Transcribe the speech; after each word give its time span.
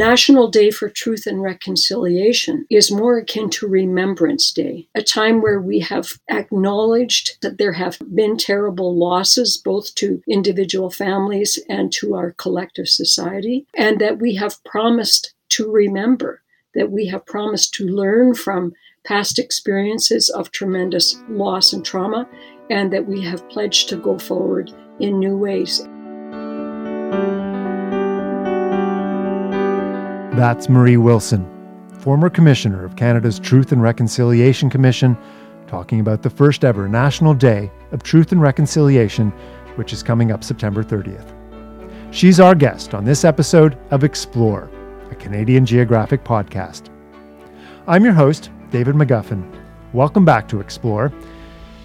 National 0.00 0.48
Day 0.48 0.70
for 0.70 0.88
Truth 0.88 1.26
and 1.26 1.42
Reconciliation 1.42 2.64
is 2.70 2.90
more 2.90 3.18
akin 3.18 3.50
to 3.50 3.68
Remembrance 3.68 4.50
Day, 4.50 4.88
a 4.94 5.02
time 5.02 5.42
where 5.42 5.60
we 5.60 5.80
have 5.80 6.18
acknowledged 6.30 7.36
that 7.42 7.58
there 7.58 7.74
have 7.74 7.98
been 8.14 8.38
terrible 8.38 8.96
losses 8.96 9.60
both 9.62 9.94
to 9.96 10.22
individual 10.26 10.88
families 10.88 11.58
and 11.68 11.92
to 11.92 12.14
our 12.14 12.32
collective 12.38 12.88
society, 12.88 13.66
and 13.76 14.00
that 14.00 14.18
we 14.18 14.36
have 14.36 14.64
promised 14.64 15.34
to 15.50 15.70
remember, 15.70 16.40
that 16.74 16.90
we 16.90 17.06
have 17.08 17.26
promised 17.26 17.74
to 17.74 17.84
learn 17.84 18.32
from 18.34 18.72
past 19.04 19.38
experiences 19.38 20.30
of 20.30 20.50
tremendous 20.50 21.22
loss 21.28 21.74
and 21.74 21.84
trauma, 21.84 22.26
and 22.70 22.90
that 22.90 23.06
we 23.06 23.20
have 23.20 23.46
pledged 23.50 23.90
to 23.90 23.96
go 23.96 24.18
forward 24.18 24.72
in 24.98 25.18
new 25.18 25.36
ways. 25.36 25.86
That's 30.40 30.70
Marie 30.70 30.96
Wilson, 30.96 31.46
former 31.98 32.30
Commissioner 32.30 32.82
of 32.82 32.96
Canada's 32.96 33.38
Truth 33.38 33.72
and 33.72 33.82
Reconciliation 33.82 34.70
Commission, 34.70 35.14
talking 35.66 36.00
about 36.00 36.22
the 36.22 36.30
first 36.30 36.64
ever 36.64 36.88
National 36.88 37.34
Day 37.34 37.70
of 37.92 38.02
Truth 38.02 38.32
and 38.32 38.40
Reconciliation, 38.40 39.32
which 39.76 39.92
is 39.92 40.02
coming 40.02 40.32
up 40.32 40.42
September 40.42 40.82
30th. 40.82 41.30
She's 42.10 42.40
our 42.40 42.54
guest 42.54 42.94
on 42.94 43.04
this 43.04 43.22
episode 43.22 43.76
of 43.90 44.02
Explore, 44.02 44.70
a 45.10 45.14
Canadian 45.14 45.66
Geographic 45.66 46.24
podcast. 46.24 46.88
I'm 47.86 48.02
your 48.02 48.14
host, 48.14 48.50
David 48.70 48.94
McGuffin. 48.94 49.44
Welcome 49.92 50.24
back 50.24 50.48
to 50.48 50.60
Explore. 50.60 51.12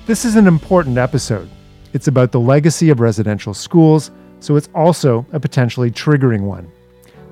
This 0.05 0.23
is 0.23 0.37
an 0.37 0.47
important 0.47 0.97
episode. 0.97 1.49
It's 1.91 2.07
about 2.07 2.31
the 2.31 2.39
legacy 2.39 2.89
of 2.89 3.01
residential 3.01 3.53
schools, 3.53 4.11
so 4.39 4.55
it's 4.55 4.69
also 4.73 5.25
a 5.33 5.41
potentially 5.41 5.91
triggering 5.91 6.43
one. 6.43 6.71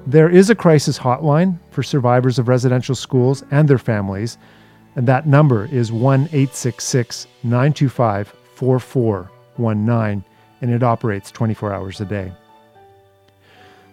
There 0.05 0.29
is 0.29 0.49
a 0.49 0.55
crisis 0.55 0.99
hotline 0.99 1.59
for 1.71 1.81
survivors 1.81 2.37
of 2.37 2.49
residential 2.49 2.93
schools 2.93 3.41
and 3.51 3.69
their 3.69 3.77
families, 3.77 4.37
and 4.97 5.07
that 5.07 5.27
number 5.27 5.65
is 5.71 5.93
1 5.93 6.23
866 6.23 7.25
925 7.43 8.35
4419, 8.55 10.25
and 10.61 10.71
it 10.71 10.83
operates 10.83 11.31
24 11.31 11.73
hours 11.73 12.01
a 12.01 12.05
day. 12.05 12.33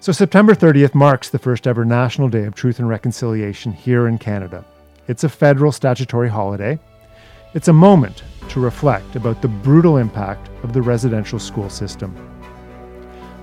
So, 0.00 0.10
September 0.10 0.52
30th 0.52 0.96
marks 0.96 1.30
the 1.30 1.38
first 1.38 1.68
ever 1.68 1.84
National 1.84 2.28
Day 2.28 2.44
of 2.44 2.56
Truth 2.56 2.80
and 2.80 2.88
Reconciliation 2.88 3.72
here 3.72 4.08
in 4.08 4.18
Canada. 4.18 4.64
It's 5.06 5.22
a 5.22 5.28
federal 5.28 5.70
statutory 5.70 6.28
holiday. 6.28 6.80
It's 7.54 7.68
a 7.68 7.72
moment 7.72 8.24
to 8.48 8.58
reflect 8.58 9.14
about 9.14 9.42
the 9.42 9.48
brutal 9.48 9.96
impact 9.96 10.48
of 10.64 10.72
the 10.72 10.82
residential 10.82 11.38
school 11.38 11.70
system. 11.70 12.16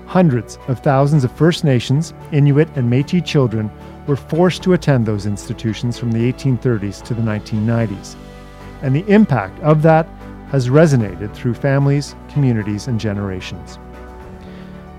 Hundreds 0.08 0.58
of 0.68 0.80
thousands 0.80 1.22
of 1.22 1.30
First 1.30 1.64
Nations, 1.64 2.14
Inuit, 2.32 2.66
and 2.76 2.88
Metis 2.88 3.20
children 3.28 3.70
were 4.06 4.16
forced 4.16 4.62
to 4.62 4.72
attend 4.72 5.04
those 5.04 5.26
institutions 5.26 5.98
from 5.98 6.10
the 6.10 6.32
1830s 6.32 7.02
to 7.02 7.12
the 7.12 7.20
1990s. 7.20 8.16
And 8.80 8.96
the 8.96 9.06
impact 9.06 9.60
of 9.60 9.82
that 9.82 10.08
has 10.50 10.70
resonated 10.70 11.34
through 11.34 11.52
families, 11.52 12.16
communities, 12.30 12.88
and 12.88 12.98
generations. 12.98 13.78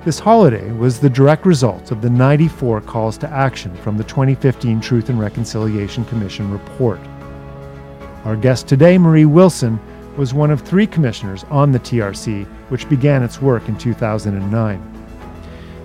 This 0.05 0.19
holiday 0.19 0.71
was 0.73 0.99
the 0.99 1.09
direct 1.09 1.43
result 1.43 1.89
of 1.89 2.03
the 2.03 2.09
94 2.11 2.81
calls 2.81 3.17
to 3.17 3.29
action 3.31 3.75
from 3.77 3.97
the 3.97 4.03
2015 4.03 4.79
Truth 4.79 5.09
and 5.09 5.19
Reconciliation 5.19 6.05
Commission 6.05 6.51
report. 6.51 6.99
Our 8.25 8.35
guest 8.35 8.67
today, 8.67 8.99
Marie 8.99 9.25
Wilson, 9.25 9.79
was 10.17 10.35
one 10.35 10.51
of 10.51 10.61
three 10.61 10.85
commissioners 10.85 11.45
on 11.45 11.71
the 11.71 11.79
TRC, 11.79 12.45
which 12.69 12.87
began 12.89 13.23
its 13.23 13.41
work 13.41 13.67
in 13.69 13.75
2009. 13.75 14.98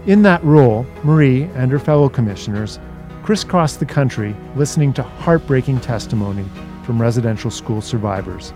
In 0.07 0.21
that 0.21 0.45
role, 0.45 0.85
Marie 1.03 1.45
and 1.55 1.73
her 1.73 1.79
fellow 1.79 2.11
commissioners 2.11 2.79
crisscrossed 3.23 3.81
the 3.81 3.87
country 3.87 4.37
listening 4.55 4.93
to 4.93 5.03
heartbreaking 5.03 5.81
testimony 5.81 6.45
from 6.83 7.01
residential 7.01 7.51
school 7.51 7.81
survivors. 7.81 8.53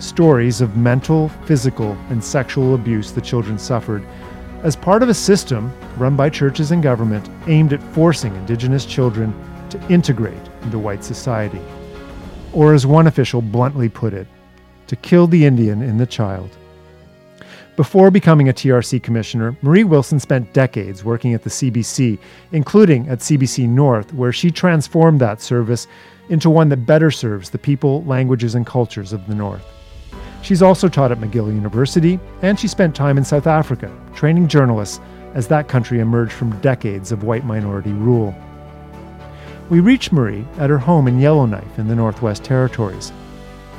Stories 0.00 0.60
of 0.60 0.76
mental, 0.76 1.28
physical, 1.44 1.92
and 2.08 2.22
sexual 2.22 2.74
abuse 2.74 3.12
the 3.12 3.20
children 3.20 3.60
suffered 3.60 4.04
as 4.64 4.74
part 4.74 5.04
of 5.04 5.08
a 5.08 5.14
system 5.14 5.72
run 5.96 6.16
by 6.16 6.28
churches 6.28 6.72
and 6.72 6.82
government 6.82 7.30
aimed 7.46 7.72
at 7.72 7.82
forcing 7.94 8.34
Indigenous 8.34 8.84
children 8.84 9.32
to 9.70 9.80
integrate 9.88 10.50
into 10.62 10.80
white 10.80 11.04
society. 11.04 11.60
Or, 12.52 12.74
as 12.74 12.88
one 12.88 13.06
official 13.06 13.40
bluntly 13.40 13.88
put 13.88 14.12
it, 14.12 14.26
to 14.88 14.96
kill 14.96 15.28
the 15.28 15.44
Indian 15.44 15.80
in 15.80 15.96
the 15.96 16.06
child. 16.06 16.56
Before 17.80 18.10
becoming 18.10 18.50
a 18.50 18.52
TRC 18.52 19.02
commissioner, 19.02 19.56
Marie 19.62 19.84
Wilson 19.84 20.20
spent 20.20 20.52
decades 20.52 21.02
working 21.02 21.32
at 21.32 21.44
the 21.44 21.48
CBC, 21.48 22.18
including 22.52 23.08
at 23.08 23.20
CBC 23.20 23.66
North, 23.66 24.12
where 24.12 24.34
she 24.34 24.50
transformed 24.50 25.18
that 25.22 25.40
service 25.40 25.86
into 26.28 26.50
one 26.50 26.68
that 26.68 26.84
better 26.84 27.10
serves 27.10 27.48
the 27.48 27.56
people, 27.56 28.04
languages, 28.04 28.54
and 28.54 28.66
cultures 28.66 29.14
of 29.14 29.26
the 29.26 29.34
North. 29.34 29.64
She's 30.42 30.60
also 30.60 30.90
taught 30.90 31.10
at 31.10 31.20
McGill 31.20 31.54
University, 31.54 32.20
and 32.42 32.60
she 32.60 32.68
spent 32.68 32.94
time 32.94 33.16
in 33.16 33.24
South 33.24 33.46
Africa, 33.46 33.90
training 34.14 34.48
journalists 34.48 35.00
as 35.32 35.48
that 35.48 35.68
country 35.68 36.00
emerged 36.00 36.32
from 36.32 36.60
decades 36.60 37.12
of 37.12 37.24
white 37.24 37.46
minority 37.46 37.92
rule. 37.92 38.34
We 39.70 39.80
reached 39.80 40.12
Marie 40.12 40.44
at 40.58 40.68
her 40.68 40.76
home 40.76 41.08
in 41.08 41.18
Yellowknife 41.18 41.78
in 41.78 41.88
the 41.88 41.96
Northwest 41.96 42.44
Territories. 42.44 43.10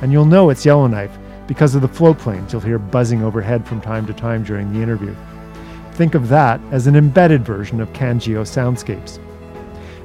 And 0.00 0.10
you'll 0.10 0.24
know 0.24 0.50
it's 0.50 0.66
Yellowknife 0.66 1.16
because 1.46 1.74
of 1.74 1.82
the 1.82 1.88
float 1.88 2.18
planes 2.18 2.52
you'll 2.52 2.62
hear 2.62 2.78
buzzing 2.78 3.22
overhead 3.22 3.66
from 3.66 3.80
time 3.80 4.06
to 4.06 4.12
time 4.12 4.42
during 4.44 4.72
the 4.72 4.80
interview. 4.80 5.14
Think 5.92 6.14
of 6.14 6.28
that 6.28 6.60
as 6.70 6.86
an 6.86 6.96
embedded 6.96 7.44
version 7.44 7.80
of 7.80 7.92
CanGeo 7.92 8.42
soundscapes. 8.42 9.18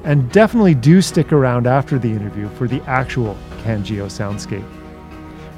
And 0.04 0.30
definitely 0.30 0.74
do 0.74 1.00
stick 1.02 1.32
around 1.32 1.66
after 1.66 1.98
the 1.98 2.10
interview 2.10 2.48
for 2.50 2.68
the 2.68 2.82
actual 2.82 3.36
CanGeo 3.62 4.06
soundscape. 4.06 4.66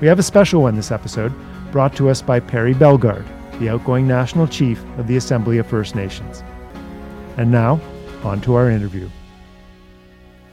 We 0.00 0.06
have 0.06 0.18
a 0.18 0.22
special 0.22 0.62
one 0.62 0.76
this 0.76 0.90
episode, 0.90 1.32
brought 1.72 1.94
to 1.96 2.08
us 2.08 2.22
by 2.22 2.40
Perry 2.40 2.74
Bellegarde, 2.74 3.26
the 3.58 3.68
outgoing 3.68 4.08
National 4.08 4.46
Chief 4.46 4.82
of 4.98 5.06
the 5.06 5.16
Assembly 5.16 5.58
of 5.58 5.66
First 5.66 5.94
Nations. 5.94 6.42
And 7.36 7.50
now, 7.50 7.80
on 8.22 8.40
to 8.42 8.54
our 8.54 8.70
interview. 8.70 9.08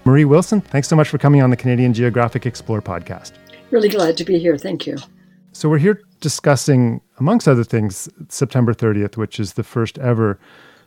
Marie 0.05 0.25
Wilson, 0.25 0.61
thanks 0.61 0.87
so 0.87 0.95
much 0.95 1.09
for 1.09 1.17
coming 1.17 1.41
on 1.41 1.49
the 1.49 1.57
Canadian 1.57 1.93
Geographic 1.93 2.45
Explore 2.45 2.81
podcast. 2.81 3.33
Really 3.71 3.89
glad 3.89 4.16
to 4.17 4.23
be 4.23 4.39
here. 4.39 4.57
Thank 4.57 4.87
you. 4.87 4.97
So 5.53 5.69
we're 5.69 5.80
here 5.80 6.02
discussing, 6.19 7.02
amongst 7.19 7.47
other 7.47 7.63
things, 7.63 8.09
September 8.30 8.74
30th, 8.74 9.18
which 9.18 9.40
is 9.40 9.53
the 9.53 9.63
first 9.63 9.97
ever 9.97 10.40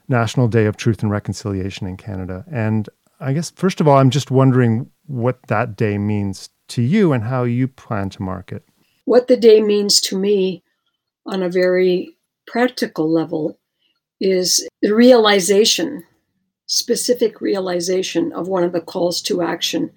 National 0.08 0.48
Day 0.48 0.66
of 0.66 0.76
Truth 0.76 1.02
and 1.02 1.10
Reconciliation 1.10 1.86
in 1.86 1.96
Canada. 1.96 2.44
And 2.50 2.88
I 3.20 3.32
guess, 3.32 3.50
first 3.50 3.80
of 3.80 3.88
all, 3.88 3.98
I'm 3.98 4.10
just 4.10 4.30
wondering 4.30 4.90
what 5.06 5.38
that 5.48 5.76
day 5.76 5.98
means 5.98 6.50
to 6.68 6.82
you 6.82 7.12
and 7.12 7.24
how 7.24 7.44
you 7.44 7.68
plan 7.68 8.10
to 8.10 8.22
mark 8.22 8.52
it. 8.52 8.64
What 9.04 9.28
the 9.28 9.36
day 9.36 9.60
means 9.60 10.00
to 10.02 10.18
me 10.18 10.62
on 11.26 11.42
a 11.42 11.50
very 11.50 12.16
practical 12.46 13.10
level 13.10 13.58
is 14.20 14.66
the 14.82 14.94
realization, 14.94 16.04
specific 16.66 17.40
realization 17.40 18.32
of 18.32 18.48
one 18.48 18.64
of 18.64 18.72
the 18.72 18.80
calls 18.80 19.20
to 19.22 19.42
action 19.42 19.90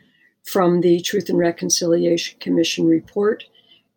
from 0.43 0.81
the 0.81 0.99
Truth 1.01 1.29
and 1.29 1.37
Reconciliation 1.37 2.39
Commission 2.39 2.87
report 2.87 3.45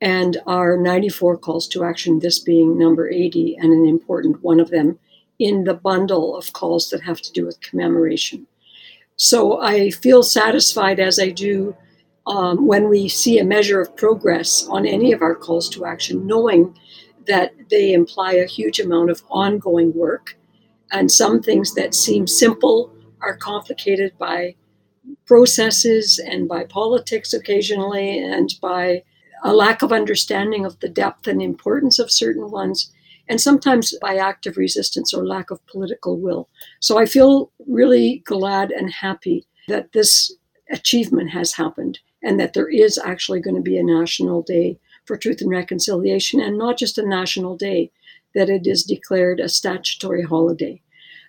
and 0.00 0.38
our 0.46 0.76
94 0.76 1.38
calls 1.38 1.66
to 1.68 1.84
action, 1.84 2.18
this 2.18 2.38
being 2.38 2.78
number 2.78 3.08
80 3.10 3.56
and 3.56 3.72
an 3.72 3.86
important 3.86 4.42
one 4.42 4.60
of 4.60 4.70
them 4.70 4.98
in 5.38 5.64
the 5.64 5.74
bundle 5.74 6.36
of 6.36 6.52
calls 6.52 6.90
that 6.90 7.02
have 7.02 7.20
to 7.22 7.32
do 7.32 7.44
with 7.44 7.60
commemoration. 7.60 8.46
So 9.16 9.60
I 9.60 9.90
feel 9.90 10.22
satisfied 10.22 11.00
as 11.00 11.18
I 11.18 11.30
do 11.30 11.76
um, 12.26 12.66
when 12.66 12.88
we 12.88 13.08
see 13.08 13.38
a 13.38 13.44
measure 13.44 13.80
of 13.80 13.96
progress 13.96 14.66
on 14.68 14.84
any 14.86 15.12
of 15.12 15.22
our 15.22 15.34
calls 15.34 15.68
to 15.70 15.86
action, 15.86 16.26
knowing 16.26 16.76
that 17.26 17.52
they 17.70 17.92
imply 17.92 18.32
a 18.32 18.46
huge 18.46 18.80
amount 18.80 19.10
of 19.10 19.22
ongoing 19.30 19.94
work. 19.94 20.36
And 20.92 21.10
some 21.10 21.42
things 21.42 21.74
that 21.74 21.94
seem 21.94 22.26
simple 22.26 22.92
are 23.20 23.36
complicated 23.36 24.16
by 24.18 24.54
processes 25.24 26.18
and 26.18 26.48
by 26.48 26.64
politics 26.64 27.32
occasionally 27.32 28.18
and 28.18 28.54
by 28.60 29.02
a 29.44 29.52
lack 29.52 29.82
of 29.82 29.92
understanding 29.92 30.64
of 30.64 30.78
the 30.80 30.88
depth 30.88 31.26
and 31.26 31.42
importance 31.42 31.98
of 31.98 32.10
certain 32.10 32.50
ones, 32.50 32.92
and 33.28 33.40
sometimes 33.40 33.94
by 34.00 34.16
active 34.16 34.56
resistance 34.56 35.12
or 35.12 35.26
lack 35.26 35.50
of 35.50 35.64
political 35.66 36.18
will. 36.18 36.48
So 36.80 36.98
I 36.98 37.06
feel 37.06 37.50
really 37.66 38.22
glad 38.24 38.70
and 38.70 38.90
happy 38.92 39.46
that 39.68 39.92
this 39.92 40.32
achievement 40.70 41.30
has 41.30 41.52
happened 41.52 41.98
and 42.22 42.38
that 42.40 42.54
there 42.54 42.68
is 42.68 42.98
actually 42.98 43.40
going 43.40 43.56
to 43.56 43.62
be 43.62 43.78
a 43.78 43.82
national 43.82 44.42
day 44.42 44.78
for 45.04 45.16
truth 45.16 45.40
and 45.40 45.50
reconciliation, 45.50 46.40
and 46.40 46.58
not 46.58 46.76
just 46.76 46.98
a 46.98 47.08
national 47.08 47.56
day, 47.56 47.90
that 48.34 48.50
it 48.50 48.66
is 48.66 48.82
declared 48.82 49.38
a 49.38 49.48
statutory 49.48 50.22
holiday. 50.22 50.80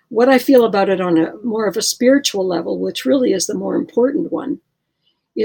What 0.08 0.28
I 0.28 0.38
feel 0.38 0.64
about 0.64 0.88
it 0.88 1.00
on 1.00 1.18
a 1.18 1.36
more 1.44 1.66
of 1.66 1.76
a 1.76 1.82
spiritual 1.82 2.46
level, 2.46 2.78
which 2.78 3.04
really 3.04 3.32
is 3.32 3.46
the 3.46 3.54
more 3.54 3.76
important 3.76 4.32
one, 4.32 4.60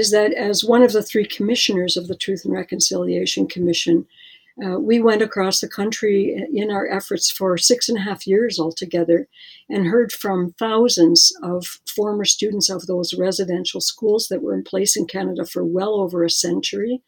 is 0.00 0.10
that 0.10 0.32
as 0.34 0.64
one 0.64 0.82
of 0.82 0.92
the 0.92 1.02
three 1.02 1.26
commissioners 1.36 1.96
of 1.96 2.08
the 2.08 2.16
Truth 2.24 2.44
and 2.44 2.54
Reconciliation 2.54 3.46
Commission, 3.46 4.06
Uh, 4.64 4.78
we 4.90 5.00
went 5.00 5.22
across 5.22 5.58
the 5.58 5.74
country 5.80 6.18
in 6.52 6.70
our 6.70 6.86
efforts 6.98 7.28
for 7.38 7.58
six 7.58 7.88
and 7.88 7.98
a 7.98 8.06
half 8.08 8.24
years 8.24 8.60
altogether 8.60 9.26
and 9.68 9.88
heard 9.88 10.12
from 10.12 10.54
thousands 10.58 11.20
of 11.42 11.60
former 11.96 12.24
students 12.24 12.70
of 12.70 12.86
those 12.86 13.18
residential 13.18 13.80
schools 13.80 14.28
that 14.28 14.42
were 14.42 14.54
in 14.54 14.62
place 14.62 15.00
in 15.00 15.06
Canada 15.06 15.44
for 15.44 15.64
well 15.64 15.94
over 15.94 16.22
a 16.22 16.30
century. 16.30 17.02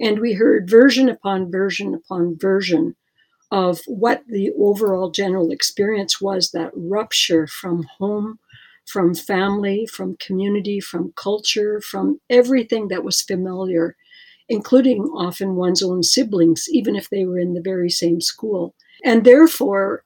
And 0.00 0.18
we 0.18 0.32
heard 0.32 0.70
version 0.70 1.10
upon 1.10 1.50
version 1.50 1.94
upon 1.94 2.38
version 2.38 2.96
of 3.50 3.80
what 3.86 4.22
the 4.26 4.50
overall 4.58 5.10
general 5.10 5.50
experience 5.52 6.14
was 6.22 6.50
that 6.50 6.72
rupture 6.74 7.46
from 7.46 7.84
home, 7.98 8.38
from 8.88 9.14
family, 9.14 9.86
from 9.86 10.16
community, 10.16 10.80
from 10.80 11.12
culture, 11.16 11.80
from 11.80 12.20
everything 12.30 12.88
that 12.88 13.04
was 13.04 13.22
familiar 13.22 13.96
including 14.48 15.02
often 15.14 15.56
one's 15.56 15.82
own 15.82 16.02
siblings, 16.02 16.66
even 16.70 16.96
if 16.96 17.10
they 17.10 17.24
were 17.24 17.38
in 17.38 17.54
the 17.54 17.60
very 17.60 17.90
same 17.90 18.20
school. 18.20 18.74
And 19.04 19.24
therefore, 19.24 20.04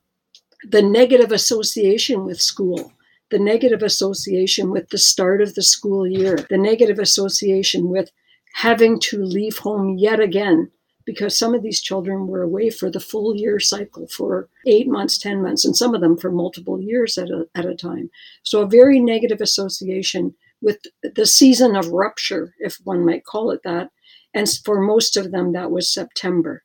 the 0.69 0.83
negative 0.83 1.33
association 1.33 2.25
with 2.25 2.41
school, 2.41 2.93
the 3.31 3.39
negative 3.39 3.83
association 3.83 4.71
with 4.71 4.89
the 4.91 4.99
start 4.99 5.41
of 5.41 5.55
the 5.55 5.63
school 5.63 6.07
year, 6.07 6.37
the 6.51 6.59
negative 6.59 6.99
association 6.99 7.89
with 7.89 8.11
having 8.55 9.01
to 9.01 9.23
leave 9.23 9.59
home 9.59 9.97
yet 9.97 10.21
again 10.21 10.71
because 11.05 11.39
some 11.39 11.55
of 11.55 11.63
these 11.63 11.81
children 11.81 12.27
were 12.27 12.43
away 12.43 12.71
for 12.71 12.91
the 12.91 13.01
full 13.01 13.35
year 13.35 13.59
cycle 13.59 14.07
for 14.09 14.49
eight 14.67 14.89
months, 14.89 15.19
10 15.19 15.43
months, 15.43 15.65
and 15.65 15.77
some 15.77 15.95
of 15.95 16.01
them 16.01 16.17
for 16.17 16.31
multiple 16.31 16.81
years 16.81 17.19
at 17.19 17.31
a, 17.31 17.47
at 17.55 17.67
a 17.67 17.75
time. 17.75 18.11
So, 18.43 18.63
a 18.63 18.67
very 18.67 19.01
negative 19.01 19.41
association 19.41 20.35
with 20.61 20.79
the 21.03 21.27
season 21.27 21.75
of 21.77 21.89
rupture, 21.89 22.55
if 22.61 22.79
one 22.85 23.05
might 23.05 23.25
call 23.25 23.51
it 23.51 23.61
that, 23.65 23.91
and 24.35 24.49
for 24.65 24.81
most 24.81 25.17
of 25.17 25.33
them, 25.33 25.53
that 25.53 25.71
was 25.71 25.93
September. 25.93 26.63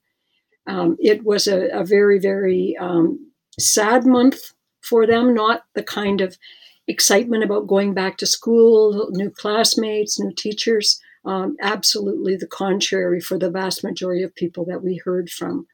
Um, 0.67 0.97
it 0.99 1.23
was 1.23 1.47
a, 1.47 1.69
a 1.69 1.83
very, 1.83 2.19
very 2.19 2.77
um, 2.79 3.31
sad 3.59 4.05
month 4.05 4.53
for 4.81 5.07
them, 5.07 5.33
not 5.33 5.63
the 5.73 5.83
kind 5.83 6.21
of 6.21 6.37
excitement 6.87 7.43
about 7.43 7.67
going 7.67 7.93
back 7.93 8.17
to 8.17 8.25
school, 8.25 9.09
new 9.11 9.29
classmates, 9.29 10.19
new 10.19 10.33
teachers. 10.33 11.01
Um, 11.25 11.57
absolutely 11.61 12.35
the 12.35 12.47
contrary 12.47 13.19
for 13.19 13.37
the 13.37 13.49
vast 13.49 13.83
majority 13.83 14.23
of 14.23 14.35
people 14.35 14.63
that 14.65 14.83
we 14.83 15.01
heard 15.03 15.29
from. 15.29 15.67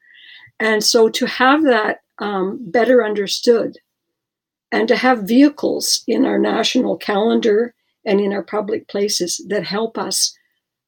And 0.60 0.84
so 0.84 1.10
to 1.10 1.26
have 1.26 1.64
that 1.64 2.00
um, 2.20 2.60
better 2.62 3.04
understood 3.04 3.78
and 4.72 4.88
to 4.88 4.96
have 4.96 5.28
vehicles 5.28 6.04
in 6.08 6.26
our 6.26 6.40
national 6.40 6.98
calendar 6.98 7.76
and 8.06 8.20
in 8.20 8.34
our 8.34 8.44
public 8.44 8.88
places 8.88 9.44
that 9.50 9.66
help 9.66 9.98
us 9.98 10.36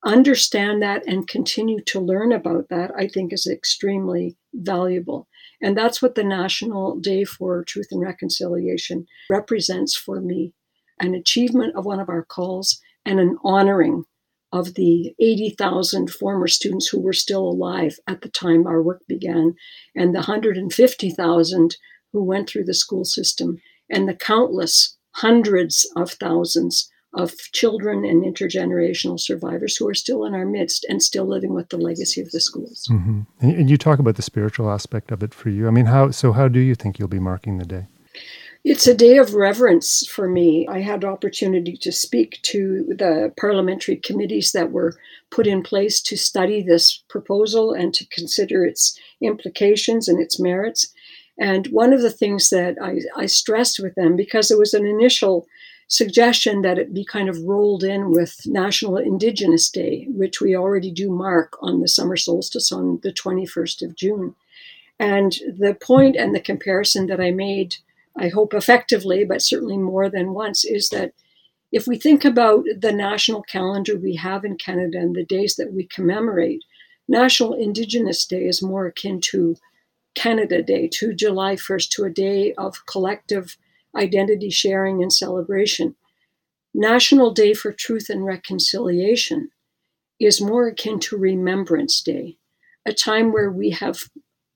understand 0.06 0.82
that 0.82 1.04
and 1.08 1.28
continue 1.28 1.82
to 1.82 2.00
learn 2.00 2.32
about 2.32 2.70
that, 2.70 2.92
I 2.98 3.08
think 3.08 3.34
is 3.34 3.48
extremely 3.48 4.38
valuable. 4.54 5.28
And 5.62 5.76
that's 5.76 6.02
what 6.02 6.16
the 6.16 6.24
National 6.24 7.00
Day 7.00 7.24
for 7.24 7.64
Truth 7.64 7.88
and 7.92 8.02
Reconciliation 8.02 9.08
represents 9.30 9.96
for 9.96 10.22
me 10.22 10.54
an 11.00 11.16
achievement 11.16 11.76
of 11.76 11.86
one 11.86 12.00
of 12.00 12.10
our 12.10 12.24
calls 12.24 12.80
and 13.06 13.20
an 13.20 13.38
honoring 13.44 14.06
of 14.56 14.76
the 14.76 15.14
80,000 15.20 16.10
former 16.10 16.48
students 16.48 16.88
who 16.88 17.02
were 17.02 17.14
still 17.14 17.46
alive 17.46 17.98
at 18.08 18.22
the 18.22 18.30
time 18.30 18.66
our 18.66 18.82
work 18.82 19.02
began, 19.06 19.54
and 19.94 20.16
the 20.16 20.20
150,000 20.20 21.78
who 22.14 22.24
went 22.24 22.50
through 22.50 22.64
the 22.64 22.74
school 22.74 23.04
system, 23.04 23.62
and 23.90 24.08
the 24.08 24.16
countless 24.16 24.98
hundreds 25.16 25.86
of 25.98 26.12
thousands 26.12 26.90
of 27.14 27.34
children 27.52 28.06
and 28.06 28.24
intergenerational 28.24 29.20
survivors 29.20 29.76
who 29.76 29.88
are 29.90 29.94
still 29.94 30.24
in 30.24 30.34
our 30.34 30.46
midst 30.46 30.86
and 30.88 31.04
still 31.04 31.28
living 31.28 31.54
with 31.54 31.68
the 31.68 31.78
legacy 31.78 32.22
of 32.22 32.32
the 32.32 32.40
schools. 32.40 32.88
Mm-hmm. 32.90 33.22
And, 33.42 33.56
and 33.58 33.70
you 33.70 33.78
talk 33.78 34.00
about 34.00 34.16
the 34.16 34.22
spiritual 34.22 34.70
aspect 34.70 35.12
of 35.12 35.22
it 35.22 35.34
for 35.34 35.50
you. 35.50 35.68
I 35.68 35.72
mean, 35.72 35.86
how 35.86 36.12
so? 36.12 36.32
How 36.32 36.48
do 36.48 36.60
you 36.60 36.76
think 36.76 36.98
you'll 36.98 37.10
be 37.10 37.20
marking 37.20 37.58
the 37.58 37.66
day? 37.66 37.88
It's 38.68 38.88
a 38.88 38.96
day 38.96 39.18
of 39.20 39.36
reverence 39.36 40.08
for 40.08 40.28
me. 40.28 40.68
I 40.68 40.80
had 40.80 41.06
opportunity 41.06 41.78
to 41.78 41.92
speak 41.92 42.40
to 42.46 42.84
the 42.98 43.32
parliamentary 43.40 43.98
committees 43.98 44.54
that 44.54 44.72
were 44.72 44.98
put 45.30 45.46
in 45.46 45.62
place 45.62 46.02
to 46.02 46.18
study 46.18 46.64
this 46.64 47.04
proposal 47.08 47.74
and 47.74 47.94
to 47.94 48.08
consider 48.08 48.66
its 48.66 49.00
implications 49.22 50.08
and 50.08 50.20
its 50.20 50.40
merits. 50.40 50.92
And 51.40 51.68
one 51.68 51.94
of 51.94 52.02
the 52.02 52.10
things 52.10 52.50
that 52.50 52.76
I, 52.82 53.02
I 53.16 53.28
stressed 53.28 53.80
with 53.80 53.94
them, 53.94 54.16
because 54.16 54.50
it 54.50 54.58
was 54.58 54.74
an 54.74 54.88
initial 54.88 55.46
suggestion 55.88 56.64
that 56.64 56.80
it 56.80 56.92
be 56.92 57.06
kind 57.06 57.30
of 57.30 57.44
rolled 57.44 57.84
in 57.84 58.10
with 58.10 58.48
National 58.48 58.98
Indigenous 58.98 59.70
Day, 59.70 60.08
which 60.10 60.42
we 60.42 60.56
already 60.56 60.90
do 60.90 61.12
mark 61.12 61.56
on 61.62 61.82
the 61.82 61.88
summer 61.88 62.18
solstice 62.18 62.72
on 62.72 63.00
the 63.04 63.14
21st 63.14 63.84
of 63.84 63.96
June. 63.96 64.34
And 64.98 65.34
the 65.56 65.78
point 65.80 66.16
and 66.16 66.34
the 66.34 66.40
comparison 66.40 67.06
that 67.08 67.22
I 67.22 67.30
made, 67.30 67.76
I 68.18 68.30
hope 68.30 68.54
effectively, 68.54 69.26
but 69.26 69.42
certainly 69.42 69.78
more 69.78 70.10
than 70.10 70.34
once, 70.34 70.64
is 70.64 70.90
that 70.90 71.14
if 71.72 71.88
we 71.88 71.98
think 71.98 72.24
about 72.24 72.66
the 72.80 72.94
national 72.94 73.44
calendar 73.44 73.98
we 73.98 74.16
have 74.16 74.46
in 74.46 74.56
Canada 74.58 74.98
and 75.00 75.16
the 75.16 75.26
days 75.26 75.56
that 75.56 75.74
we 75.74 75.86
commemorate, 75.86 76.64
National 77.08 77.54
Indigenous 77.54 78.26
Day 78.26 78.46
is 78.46 78.62
more 78.62 78.88
akin 78.88 79.20
to 79.26 79.58
Canada 80.16 80.64
Day, 80.64 80.88
to 80.94 81.14
July 81.14 81.56
1st, 81.56 81.90
to 81.90 82.04
a 82.06 82.10
day 82.10 82.54
of 82.54 82.86
collective 82.86 83.58
identity 83.96 84.50
sharing 84.50 85.02
and 85.02 85.12
celebration. 85.12 85.96
National 86.74 87.32
Day 87.32 87.54
for 87.54 87.72
Truth 87.72 88.10
and 88.10 88.26
Reconciliation 88.26 89.50
is 90.20 90.42
more 90.42 90.68
akin 90.68 91.00
to 91.02 91.18
Remembrance 91.18 92.02
Day, 92.02 92.38
a 92.86 92.94
time 92.94 93.32
where 93.32 93.52
we 93.52 93.72
have 93.72 94.10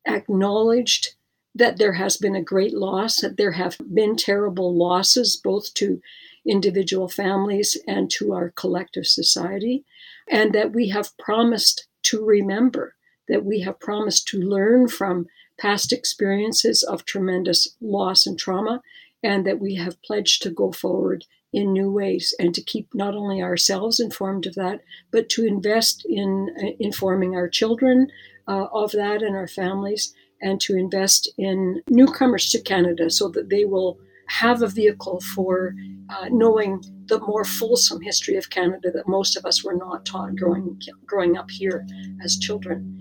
acknowledged 0.07 1.15
that 1.55 1.77
there 1.77 1.93
has 1.93 2.17
been 2.17 2.35
a 2.35 2.43
great 2.43 2.73
loss, 2.73 3.21
that 3.21 3.37
there 3.37 3.53
have 3.53 3.77
been 3.93 4.15
terrible 4.15 4.77
losses, 4.77 5.39
both 5.43 5.73
to 5.75 6.01
individual 6.47 7.07
families 7.07 7.77
and 7.87 8.09
to 8.11 8.33
our 8.33 8.51
collective 8.51 9.05
society, 9.05 9.83
and 10.29 10.53
that 10.53 10.73
we 10.73 10.89
have 10.89 11.17
promised 11.17 11.87
to 12.03 12.23
remember, 12.23 12.95
that 13.27 13.43
we 13.43 13.61
have 13.61 13.79
promised 13.79 14.27
to 14.27 14.39
learn 14.39 14.87
from 14.87 15.27
past 15.59 15.91
experiences 15.91 16.83
of 16.83 17.05
tremendous 17.05 17.75
loss 17.81 18.25
and 18.25 18.39
trauma, 18.39 18.81
and 19.21 19.45
that 19.45 19.59
we 19.59 19.75
have 19.75 20.01
pledged 20.01 20.41
to 20.41 20.49
go 20.49 20.71
forward 20.71 21.25
in 21.51 21.73
new 21.73 21.91
ways 21.91 22.33
and 22.39 22.53
to 22.53 22.61
keep 22.61 22.87
not 22.93 23.15
only 23.15 23.41
ourselves 23.41 23.99
informed 23.99 24.45
of 24.45 24.55
that, 24.55 24.81
but 25.11 25.29
to 25.29 25.45
invest 25.45 26.05
in 26.07 26.55
uh, 26.61 26.67
informing 26.79 27.35
our 27.35 27.49
children 27.49 28.07
uh, 28.47 28.67
of 28.71 28.91
that 28.91 29.21
and 29.21 29.35
our 29.35 29.47
families, 29.47 30.13
and 30.41 30.59
to 30.62 30.75
invest 30.75 31.30
in 31.38 31.81
newcomers 31.89 32.50
to 32.51 32.62
Canada 32.62 33.09
so 33.09 33.30
that 33.30 33.50
they 33.50 33.65
will 33.65 33.97
have 34.27 34.62
a 34.62 34.68
vehicle 34.68 35.21
for 35.36 35.74
uh, 36.09 36.27
knowing 36.30 36.83
the 37.06 37.19
more 37.19 37.44
fulsome 37.44 38.02
history 38.02 38.35
of 38.35 38.49
Canada 38.49 38.92
that 38.92 39.07
most 39.07 39.35
of 39.35 39.45
us 39.45 39.63
were 39.63 39.75
not 39.75 40.06
taught 40.06 40.35
growing 40.35 40.80
growing 41.06 41.37
up 41.37 41.49
here 41.49 41.85
as 42.23 42.37
children. 42.37 42.99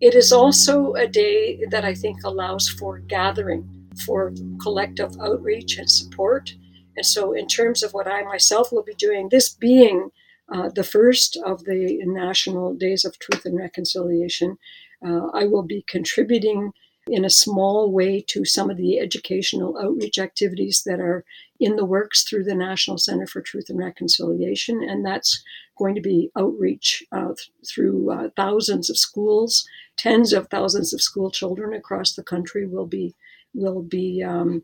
It 0.00 0.14
is 0.14 0.32
also 0.32 0.92
a 0.92 1.06
day 1.06 1.64
that 1.70 1.84
I 1.84 1.94
think 1.94 2.22
allows 2.22 2.68
for 2.68 2.98
gathering 2.98 3.86
for 4.04 4.32
collective 4.60 5.16
outreach 5.20 5.78
and 5.78 5.90
support. 5.90 6.54
And 6.96 7.06
so, 7.06 7.32
in 7.32 7.46
terms 7.46 7.82
of 7.82 7.92
what 7.92 8.06
I 8.06 8.22
myself 8.22 8.72
will 8.72 8.82
be 8.82 8.94
doing, 8.94 9.28
this 9.30 9.48
being 9.48 10.10
uh, 10.52 10.70
the 10.74 10.84
first 10.84 11.38
of 11.44 11.64
the 11.64 11.98
National 12.04 12.74
Days 12.74 13.04
of 13.04 13.18
Truth 13.18 13.44
and 13.46 13.56
Reconciliation, 13.56 14.58
uh, 15.04 15.26
I 15.34 15.44
will 15.44 15.62
be 15.62 15.84
contributing 15.88 16.72
in 17.06 17.24
a 17.24 17.30
small 17.30 17.92
way 17.92 18.20
to 18.20 18.44
some 18.44 18.70
of 18.70 18.76
the 18.76 18.98
educational 18.98 19.78
outreach 19.78 20.18
activities 20.18 20.82
that 20.84 21.00
are 21.00 21.24
in 21.60 21.76
the 21.76 21.84
works 21.84 22.24
through 22.24 22.44
the 22.44 22.54
National 22.54 22.98
Center 22.98 23.26
for 23.26 23.40
Truth 23.40 23.70
and 23.70 23.78
Reconciliation. 23.78 24.82
And 24.82 25.04
that's 25.04 25.42
going 25.78 25.94
to 25.94 26.00
be 26.00 26.30
outreach 26.36 27.04
uh, 27.12 27.28
th- 27.28 27.50
through 27.66 28.10
uh, 28.10 28.28
thousands 28.36 28.90
of 28.90 28.98
schools, 28.98 29.68
tens 29.96 30.32
of 30.32 30.48
thousands 30.48 30.92
of 30.92 31.00
school 31.00 31.30
children 31.30 31.72
across 31.72 32.14
the 32.14 32.24
country 32.24 32.66
will 32.66 32.86
be 32.86 33.14
will 33.54 33.82
be 33.82 34.22
um, 34.22 34.62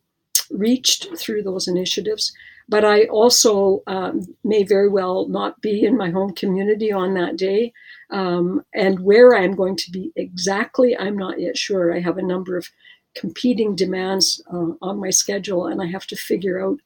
reached 0.51 1.17
through 1.17 1.43
those 1.43 1.67
initiatives. 1.67 2.33
But 2.69 2.85
I 2.85 3.05
also 3.05 3.83
um, 3.87 4.23
may 4.45 4.63
very 4.63 4.89
well 4.89 5.29
not 5.29 5.61
be 5.61 5.85
in 5.85 5.97
my 5.97 6.11
home 6.11 6.35
community 6.35 6.93
on 6.93 7.15
that 7.15 7.37
day. 7.37 7.73
Um, 8.11 8.65
and 8.75 9.01
where 9.01 9.35
I'm 9.35 9.55
going 9.55 9.77
to 9.77 9.91
be 9.91 10.13
exactly, 10.17 10.97
I'm 10.97 11.17
not 11.17 11.41
yet 11.41 11.57
sure. 11.57 11.95
I 11.95 12.01
have 12.01 12.19
a 12.19 12.23
number 12.23 12.57
of 12.57 12.69
competing 13.15 13.75
demands 13.75 14.43
uh, 14.53 14.73
on 14.81 14.99
my 14.99 15.11
schedule, 15.11 15.67
and 15.67 15.83
I 15.83 15.87
have 15.87 16.07
to 16.09 16.17
figure 16.17 16.65
out 16.65 16.79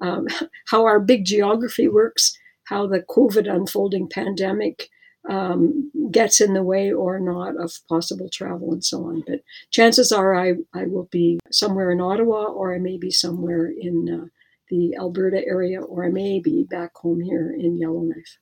um, 0.00 0.26
how 0.66 0.84
our 0.84 1.00
big 1.00 1.24
geography 1.24 1.88
works, 1.88 2.36
how 2.64 2.86
the 2.86 3.00
COVID 3.00 3.50
unfolding 3.50 4.08
pandemic 4.08 4.88
um, 5.28 5.90
gets 6.10 6.40
in 6.40 6.54
the 6.54 6.62
way 6.62 6.92
or 6.92 7.20
not 7.20 7.56
of 7.56 7.72
possible 7.88 8.28
travel 8.28 8.72
and 8.72 8.84
so 8.84 9.04
on. 9.04 9.22
But 9.26 9.42
chances 9.70 10.12
are 10.12 10.34
I, 10.34 10.54
I 10.72 10.84
will 10.84 11.08
be 11.10 11.40
somewhere 11.50 11.90
in 11.90 12.00
Ottawa 12.00 12.44
or 12.44 12.74
I 12.74 12.78
may 12.78 12.96
be 12.96 13.10
somewhere 13.10 13.66
in 13.66 14.08
uh, 14.08 14.26
the 14.70 14.96
Alberta 14.96 15.44
area 15.46 15.80
or 15.80 16.04
I 16.04 16.08
may 16.08 16.40
be 16.40 16.64
back 16.64 16.96
home 16.96 17.20
here 17.20 17.54
in 17.58 17.78
Yellowknife. 17.78 18.38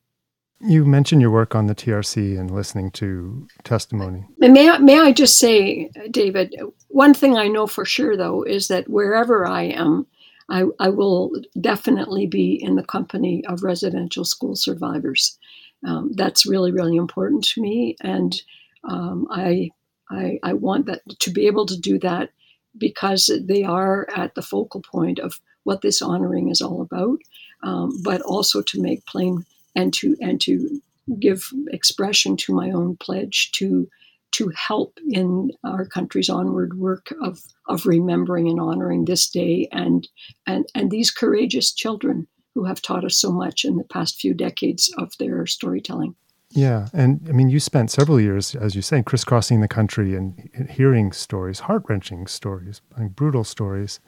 You 0.60 0.84
mentioned 0.84 1.20
your 1.20 1.30
work 1.30 1.54
on 1.54 1.66
the 1.66 1.74
TRC 1.74 2.38
and 2.38 2.50
listening 2.50 2.90
to 2.92 3.46
testimony. 3.62 4.26
may 4.38 4.68
I, 4.68 4.78
may 4.78 4.98
I 4.98 5.12
just 5.12 5.38
say, 5.38 5.88
David, 6.10 6.54
one 6.88 7.14
thing 7.14 7.36
I 7.36 7.46
know 7.46 7.68
for 7.68 7.84
sure, 7.84 8.16
though, 8.16 8.42
is 8.42 8.66
that 8.68 8.88
wherever 8.88 9.46
I 9.46 9.62
am, 9.62 10.06
I, 10.48 10.64
I 10.80 10.88
will 10.88 11.30
definitely 11.60 12.26
be 12.26 12.60
in 12.60 12.74
the 12.74 12.82
company 12.82 13.44
of 13.46 13.62
residential 13.62 14.24
school 14.24 14.56
survivors. 14.56 15.38
Um, 15.86 16.10
that's 16.14 16.44
really, 16.44 16.72
really 16.72 16.96
important 16.96 17.44
to 17.44 17.62
me. 17.62 17.96
And 18.00 18.34
um, 18.82 19.28
I, 19.30 19.70
I, 20.10 20.40
I 20.42 20.54
want 20.54 20.86
that 20.86 21.02
to 21.20 21.30
be 21.30 21.46
able 21.46 21.66
to 21.66 21.78
do 21.78 22.00
that 22.00 22.30
because 22.76 23.30
they 23.44 23.62
are 23.62 24.08
at 24.14 24.34
the 24.34 24.42
focal 24.42 24.82
point 24.82 25.20
of 25.20 25.40
what 25.68 25.82
this 25.82 26.00
honoring 26.00 26.48
is 26.48 26.62
all 26.62 26.80
about, 26.80 27.18
um, 27.62 27.90
but 28.02 28.22
also 28.22 28.62
to 28.62 28.80
make 28.80 29.04
plain 29.04 29.44
and 29.76 29.92
to 29.92 30.16
and 30.18 30.40
to 30.40 30.80
give 31.20 31.42
expression 31.68 32.38
to 32.38 32.54
my 32.54 32.70
own 32.70 32.96
pledge 32.96 33.52
to 33.52 33.86
to 34.30 34.48
help 34.48 34.98
in 35.10 35.50
our 35.64 35.84
country's 35.84 36.30
onward 36.30 36.78
work 36.78 37.12
of 37.20 37.38
of 37.66 37.84
remembering 37.84 38.48
and 38.48 38.58
honoring 38.58 39.04
this 39.04 39.28
day 39.28 39.68
and 39.70 40.08
and 40.46 40.64
and 40.74 40.90
these 40.90 41.10
courageous 41.10 41.70
children 41.70 42.26
who 42.54 42.64
have 42.64 42.80
taught 42.80 43.04
us 43.04 43.18
so 43.18 43.30
much 43.30 43.66
in 43.66 43.76
the 43.76 43.84
past 43.84 44.18
few 44.18 44.32
decades 44.32 44.90
of 44.96 45.12
their 45.18 45.46
storytelling. 45.46 46.14
Yeah, 46.50 46.88
and 46.94 47.20
I 47.28 47.32
mean, 47.32 47.50
you 47.50 47.60
spent 47.60 47.90
several 47.90 48.18
years, 48.18 48.54
as 48.54 48.74
you 48.74 48.80
say, 48.80 49.02
crisscrossing 49.02 49.60
the 49.60 49.68
country 49.68 50.16
and 50.16 50.48
hearing 50.70 51.12
stories, 51.12 51.60
heart 51.60 51.82
wrenching 51.88 52.26
stories, 52.26 52.80
brutal 53.14 53.44
stories. 53.44 54.00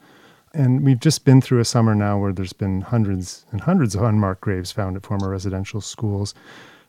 And 0.53 0.83
we've 0.83 0.99
just 0.99 1.23
been 1.23 1.41
through 1.41 1.59
a 1.59 1.65
summer 1.65 1.95
now 1.95 2.19
where 2.19 2.33
there's 2.33 2.53
been 2.53 2.81
hundreds 2.81 3.45
and 3.51 3.61
hundreds 3.61 3.95
of 3.95 4.03
unmarked 4.03 4.41
graves 4.41 4.71
found 4.71 4.97
at 4.97 5.05
former 5.05 5.29
residential 5.29 5.79
schools. 5.79 6.33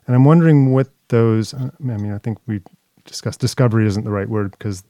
And 0.07 0.17
I'm 0.17 0.25
wondering 0.25 0.73
what 0.73 0.89
those, 1.09 1.55
uh, 1.55 1.71
I 1.79 1.83
mean, 1.97 2.13
I 2.13 2.19
think 2.19 2.39
we 2.47 2.61
discussed 3.05 3.41
discovery 3.41 3.87
isn't 3.87 4.05
the 4.05 4.11
right 4.11 4.29
word 4.29 4.53
because 4.53 4.83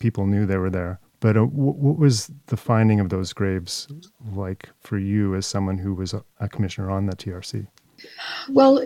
people 0.00 0.26
knew 0.26 0.46
they 0.46 0.56
were 0.56 0.70
there. 0.70 0.98
But 1.20 1.36
uh, 1.36 1.44
what 1.44 1.98
was 1.98 2.30
the 2.46 2.56
finding 2.56 3.00
of 3.00 3.10
those 3.10 3.32
graves 3.32 3.86
like 4.34 4.68
for 4.80 4.98
you 4.98 5.34
as 5.34 5.46
someone 5.46 5.78
who 5.78 5.94
was 5.94 6.14
a 6.40 6.48
commissioner 6.48 6.90
on 6.90 7.06
the 7.06 7.14
TRC? 7.14 7.66
Well, 8.48 8.82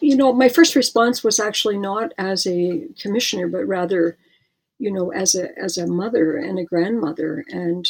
you 0.00 0.16
know, 0.16 0.32
my 0.32 0.48
first 0.48 0.76
response 0.76 1.24
was 1.24 1.40
actually 1.40 1.78
not 1.78 2.12
as 2.18 2.46
a 2.46 2.86
commissioner, 3.00 3.48
but 3.48 3.66
rather 3.66 4.16
you 4.82 4.90
know, 4.90 5.12
as 5.12 5.36
a 5.36 5.56
as 5.56 5.78
a 5.78 5.86
mother 5.86 6.36
and 6.36 6.58
a 6.58 6.64
grandmother 6.64 7.44
and 7.48 7.88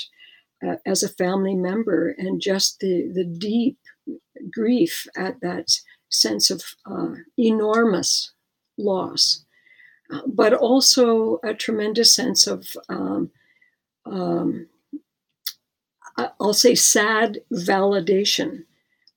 uh, 0.63 0.77
as 0.85 1.03
a 1.03 1.09
family 1.09 1.55
member, 1.55 2.15
and 2.19 2.39
just 2.39 2.81
the 2.81 3.11
the 3.15 3.25
deep 3.25 3.79
grief 4.53 5.07
at 5.17 5.41
that 5.41 5.69
sense 6.11 6.51
of 6.51 6.63
uh, 6.85 7.15
enormous 7.39 8.35
loss, 8.77 9.47
uh, 10.13 10.21
but 10.27 10.53
also 10.53 11.39
a 11.43 11.55
tremendous 11.55 12.15
sense 12.15 12.47
of 12.47 12.77
um, 12.91 13.31
um, 14.05 14.69
I'll 16.39 16.53
say 16.53 16.75
sad 16.75 17.41
validation 17.51 18.65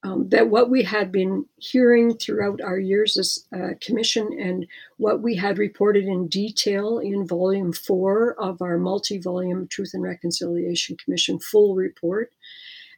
um, 0.06 0.30
that 0.30 0.50
what 0.50 0.70
we 0.70 0.84
had 0.84 1.12
been 1.12 1.46
hearing 1.58 2.16
throughout 2.16 2.62
our 2.62 2.78
years 2.78 3.18
as 3.18 3.46
a 3.52 3.74
commission 3.76 4.30
and 4.40 4.68
what 4.98 5.22
we 5.22 5.36
had 5.36 5.58
reported 5.58 6.06
in 6.06 6.28
detail 6.28 7.00
in 7.00 7.28
volume 7.28 7.74
four 7.74 8.40
of 8.40 8.62
our 8.62 8.78
multi 8.78 9.18
volume 9.18 9.68
Truth 9.68 9.92
and 9.96 10.04
Reconciliation 10.04 10.96
Commission 11.04 11.40
full 11.40 11.74
report, 11.74 12.32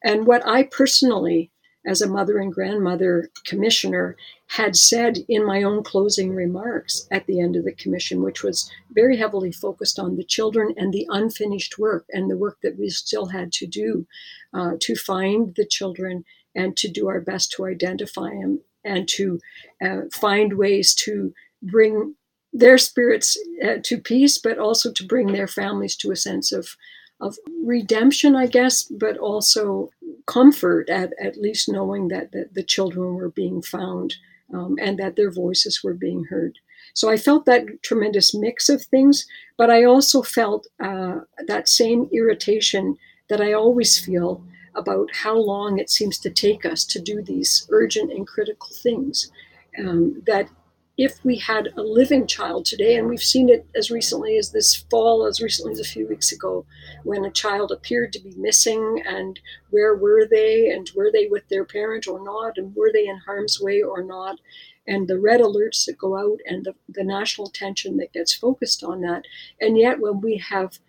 and 0.03 0.27
what 0.27 0.45
I 0.45 0.63
personally, 0.63 1.49
as 1.85 2.01
a 2.01 2.09
mother 2.09 2.39
and 2.39 2.51
grandmother 2.51 3.29
commissioner, 3.45 4.17
had 4.47 4.75
said 4.75 5.19
in 5.29 5.45
my 5.45 5.63
own 5.63 5.83
closing 5.83 6.35
remarks 6.35 7.07
at 7.09 7.25
the 7.25 7.39
end 7.39 7.55
of 7.55 7.63
the 7.63 7.71
commission, 7.71 8.21
which 8.21 8.43
was 8.43 8.69
very 8.91 9.15
heavily 9.15 9.53
focused 9.53 9.97
on 9.97 10.17
the 10.17 10.25
children 10.25 10.73
and 10.75 10.91
the 10.93 11.07
unfinished 11.09 11.79
work 11.79 12.05
and 12.11 12.29
the 12.29 12.37
work 12.37 12.57
that 12.63 12.77
we 12.77 12.89
still 12.89 13.27
had 13.27 13.53
to 13.53 13.65
do 13.65 14.05
uh, 14.53 14.71
to 14.81 14.93
find 14.95 15.55
the 15.55 15.65
children 15.65 16.25
and 16.57 16.75
to 16.77 16.89
do 16.89 17.07
our 17.07 17.21
best 17.21 17.51
to 17.51 17.65
identify 17.65 18.29
them 18.29 18.59
and 18.83 19.07
to 19.07 19.39
uh, 19.85 20.01
find 20.11 20.57
ways 20.57 20.93
to 20.95 21.33
bring 21.61 22.15
their 22.53 22.77
spirits 22.77 23.37
uh, 23.63 23.75
to 23.83 23.97
peace, 23.97 24.37
but 24.37 24.57
also 24.57 24.91
to 24.91 25.05
bring 25.05 25.27
their 25.31 25.47
families 25.47 25.95
to 25.97 26.11
a 26.11 26.15
sense 26.15 26.51
of 26.51 26.75
of 27.19 27.37
redemption, 27.63 28.35
I 28.35 28.47
guess, 28.47 28.83
but 28.83 29.17
also 29.17 29.89
comfort 30.27 30.89
at, 30.89 31.13
at 31.19 31.37
least 31.37 31.67
knowing 31.67 32.09
that, 32.09 32.31
that 32.31 32.53
the 32.53 32.63
children 32.63 33.15
were 33.15 33.29
being 33.29 33.61
found 33.61 34.15
um, 34.53 34.75
and 34.79 34.99
that 34.99 35.15
their 35.15 35.31
voices 35.31 35.83
were 35.83 35.93
being 35.95 36.25
heard. 36.25 36.59
So 36.93 37.09
I 37.09 37.17
felt 37.17 37.45
that 37.45 37.81
tremendous 37.81 38.33
mix 38.35 38.69
of 38.69 38.83
things, 38.83 39.25
but 39.57 39.69
I 39.69 39.83
also 39.83 40.21
felt 40.21 40.67
uh, 40.79 41.21
that 41.47 41.67
same 41.67 42.09
irritation 42.13 42.97
that 43.29 43.41
I 43.41 43.53
always 43.53 43.97
feel 43.97 44.43
about 44.77 45.10
how 45.13 45.36
long 45.36 45.79
it 45.79 45.89
seems 45.89 46.17
to 46.19 46.29
take 46.29 46.65
us 46.65 46.86
to 46.86 47.00
do 47.00 47.22
these 47.22 47.67
urgent 47.69 48.12
and 48.12 48.27
critical 48.27 48.69
things. 48.72 49.31
Um, 49.77 50.24
that 50.25 50.50
if 50.98 51.24
we 51.24 51.38
had 51.38 51.69
a 51.77 51.81
living 51.81 52.25
child 52.25 52.65
today, 52.65 52.96
and 52.96 53.07
we've 53.07 53.24
seen 53.24 53.50
it 53.50 53.67
as 53.75 53.91
recently 53.91 54.36
as 54.38 54.51
this 54.51 54.75
fall, 54.89 55.25
as 55.25 55.39
recently 55.39 55.72
as 55.72 55.79
a 55.79 55.84
few 55.84 56.07
weeks 56.07 56.31
ago, 56.31 56.65
when 57.03 57.24
a 57.24 57.31
child 57.31 57.72
appeared 57.72 58.12
to 58.13 58.19
be 58.19 58.34
missing, 58.36 59.03
and 59.05 59.39
where 59.69 59.96
were 59.96 60.25
they, 60.25 60.72
and 60.72 60.89
were 60.96 61.12
they 61.12 61.27
with 61.27 61.48
their 61.50 61.65
parent 61.65 62.07
or 62.07 62.24
not, 62.24 62.57
and 62.57 62.75
were 62.75 62.91
they 62.91 63.07
in 63.07 63.17
harm's 63.17 63.62
way 63.62 63.81
or 63.81 64.01
not, 64.01 64.39
and 64.88 65.07
the 65.07 65.19
red 65.19 65.39
alerts 65.39 65.86
that 65.86 66.00
go 66.00 66.17
out, 66.17 66.39
and 66.48 66.65
the, 66.65 66.74
the 66.89 67.03
national 67.03 67.48
attention 67.48 67.98
that 67.98 68.13
gets 68.13 68.34
focused 68.34 68.84
on 68.84 69.01
that. 69.01 69.24
And 69.62 69.77
yet, 69.77 70.00
when 70.00 70.19
we 70.19 70.38
have 70.38 70.79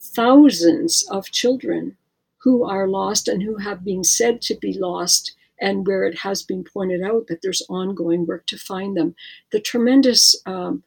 thousands 0.00 1.06
of 1.10 1.30
children 1.30 1.98
who 2.38 2.64
are 2.64 2.88
lost 2.88 3.28
and 3.28 3.42
who 3.42 3.56
have 3.56 3.84
been 3.84 4.04
said 4.04 4.40
to 4.42 4.54
be 4.56 4.72
lost 4.72 5.34
and 5.60 5.86
where 5.86 6.04
it 6.04 6.18
has 6.18 6.42
been 6.42 6.64
pointed 6.64 7.02
out 7.02 7.26
that 7.26 7.42
there's 7.42 7.62
ongoing 7.68 8.26
work 8.26 8.46
to 8.46 8.56
find 8.56 8.96
them. 8.96 9.14
The 9.50 9.60
tremendous 9.60 10.36
um, 10.46 10.82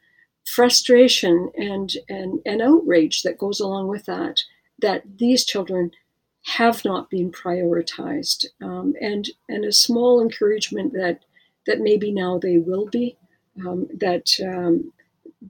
frustration 0.46 1.52
and, 1.58 1.92
and, 2.10 2.40
and 2.46 2.62
outrage 2.62 3.24
that 3.24 3.38
goes 3.38 3.60
along 3.60 3.88
with 3.90 4.06
that, 4.06 4.42
that 4.80 5.04
these 5.18 5.46
children 5.46 5.92
have 6.44 6.84
not 6.84 7.10
been 7.10 7.32
prioritized, 7.32 8.46
um, 8.62 8.96
and, 9.00 9.30
and 9.48 9.64
a 9.64 9.72
small 9.72 10.22
encouragement 10.22 10.94
that, 10.94 11.20
that 11.68 11.80
maybe 11.80 12.12
now 12.12 12.40
they 12.40 12.58
will 12.58 12.88
be, 12.88 13.16
um, 13.66 13.88
that, 13.94 14.32
um, 14.44 14.92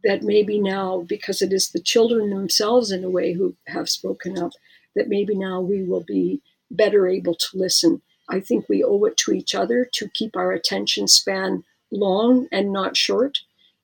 that 0.03 0.23
maybe 0.23 0.59
now, 0.59 1.05
because 1.07 1.41
it 1.41 1.53
is 1.53 1.69
the 1.69 1.79
children 1.79 2.29
themselves 2.29 2.91
in 2.91 3.03
a 3.03 3.09
way 3.09 3.33
who 3.33 3.55
have 3.67 3.87
spoken 3.87 4.37
up, 4.37 4.51
that 4.95 5.09
maybe 5.09 5.35
now 5.35 5.61
we 5.61 5.83
will 5.83 6.03
be 6.03 6.41
better 6.69 7.07
able 7.07 7.35
to 7.35 7.47
listen. 7.57 8.01
I 8.29 8.39
think 8.39 8.67
we 8.67 8.83
owe 8.83 9.03
it 9.05 9.17
to 9.17 9.31
each 9.33 9.55
other 9.55 9.87
to 9.93 10.09
keep 10.09 10.35
our 10.35 10.51
attention 10.51 11.07
span 11.07 11.63
long 11.91 12.47
and 12.51 12.71
not 12.71 12.95
short, 12.95 13.39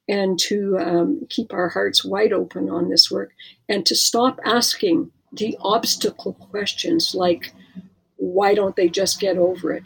and 0.08 0.40
to 0.40 0.78
um, 0.80 1.28
keep 1.30 1.54
our 1.54 1.70
hearts 1.70 2.06
wide 2.06 2.32
open 2.32 2.70
on 2.70 2.90
this 2.90 3.12
work, 3.12 3.32
and 3.68 3.86
to 3.86 3.96
stop 3.96 4.40
asking 4.46 5.12
the 5.34 5.58
obstacle 5.62 6.34
questions 6.34 7.14
like, 7.14 7.54
why 8.16 8.54
don't 8.54 8.78
they 8.78 8.88
just 8.88 9.20
get 9.20 9.38
over 9.38 9.74
it? 9.74 9.84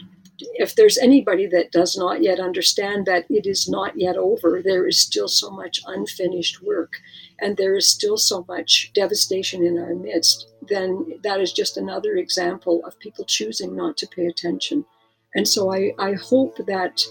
if 0.54 0.74
there's 0.74 0.98
anybody 0.98 1.46
that 1.46 1.72
does 1.72 1.96
not 1.96 2.22
yet 2.22 2.40
understand 2.40 3.06
that 3.06 3.24
it 3.30 3.46
is 3.46 3.68
not 3.68 3.98
yet 3.98 4.16
over, 4.16 4.62
there 4.62 4.86
is 4.86 4.98
still 4.98 5.28
so 5.28 5.50
much 5.50 5.80
unfinished 5.86 6.62
work 6.62 6.94
and 7.38 7.56
there 7.56 7.76
is 7.76 7.88
still 7.88 8.16
so 8.16 8.44
much 8.48 8.90
devastation 8.94 9.64
in 9.64 9.78
our 9.78 9.94
midst, 9.94 10.48
then 10.68 11.18
that 11.22 11.40
is 11.40 11.52
just 11.52 11.76
another 11.76 12.16
example 12.16 12.82
of 12.86 12.98
people 12.98 13.24
choosing 13.24 13.74
not 13.74 13.96
to 13.98 14.06
pay 14.06 14.26
attention. 14.26 14.84
And 15.34 15.46
so 15.46 15.72
I, 15.72 15.92
I 15.98 16.12
hope 16.14 16.56
that, 16.66 17.04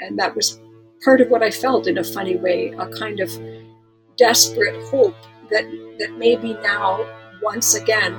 and 0.00 0.18
that 0.18 0.34
was 0.34 0.60
part 1.04 1.20
of 1.20 1.28
what 1.28 1.42
I 1.42 1.50
felt 1.50 1.86
in 1.86 1.98
a 1.98 2.04
funny 2.04 2.36
way, 2.36 2.74
a 2.78 2.88
kind 2.88 3.20
of 3.20 3.30
desperate 4.16 4.82
hope 4.90 5.16
that, 5.50 5.64
that 5.98 6.12
maybe 6.18 6.54
now, 6.54 7.06
once 7.42 7.74
again, 7.74 8.16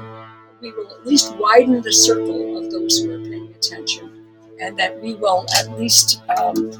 we 0.62 0.72
will 0.72 0.88
at 0.92 1.06
least 1.06 1.36
widen 1.38 1.82
the 1.82 1.94
circle 1.94 2.58
of 2.58 2.72
those 2.72 3.00
who 3.00 3.14
are 3.14 3.24
paying 3.24 3.54
attention 3.54 4.26
and 4.60 4.78
that 4.78 5.00
we 5.02 5.16
will 5.16 5.46
at 5.58 5.78
least 5.78 6.22
um, 6.38 6.72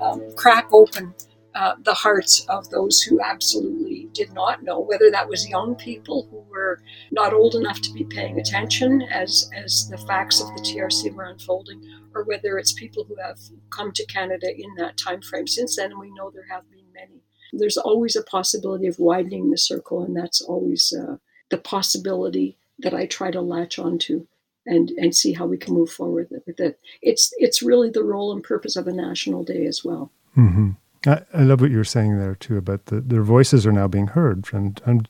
um, 0.00 0.20
crack 0.36 0.68
open 0.72 1.14
uh, 1.54 1.74
the 1.84 1.94
hearts 1.94 2.46
of 2.48 2.68
those 2.70 3.02
who 3.02 3.20
absolutely 3.20 4.08
did 4.12 4.32
not 4.32 4.62
know, 4.62 4.80
whether 4.80 5.10
that 5.10 5.28
was 5.28 5.48
young 5.48 5.74
people 5.74 6.26
who 6.30 6.38
were 6.50 6.80
not 7.10 7.32
old 7.32 7.54
enough 7.54 7.80
to 7.82 7.92
be 7.92 8.04
paying 8.04 8.38
attention 8.40 9.02
as, 9.02 9.50
as 9.54 9.88
the 9.88 9.98
facts 9.98 10.40
of 10.40 10.48
the 10.48 10.62
TRC 10.62 11.14
were 11.14 11.24
unfolding, 11.24 11.82
or 12.14 12.24
whether 12.24 12.58
it's 12.58 12.72
people 12.72 13.04
who 13.04 13.16
have 13.16 13.38
come 13.70 13.92
to 13.92 14.06
Canada 14.06 14.48
in 14.54 14.74
that 14.76 14.96
time 14.96 15.20
frame 15.20 15.46
since 15.46 15.76
then, 15.76 15.90
and 15.90 16.00
we 16.00 16.10
know 16.12 16.30
there 16.30 16.46
have 16.50 16.68
been 16.70 16.84
many. 16.94 17.22
There's 17.52 17.76
always 17.76 18.16
a 18.16 18.22
possibility 18.22 18.86
of 18.86 18.98
widening 18.98 19.50
the 19.50 19.58
circle, 19.58 20.02
and 20.02 20.16
that's 20.16 20.40
always 20.40 20.92
uh, 20.98 21.16
the 21.50 21.58
possibility 21.58 22.56
that 22.78 22.94
I 22.94 23.06
try 23.06 23.30
to 23.30 23.40
latch 23.40 23.78
onto. 23.78 24.26
and 24.64 24.90
and 24.90 25.14
see 25.14 25.32
how 25.32 25.46
we 25.46 25.58
can 25.58 25.74
move 25.74 25.90
forward 25.90 26.28
with 26.30 26.60
it. 26.60 26.78
It's 27.02 27.32
it's 27.38 27.62
really 27.62 27.90
the 27.90 28.04
role 28.04 28.32
and 28.32 28.42
purpose 28.44 28.76
of 28.76 28.86
a 28.86 28.92
national 28.92 29.42
day 29.44 29.66
as 29.66 29.84
well. 29.84 30.12
Mm-hmm. 30.36 30.70
I, 31.06 31.22
I, 31.34 31.42
love 31.42 31.60
what 31.60 31.70
you're 31.70 31.84
saying 31.84 32.18
there 32.18 32.34
too 32.34 32.56
about 32.56 32.86
the, 32.86 33.00
their 33.00 33.22
voices 33.22 33.66
are 33.66 33.72
now 33.72 33.88
being 33.88 34.08
heard, 34.08 34.46
and 34.52 34.80
I'm 34.86 35.06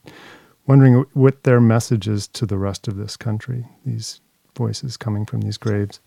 wondering 0.66 1.04
what 1.12 1.42
their 1.44 1.60
message 1.60 2.08
is 2.08 2.26
to 2.28 2.46
the 2.46 2.58
rest 2.58 2.88
of 2.88 2.96
this 2.96 3.16
country. 3.16 3.66
These 3.84 4.20
voices 4.56 4.96
coming 4.96 5.26
from 5.26 5.40
these 5.40 5.58
graves. 5.58 6.00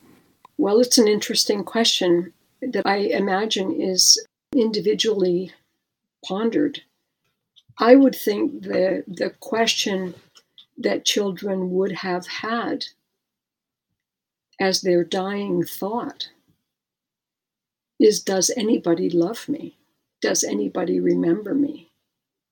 Well, 0.57 0.79
it's 0.79 0.97
an 0.97 1.07
interesting 1.07 1.63
question 1.63 2.33
that 2.61 2.85
I 2.85 2.97
imagine 2.97 3.71
is 3.71 4.23
individually 4.53 5.51
pondered. 6.25 6.81
I 7.77 7.95
would 7.95 8.15
think 8.15 8.63
the 8.63 9.03
the 9.07 9.31
question 9.41 10.15
that 10.77 11.05
children 11.05 11.71
would 11.71 11.91
have 11.91 12.27
had 12.27 12.85
as 14.59 14.81
their 14.81 15.03
dying 15.03 15.63
thought 15.63 16.29
is 17.99 18.21
Does 18.21 18.51
anybody 18.55 19.09
love 19.09 19.47
me? 19.47 19.77
Does 20.21 20.43
anybody 20.43 20.99
remember 20.99 21.53
me? 21.53 21.91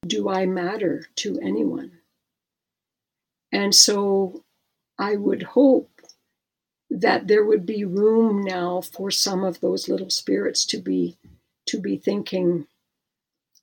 Do 0.06 0.30
I 0.30 0.46
matter 0.46 1.06
to 1.18 1.40
anyone? 1.42 2.00
And 3.52 3.74
so 3.74 4.44
I 4.98 5.16
would 5.16 5.44
hope 5.44 5.90
that 6.90 7.28
there 7.28 7.46
would 7.46 7.66
be 7.66 7.86
room 7.86 8.42
now 8.42 8.82
for 8.82 9.10
some 9.10 9.44
of 9.44 9.60
those 9.60 9.88
little 9.88 10.10
spirits 10.10 10.66
to 10.66 10.78
be 10.78 11.18
to 11.66 11.80
be 11.80 11.98
thinking 11.98 12.68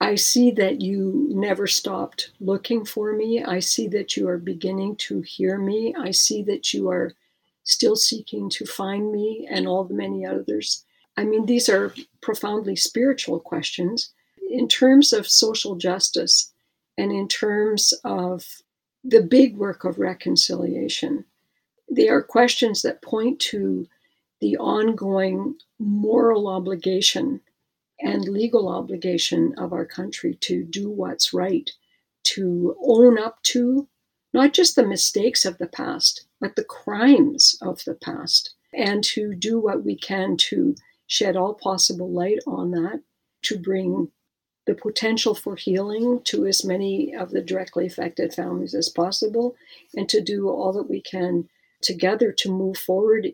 I 0.01 0.15
see 0.15 0.51
that 0.53 0.81
you 0.81 1.29
never 1.31 1.67
stopped 1.67 2.31
looking 2.41 2.87
for 2.87 3.13
me. 3.13 3.45
I 3.45 3.59
see 3.59 3.87
that 3.89 4.17
you 4.17 4.29
are 4.29 4.39
beginning 4.39 4.97
to 4.97 5.21
hear 5.21 5.59
me. 5.59 5.95
I 5.95 6.11
see 6.11 6.43
that 6.45 6.73
you 6.73 6.89
are 6.89 7.13
still 7.65 7.97
seeking 7.97 8.49
to 8.51 8.65
find 8.65 9.13
me 9.13 9.47
and 9.51 9.69
all 9.69 9.85
the 9.85 9.93
many 9.93 10.25
others. 10.25 10.87
I 11.21 11.25
mean, 11.25 11.45
these 11.45 11.69
are 11.69 11.93
profoundly 12.23 12.77
spiritual 12.77 13.41
questions. 13.41 14.11
In 14.51 14.69
terms 14.69 15.13
of 15.13 15.29
social 15.29 15.77
justice 15.77 16.51
and 16.97 17.13
in 17.13 17.29
terms 17.29 17.93
of 18.05 18.47
the 19.05 19.21
big 19.21 19.59
work 19.59 19.85
of 19.85 19.99
reconciliation, 19.99 21.27
they 21.91 22.09
are 22.09 22.23
questions 22.23 22.81
that 22.83 23.03
point 23.03 23.39
to 23.51 23.87
the 24.41 24.57
ongoing 24.57 25.57
moral 25.79 26.49
obligation 26.49 27.43
and 28.01 28.25
legal 28.25 28.71
obligation 28.71 29.53
of 29.59 29.75
our 29.75 29.85
country 29.85 30.39
to 30.41 30.65
do 30.65 30.89
what's 30.89 31.35
right, 31.35 31.71
to 32.23 32.75
own 32.83 33.19
up 33.19 33.43
to 33.43 33.87
not 34.33 34.55
just 34.55 34.75
the 34.75 34.87
mistakes 34.87 35.45
of 35.45 35.59
the 35.59 35.69
past, 35.69 36.25
but 36.41 36.57
the 36.57 36.65
crimes 36.65 37.59
of 37.61 37.85
the 37.85 37.97
past, 37.97 38.55
and 38.73 39.05
to 39.05 39.35
do 39.35 39.61
what 39.61 39.85
we 39.85 39.95
can 39.95 40.39
to 40.39 40.75
shed 41.11 41.37
all 41.37 41.55
possible 41.55 42.11
light 42.11 42.39
on 42.47 42.71
that, 42.71 43.03
to 43.43 43.59
bring 43.59 44.09
the 44.67 44.75
potential 44.75 45.35
for 45.35 45.57
healing 45.57 46.21
to 46.23 46.47
as 46.47 46.65
many 46.65 47.13
of 47.15 47.31
the 47.31 47.43
directly 47.43 47.87
affected 47.87 48.33
families 48.33 48.75
as 48.75 48.89
possible, 48.89 49.57
and 49.97 50.09
to 50.09 50.21
do 50.21 50.49
all 50.49 50.73
that 50.73 50.89
we 50.89 51.01
can 51.03 51.49
together 51.83 52.31
to 52.31 52.51
move 52.51 52.77
forward 52.77 53.27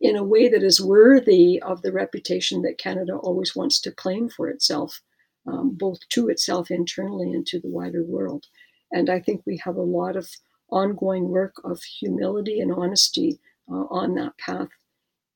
in 0.00 0.16
a 0.16 0.22
way 0.22 0.48
that 0.48 0.62
is 0.62 0.80
worthy 0.80 1.60
of 1.60 1.82
the 1.82 1.90
reputation 1.90 2.62
that 2.62 2.78
Canada 2.78 3.16
always 3.16 3.56
wants 3.56 3.80
to 3.80 3.90
claim 3.90 4.28
for 4.28 4.48
itself, 4.48 5.00
um, 5.46 5.70
both 5.74 5.98
to 6.10 6.28
itself 6.28 6.70
internally 6.70 7.32
and 7.32 7.46
to 7.46 7.58
the 7.58 7.70
wider 7.70 8.04
world. 8.04 8.44
And 8.92 9.10
I 9.10 9.18
think 9.18 9.42
we 9.44 9.60
have 9.64 9.76
a 9.76 9.82
lot 9.82 10.14
of 10.14 10.28
ongoing 10.70 11.30
work 11.30 11.54
of 11.64 11.82
humility 11.82 12.60
and 12.60 12.72
honesty 12.72 13.40
uh, 13.68 13.86
on 13.90 14.14
that 14.14 14.38
path. 14.38 14.68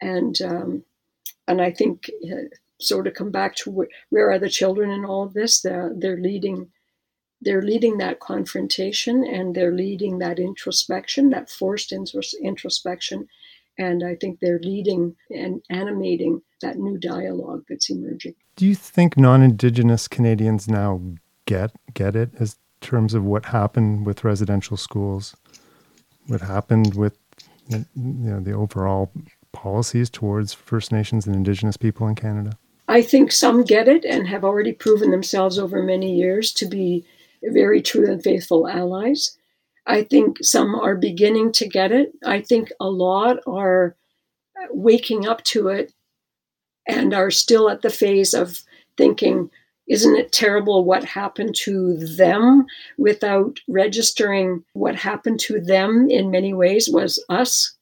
And 0.01 0.41
um, 0.43 0.85
and 1.49 1.61
I 1.61 1.73
think 1.73 2.11
sort 2.81 3.07
of 3.07 3.15
come 3.15 3.31
back 3.31 3.57
to 3.57 3.71
where, 3.71 3.89
where 4.11 4.31
are 4.31 4.39
the 4.39 4.49
children 4.49 4.91
in 4.91 5.05
all 5.05 5.25
of 5.25 5.35
this? 5.35 5.61
They're, 5.61 5.93
they're 5.97 6.21
leading 6.21 6.71
they're 7.41 7.63
leading 7.63 7.99
that 7.99 8.19
confrontation 8.19 9.25
and 9.25 9.55
they're 9.55 9.73
leading 9.73 10.19
that 10.19 10.41
introspection, 10.41 11.31
that 11.31 11.49
forced 11.49 11.93
introspection. 11.93 13.29
And 13.79 14.03
I 14.03 14.17
think 14.17 14.41
they're 14.41 14.59
leading 14.59 15.15
and 15.31 15.63
animating 15.71 16.43
that 16.63 16.79
new 16.79 16.99
dialogue 16.99 17.63
that's 17.69 17.91
emerging. 17.91 18.35
Do 18.57 18.67
you 18.67 18.75
think 18.75 19.17
non-Indigenous 19.17 20.09
Canadians 20.09 20.67
now 20.67 21.01
get 21.47 21.71
get 21.95 22.17
it 22.17 22.31
as 22.41 22.57
terms 22.81 23.15
of 23.15 23.25
what 23.25 23.47
happened 23.47 24.05
with 24.05 24.25
residential 24.25 24.77
schools, 24.77 25.37
what 26.27 26.41
happened 26.41 26.95
with 26.95 27.17
you 27.69 27.85
know 27.95 28.41
the 28.41 28.53
overall 28.53 29.13
policies 29.53 30.11
towards 30.11 30.53
First 30.53 30.93
Nations 30.93 31.27
and 31.27 31.35
Indigenous 31.35 31.77
people 31.77 32.07
in 32.09 32.15
Canada? 32.15 32.59
I 32.89 33.03
think 33.03 33.33
some 33.33 33.65
get 33.65 33.87
it 33.89 34.05
and 34.05 34.27
have 34.29 34.45
already 34.45 34.73
proven 34.73 35.11
themselves 35.11 35.59
over 35.59 35.83
many 35.83 36.15
years 36.15 36.53
to 36.55 36.67
be 36.67 37.05
very 37.43 37.83
true 37.83 38.11
and 38.11 38.23
faithful 38.23 38.67
allies. 38.67 39.37
I 39.87 40.03
think 40.03 40.39
some 40.43 40.75
are 40.75 40.97
beginning 40.97 41.53
to 41.53 41.69
get 41.69 41.93
it. 41.93 42.13
I 42.25 42.41
think 42.41 42.71
a 42.81 42.89
lot 42.89 43.39
are 43.47 43.97
waking 44.71 45.27
up 45.27 45.45
to 45.45 45.69
it 45.69 45.93
and 46.87 47.15
are 47.15 47.31
still 47.31 47.69
at 47.69 47.83
the 47.83 47.91
phase 47.91 48.35
of 48.35 48.63
thinking, 48.97 49.51
isn't 49.87 50.17
it 50.17 50.33
terrible 50.33 50.85
what 50.85 51.05
happened 51.05 51.55
to 51.55 51.97
them 51.97 52.67
without 52.99 53.61
registering 53.69 54.65
what 54.73 54.97
happened 54.97 55.41
to 55.41 55.61
them 55.61 56.09
in 56.11 56.31
many 56.31 56.53
ways 56.53 56.89
was 56.91 57.23
us, 57.29 57.75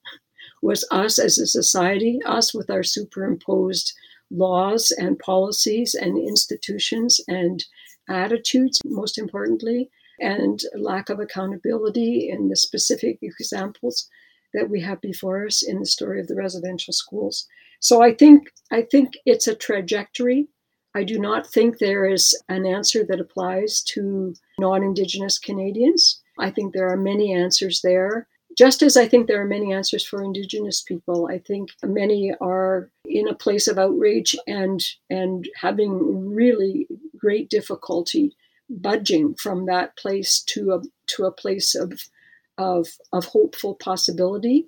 was 0.63 0.87
us 0.91 1.19
as 1.19 1.39
a 1.39 1.47
society, 1.47 2.21
us 2.27 2.55
with 2.55 2.71
our 2.71 2.83
superimposed 2.83 3.93
laws 4.31 4.91
and 4.97 5.19
policies 5.19 5.95
and 5.95 6.19
institutions 6.19 7.21
and 7.29 7.65
attitudes, 8.09 8.81
most 8.85 9.19
importantly, 9.19 9.91
and 10.19 10.61
lack 10.75 11.11
of 11.11 11.21
accountability 11.21 12.29
in 12.31 12.49
the 12.49 12.57
specific 12.57 13.19
examples 13.23 14.09
that 14.55 14.71
we 14.71 14.81
have 14.81 15.01
before 15.01 15.47
us 15.47 15.63
in 15.63 15.81
the 15.81 15.87
story 15.87 16.21
of 16.21 16.27
the 16.29 16.37
residential 16.37 16.93
schools. 16.93 17.47
So 17.81 18.03
I 18.03 18.15
think 18.15 18.49
I 18.73 18.83
think 18.83 19.15
it's 19.27 19.47
a 19.47 19.55
trajectory. 19.55 20.49
I 20.95 21.05
do 21.05 21.19
not 21.19 21.47
think 21.47 21.79
there 21.79 22.07
is 22.07 22.35
an 22.49 22.65
answer 22.65 23.05
that 23.05 23.21
applies 23.21 23.83
to 23.95 24.35
non-indigenous 24.59 25.39
Canadians. 25.39 26.23
I 26.39 26.51
think 26.51 26.73
there 26.73 26.89
are 26.89 26.97
many 26.97 27.35
answers 27.35 27.83
there. 27.83 28.27
Just 28.57 28.83
as 28.83 28.97
I 28.97 29.07
think 29.07 29.27
there 29.27 29.41
are 29.41 29.47
many 29.47 29.73
answers 29.73 30.05
for 30.05 30.23
Indigenous 30.23 30.81
people, 30.81 31.29
I 31.31 31.39
think 31.39 31.71
many 31.85 32.33
are 32.41 32.91
in 33.05 33.29
a 33.29 33.35
place 33.35 33.69
of 33.69 33.79
outrage 33.79 34.35
and 34.47 34.83
and 35.11 35.47
having 35.57 36.35
really 36.35 36.89
great 37.19 37.51
difficulty 37.51 38.35
budging 38.69 39.35
from 39.35 39.67
that 39.67 39.97
place 39.97 40.43
to 40.43 40.73
a 40.73 40.83
to 41.09 41.27
a 41.27 41.33
place 41.33 41.75
of 41.75 42.01
of 42.57 42.89
of 43.13 43.27
hopeful 43.27 43.75
possibility. 43.75 44.67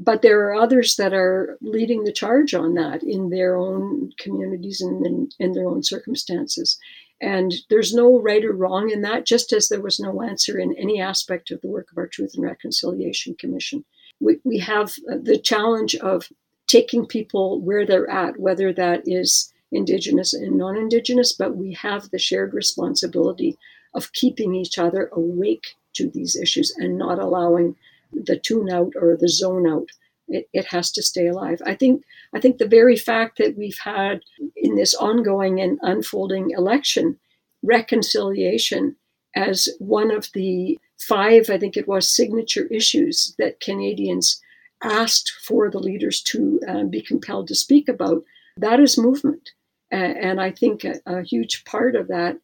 But 0.00 0.22
there 0.22 0.48
are 0.48 0.54
others 0.54 0.96
that 0.96 1.12
are 1.12 1.58
leading 1.60 2.04
the 2.04 2.12
charge 2.12 2.54
on 2.54 2.74
that 2.74 3.02
in 3.02 3.30
their 3.30 3.56
own 3.56 4.12
communities 4.18 4.80
and 4.80 5.04
in, 5.04 5.28
in 5.40 5.52
their 5.52 5.68
own 5.68 5.82
circumstances. 5.82 6.78
And 7.20 7.52
there's 7.68 7.94
no 7.94 8.20
right 8.20 8.44
or 8.44 8.52
wrong 8.52 8.90
in 8.90 9.02
that, 9.02 9.26
just 9.26 9.52
as 9.52 9.68
there 9.68 9.80
was 9.80 9.98
no 9.98 10.22
answer 10.22 10.58
in 10.58 10.76
any 10.76 11.00
aspect 11.00 11.50
of 11.50 11.60
the 11.60 11.68
work 11.68 11.90
of 11.90 11.98
our 11.98 12.06
Truth 12.06 12.34
and 12.34 12.44
Reconciliation 12.44 13.34
Commission. 13.34 13.84
We, 14.20 14.38
we 14.44 14.58
have 14.58 14.94
uh, 15.10 15.16
the 15.20 15.38
challenge 15.38 15.96
of 15.96 16.28
taking 16.68 17.06
people 17.06 17.60
where 17.60 17.84
they're 17.84 18.10
at, 18.10 18.38
whether 18.38 18.72
that 18.72 19.02
is 19.06 19.52
Indigenous 19.72 20.32
and 20.32 20.56
non 20.56 20.76
Indigenous, 20.76 21.32
but 21.32 21.56
we 21.56 21.72
have 21.74 22.10
the 22.10 22.18
shared 22.18 22.54
responsibility 22.54 23.58
of 23.94 24.12
keeping 24.12 24.54
each 24.54 24.78
other 24.78 25.10
awake 25.12 25.74
to 25.94 26.08
these 26.08 26.36
issues 26.36 26.72
and 26.76 26.96
not 26.96 27.18
allowing 27.18 27.74
the 28.12 28.38
tune 28.38 28.70
out 28.70 28.92
or 28.96 29.16
the 29.16 29.28
zone 29.28 29.66
out. 29.68 29.88
It, 30.28 30.48
it 30.52 30.66
has 30.66 30.92
to 30.92 31.02
stay 31.02 31.26
alive. 31.26 31.60
I 31.64 31.74
think 31.74 32.02
I 32.34 32.40
think 32.40 32.58
the 32.58 32.68
very 32.68 32.96
fact 32.96 33.38
that 33.38 33.56
we've 33.56 33.78
had 33.78 34.20
in 34.56 34.76
this 34.76 34.94
ongoing 34.94 35.60
and 35.60 35.78
unfolding 35.82 36.50
election 36.50 37.18
reconciliation 37.62 38.96
as 39.34 39.68
one 39.78 40.10
of 40.10 40.28
the 40.34 40.78
five, 40.98 41.50
I 41.50 41.58
think 41.58 41.76
it 41.76 41.88
was, 41.88 42.08
signature 42.08 42.66
issues 42.70 43.34
that 43.38 43.60
Canadians 43.60 44.40
asked 44.82 45.32
for 45.42 45.70
the 45.70 45.78
leaders 45.78 46.22
to 46.22 46.60
uh, 46.68 46.84
be 46.84 47.02
compelled 47.02 47.48
to 47.48 47.54
speak 47.54 47.88
about, 47.88 48.22
that 48.56 48.80
is 48.80 48.98
movement. 48.98 49.50
And 49.90 50.40
I 50.40 50.50
think 50.50 50.84
a, 50.84 51.00
a 51.06 51.22
huge 51.22 51.64
part 51.64 51.96
of 51.96 52.08
that 52.08 52.38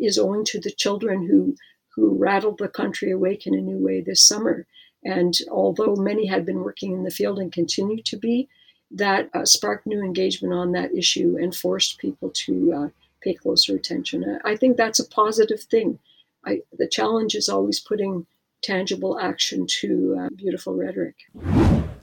is 0.00 0.18
owing 0.18 0.44
to 0.46 0.60
the 0.60 0.70
children 0.70 1.26
who 1.26 1.54
who 1.94 2.14
rattled 2.14 2.58
the 2.58 2.68
country 2.68 3.10
awake 3.10 3.46
in 3.46 3.54
a 3.54 3.60
new 3.60 3.78
way 3.78 4.00
this 4.00 4.22
summer. 4.22 4.66
And 5.06 5.38
although 5.52 5.94
many 5.94 6.26
had 6.26 6.44
been 6.44 6.64
working 6.64 6.92
in 6.92 7.04
the 7.04 7.12
field 7.12 7.38
and 7.38 7.52
continue 7.52 8.02
to 8.02 8.16
be, 8.16 8.48
that 8.90 9.30
uh, 9.34 9.44
sparked 9.44 9.86
new 9.86 10.02
engagement 10.02 10.52
on 10.52 10.72
that 10.72 10.92
issue 10.92 11.36
and 11.40 11.54
forced 11.54 11.98
people 11.98 12.30
to 12.46 12.72
uh, 12.72 12.88
pay 13.22 13.34
closer 13.34 13.76
attention. 13.76 14.40
I 14.44 14.56
think 14.56 14.76
that's 14.76 14.98
a 14.98 15.08
positive 15.08 15.60
thing. 15.60 16.00
I, 16.44 16.62
the 16.76 16.88
challenge 16.88 17.36
is 17.36 17.48
always 17.48 17.78
putting 17.78 18.26
tangible 18.62 19.18
action 19.20 19.66
to 19.80 20.16
uh, 20.18 20.28
beautiful 20.34 20.74
rhetoric. 20.74 21.14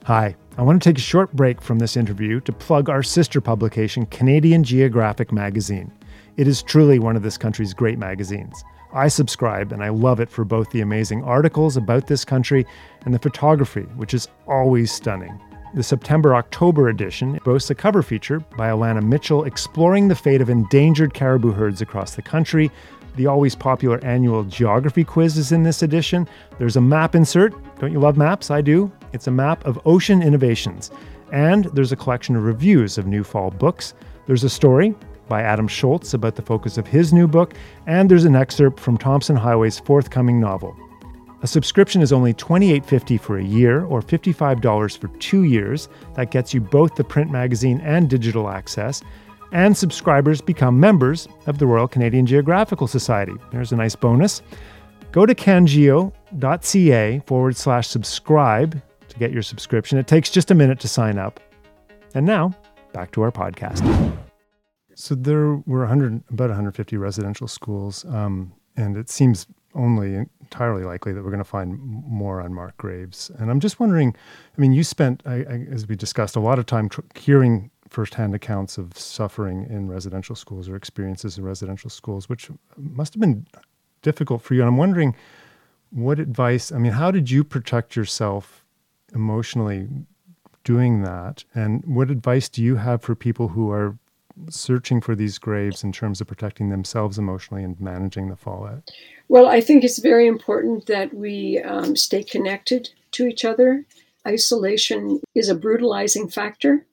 Hi, 0.05 0.35
I 0.57 0.61
want 0.61 0.81
to 0.81 0.89
take 0.89 0.97
a 0.97 1.01
short 1.01 1.33
break 1.33 1.61
from 1.61 1.79
this 1.79 1.97
interview 1.97 2.39
to 2.41 2.53
plug 2.53 2.89
our 2.89 3.03
sister 3.03 3.41
publication, 3.41 4.05
Canadian 4.05 4.63
Geographic 4.63 5.31
Magazine. 5.33 5.91
It 6.37 6.47
is 6.47 6.63
truly 6.63 6.99
one 6.99 7.17
of 7.17 7.21
this 7.21 7.37
country's 7.37 7.73
great 7.73 7.99
magazines. 7.99 8.63
I 8.93 9.07
subscribe 9.07 9.71
and 9.71 9.83
I 9.83 9.89
love 9.89 10.19
it 10.19 10.29
for 10.29 10.45
both 10.45 10.69
the 10.69 10.81
amazing 10.81 11.23
articles 11.23 11.77
about 11.77 12.07
this 12.07 12.23
country 12.23 12.65
and 13.05 13.13
the 13.13 13.19
photography, 13.19 13.81
which 13.95 14.13
is 14.13 14.27
always 14.47 14.91
stunning. 14.91 15.39
The 15.73 15.81
September 15.81 16.35
October 16.35 16.89
edition 16.89 17.39
boasts 17.43 17.71
a 17.71 17.75
cover 17.75 18.03
feature 18.03 18.39
by 18.55 18.69
Alanna 18.69 19.01
Mitchell 19.01 19.45
exploring 19.45 20.07
the 20.07 20.15
fate 20.15 20.39
of 20.39 20.49
endangered 20.51 21.15
caribou 21.15 21.51
herds 21.51 21.81
across 21.81 22.13
the 22.13 22.21
country. 22.21 22.69
The 23.15 23.25
always 23.25 23.55
popular 23.55 24.03
annual 24.05 24.43
geography 24.43 25.03
quiz 25.03 25.35
is 25.39 25.51
in 25.51 25.63
this 25.63 25.81
edition. 25.81 26.27
There's 26.59 26.75
a 26.75 26.81
map 26.81 27.15
insert. 27.15 27.55
Don't 27.79 27.91
you 27.91 27.99
love 27.99 28.17
maps? 28.17 28.51
I 28.51 28.61
do. 28.61 28.91
It's 29.13 29.25
a 29.25 29.31
map 29.31 29.65
of 29.65 29.79
ocean 29.85 30.21
innovations. 30.21 30.91
And 31.31 31.65
there's 31.65 31.91
a 31.91 31.95
collection 31.95 32.35
of 32.35 32.43
reviews 32.43 32.99
of 32.99 33.07
new 33.07 33.23
fall 33.23 33.49
books. 33.49 33.95
There's 34.27 34.43
a 34.43 34.49
story 34.49 34.93
by 35.33 35.41
Adam 35.41 35.67
Shoalts 35.67 36.13
about 36.13 36.35
the 36.35 36.43
focus 36.43 36.77
of 36.77 36.85
his 36.85 37.11
new 37.11 37.27
book, 37.27 37.55
and 37.87 38.07
there's 38.07 38.23
an 38.23 38.35
excerpt 38.35 38.79
from 38.79 38.99
Tomson 38.99 39.35
Highway's 39.35 39.79
forthcoming 39.79 40.39
novel. 40.39 40.77
A 41.41 41.47
subscription 41.47 42.03
is 42.03 42.13
only 42.13 42.35
$28.50 42.35 43.19
for 43.19 43.39
a 43.39 43.43
year 43.43 43.83
or 43.85 44.03
$55 44.03 44.95
for 44.95 45.07
two 45.17 45.45
years. 45.45 45.89
That 46.13 46.29
gets 46.29 46.53
you 46.53 46.61
both 46.61 46.93
the 46.93 47.03
print 47.03 47.31
magazine 47.31 47.81
and 47.81 48.07
digital 48.07 48.47
access. 48.47 49.01
And 49.51 49.75
subscribers 49.75 50.39
become 50.39 50.79
members 50.79 51.27
of 51.47 51.57
the 51.57 51.65
Royal 51.65 51.87
Canadian 51.87 52.27
Geographical 52.27 52.85
Society. 52.85 53.33
There's 53.51 53.71
a 53.71 53.75
nice 53.75 53.95
bonus. 53.95 54.43
Go 55.11 55.25
to 55.25 55.33
cangeo.ca 55.33 57.21
forward 57.25 57.57
slash 57.57 57.87
subscribe 57.87 58.79
to 59.09 59.17
get 59.17 59.31
your 59.31 59.41
subscription. 59.41 59.97
It 59.97 60.05
takes 60.05 60.29
just 60.29 60.51
a 60.51 60.55
minute 60.55 60.79
to 60.81 60.87
sign 60.87 61.17
up. 61.17 61.39
And 62.13 62.23
now, 62.23 62.53
back 62.93 63.11
to 63.13 63.23
our 63.23 63.31
podcast. 63.31 63.81
So 64.95 65.15
there 65.15 65.55
were 65.65 65.79
100, 65.79 66.23
about 66.29 66.49
150 66.49 66.97
residential 66.97 67.47
schools, 67.47 68.05
um, 68.05 68.53
and 68.75 68.97
it 68.97 69.09
seems 69.09 69.47
only 69.75 70.15
entirely 70.41 70.83
likely 70.83 71.13
that 71.13 71.23
we're 71.23 71.31
going 71.31 71.39
to 71.39 71.43
find 71.43 71.79
more 71.79 72.39
unmarked 72.39 72.77
graves. 72.77 73.31
And 73.39 73.49
I'm 73.49 73.59
just 73.59 73.79
wondering, 73.79 74.15
I 74.55 74.61
mean, 74.61 74.71
you 74.73 74.83
spent, 74.83 75.23
I, 75.25 75.33
I, 75.33 75.67
as 75.71 75.87
we 75.87 75.95
discussed, 75.95 76.35
a 76.35 76.39
lot 76.39 76.59
of 76.59 76.65
time 76.65 76.89
tr- 76.89 77.01
hearing 77.15 77.71
firsthand 77.89 78.33
accounts 78.33 78.77
of 78.77 78.97
suffering 78.97 79.67
in 79.69 79.87
residential 79.87 80.35
schools 80.35 80.67
or 80.67 80.75
experiences 80.75 81.37
in 81.37 81.43
residential 81.43 81.89
schools, 81.89 82.29
which 82.29 82.49
must 82.77 83.13
have 83.13 83.21
been 83.21 83.45
difficult 84.01 84.41
for 84.41 84.53
you. 84.53 84.61
And 84.61 84.67
I'm 84.67 84.77
wondering 84.77 85.15
what 85.89 86.19
advice, 86.19 86.71
I 86.71 86.77
mean, 86.77 86.93
how 86.93 87.11
did 87.11 87.29
you 87.29 87.43
protect 87.43 87.95
yourself 87.95 88.65
emotionally 89.13 89.87
doing 90.63 91.03
that? 91.03 91.43
And 91.53 91.83
what 91.85 92.09
advice 92.09 92.49
do 92.49 92.63
you 92.63 92.77
have 92.77 93.01
for 93.01 93.15
people 93.15 93.49
who 93.49 93.71
are 93.71 93.97
searching 94.49 95.01
for 95.01 95.15
these 95.15 95.37
graves 95.37 95.83
in 95.83 95.91
terms 95.91 96.21
of 96.21 96.27
protecting 96.27 96.69
themselves 96.69 97.17
emotionally 97.17 97.63
and 97.63 97.79
managing 97.79 98.29
the 98.29 98.35
fallout? 98.35 98.89
Well, 99.27 99.47
I 99.47 99.61
think 99.61 99.83
it's 99.83 99.99
very 99.99 100.27
important 100.27 100.87
that 100.87 101.13
we 101.13 101.59
um, 101.59 101.95
stay 101.95 102.23
connected 102.23 102.89
to 103.11 103.25
each 103.27 103.45
other. 103.45 103.85
Isolation 104.27 105.21
is 105.35 105.49
a 105.49 105.55
brutalizing 105.55 106.29
factor. 106.29 106.85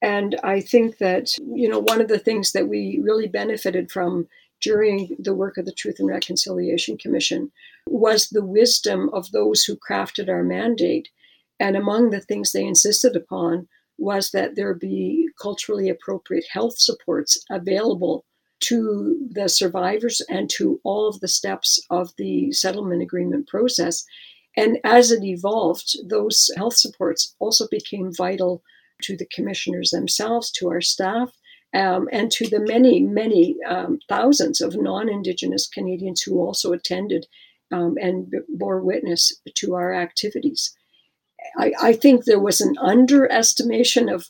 And 0.00 0.38
I 0.44 0.60
think 0.60 0.98
that, 0.98 1.36
you 1.38 1.68
know, 1.68 1.80
one 1.80 2.00
of 2.00 2.08
the 2.08 2.18
things 2.18 2.52
that 2.52 2.68
we 2.68 3.00
really 3.02 3.26
benefited 3.26 3.90
from 3.90 4.28
during 4.60 5.16
the 5.18 5.34
work 5.34 5.56
of 5.56 5.66
the 5.66 5.72
Truth 5.72 5.96
and 5.98 6.08
Reconciliation 6.08 6.96
Commission 6.96 7.50
was 7.86 8.28
the 8.28 8.44
wisdom 8.44 9.08
of 9.12 9.30
those 9.32 9.64
who 9.64 9.76
crafted 9.76 10.28
our 10.28 10.42
mandate. 10.42 11.08
And 11.60 11.76
among 11.76 12.10
the 12.10 12.20
things 12.20 12.52
they 12.52 12.64
insisted 12.64 13.16
upon 13.16 13.68
was 13.98 14.30
that 14.30 14.56
there 14.56 14.74
be 14.74 15.28
culturally 15.40 15.88
appropriate 15.88 16.44
health 16.50 16.78
supports 16.78 17.42
available 17.50 18.24
to 18.60 19.18
the 19.30 19.48
survivors 19.48 20.20
and 20.28 20.50
to 20.50 20.80
all 20.84 21.08
of 21.08 21.20
the 21.20 21.28
steps 21.28 21.80
of 21.90 22.12
the 22.16 22.50
settlement 22.52 23.02
agreement 23.02 23.46
process. 23.48 24.04
And 24.56 24.78
as 24.84 25.12
it 25.12 25.22
evolved, 25.22 25.96
those 26.08 26.50
health 26.56 26.74
supports 26.74 27.34
also 27.38 27.68
became 27.70 28.12
vital 28.16 28.62
to 29.02 29.16
the 29.16 29.28
commissioners 29.32 29.90
themselves, 29.90 30.50
to 30.52 30.68
our 30.68 30.80
staff, 30.80 31.30
um, 31.74 32.08
and 32.10 32.30
to 32.32 32.48
the 32.48 32.60
many, 32.60 33.00
many 33.00 33.56
um, 33.68 34.00
thousands 34.08 34.60
of 34.60 34.76
non 34.76 35.08
Indigenous 35.08 35.68
Canadians 35.68 36.22
who 36.22 36.40
also 36.40 36.72
attended 36.72 37.26
um, 37.70 37.96
and 38.00 38.32
bore 38.48 38.80
witness 38.80 39.32
to 39.54 39.74
our 39.74 39.94
activities. 39.94 40.74
I, 41.56 41.72
I 41.80 41.92
think 41.92 42.24
there 42.24 42.40
was 42.40 42.60
an 42.60 42.76
underestimation 42.78 44.08
of 44.08 44.26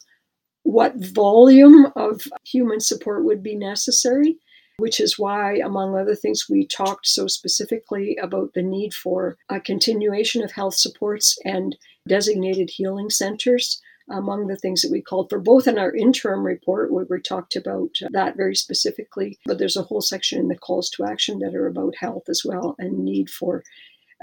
what 0.62 0.94
volume 0.96 1.86
of 1.96 2.22
human 2.44 2.80
support 2.80 3.24
would 3.24 3.42
be 3.42 3.54
necessary, 3.54 4.36
which 4.78 5.00
is 5.00 5.18
why, 5.18 5.56
among 5.56 5.96
other 5.96 6.14
things, 6.14 6.46
we 6.48 6.66
talked 6.66 7.06
so 7.06 7.26
specifically 7.26 8.16
about 8.22 8.52
the 8.54 8.62
need 8.62 8.92
for 8.92 9.36
a 9.48 9.60
continuation 9.60 10.42
of 10.42 10.52
health 10.52 10.74
supports 10.74 11.38
and 11.44 11.76
designated 12.06 12.70
healing 12.70 13.10
centers. 13.10 13.80
Among 14.10 14.46
the 14.46 14.56
things 14.56 14.80
that 14.80 14.90
we 14.90 15.02
called 15.02 15.28
for, 15.28 15.38
both 15.38 15.68
in 15.68 15.78
our 15.78 15.94
interim 15.94 16.42
report, 16.42 16.90
where 16.90 17.04
we 17.10 17.20
talked 17.20 17.56
about 17.56 17.90
that 18.10 18.38
very 18.38 18.54
specifically, 18.54 19.38
but 19.44 19.58
there's 19.58 19.76
a 19.76 19.82
whole 19.82 20.00
section 20.00 20.38
in 20.38 20.48
the 20.48 20.56
calls 20.56 20.88
to 20.90 21.04
action 21.04 21.40
that 21.40 21.54
are 21.54 21.66
about 21.66 21.94
health 21.94 22.22
as 22.30 22.40
well 22.42 22.74
and 22.78 23.04
need 23.04 23.28
for 23.28 23.62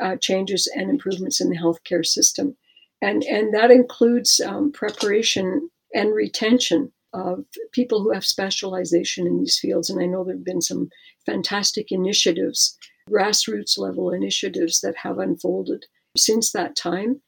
uh, 0.01 0.15
changes 0.15 0.67
and 0.75 0.89
improvements 0.89 1.39
in 1.39 1.49
the 1.49 1.57
healthcare 1.57 2.03
system 2.03 2.57
and 3.05 3.23
and 3.23 3.53
that 3.53 3.71
includes 3.71 4.39
um, 4.39 4.71
preparation 4.71 5.69
and 5.93 6.13
retention 6.13 6.91
of 7.13 7.45
people 7.71 8.01
who 8.01 8.11
have 8.11 8.25
specialization 8.25 9.25
in 9.25 9.39
these 9.39 9.57
fields. 9.57 9.89
And 9.89 10.01
I 10.01 10.05
know 10.05 10.23
there 10.23 10.35
have 10.35 10.43
been 10.43 10.61
some 10.61 10.89
fantastic 11.25 11.91
initiatives, 11.91 12.77
grassroots 13.09 13.77
level 13.77 14.11
initiatives 14.11 14.81
that 14.81 14.95
have 14.97 15.19
unfolded 15.19 15.85
since 16.17 16.51
that 16.51 16.75
time. 16.75 17.21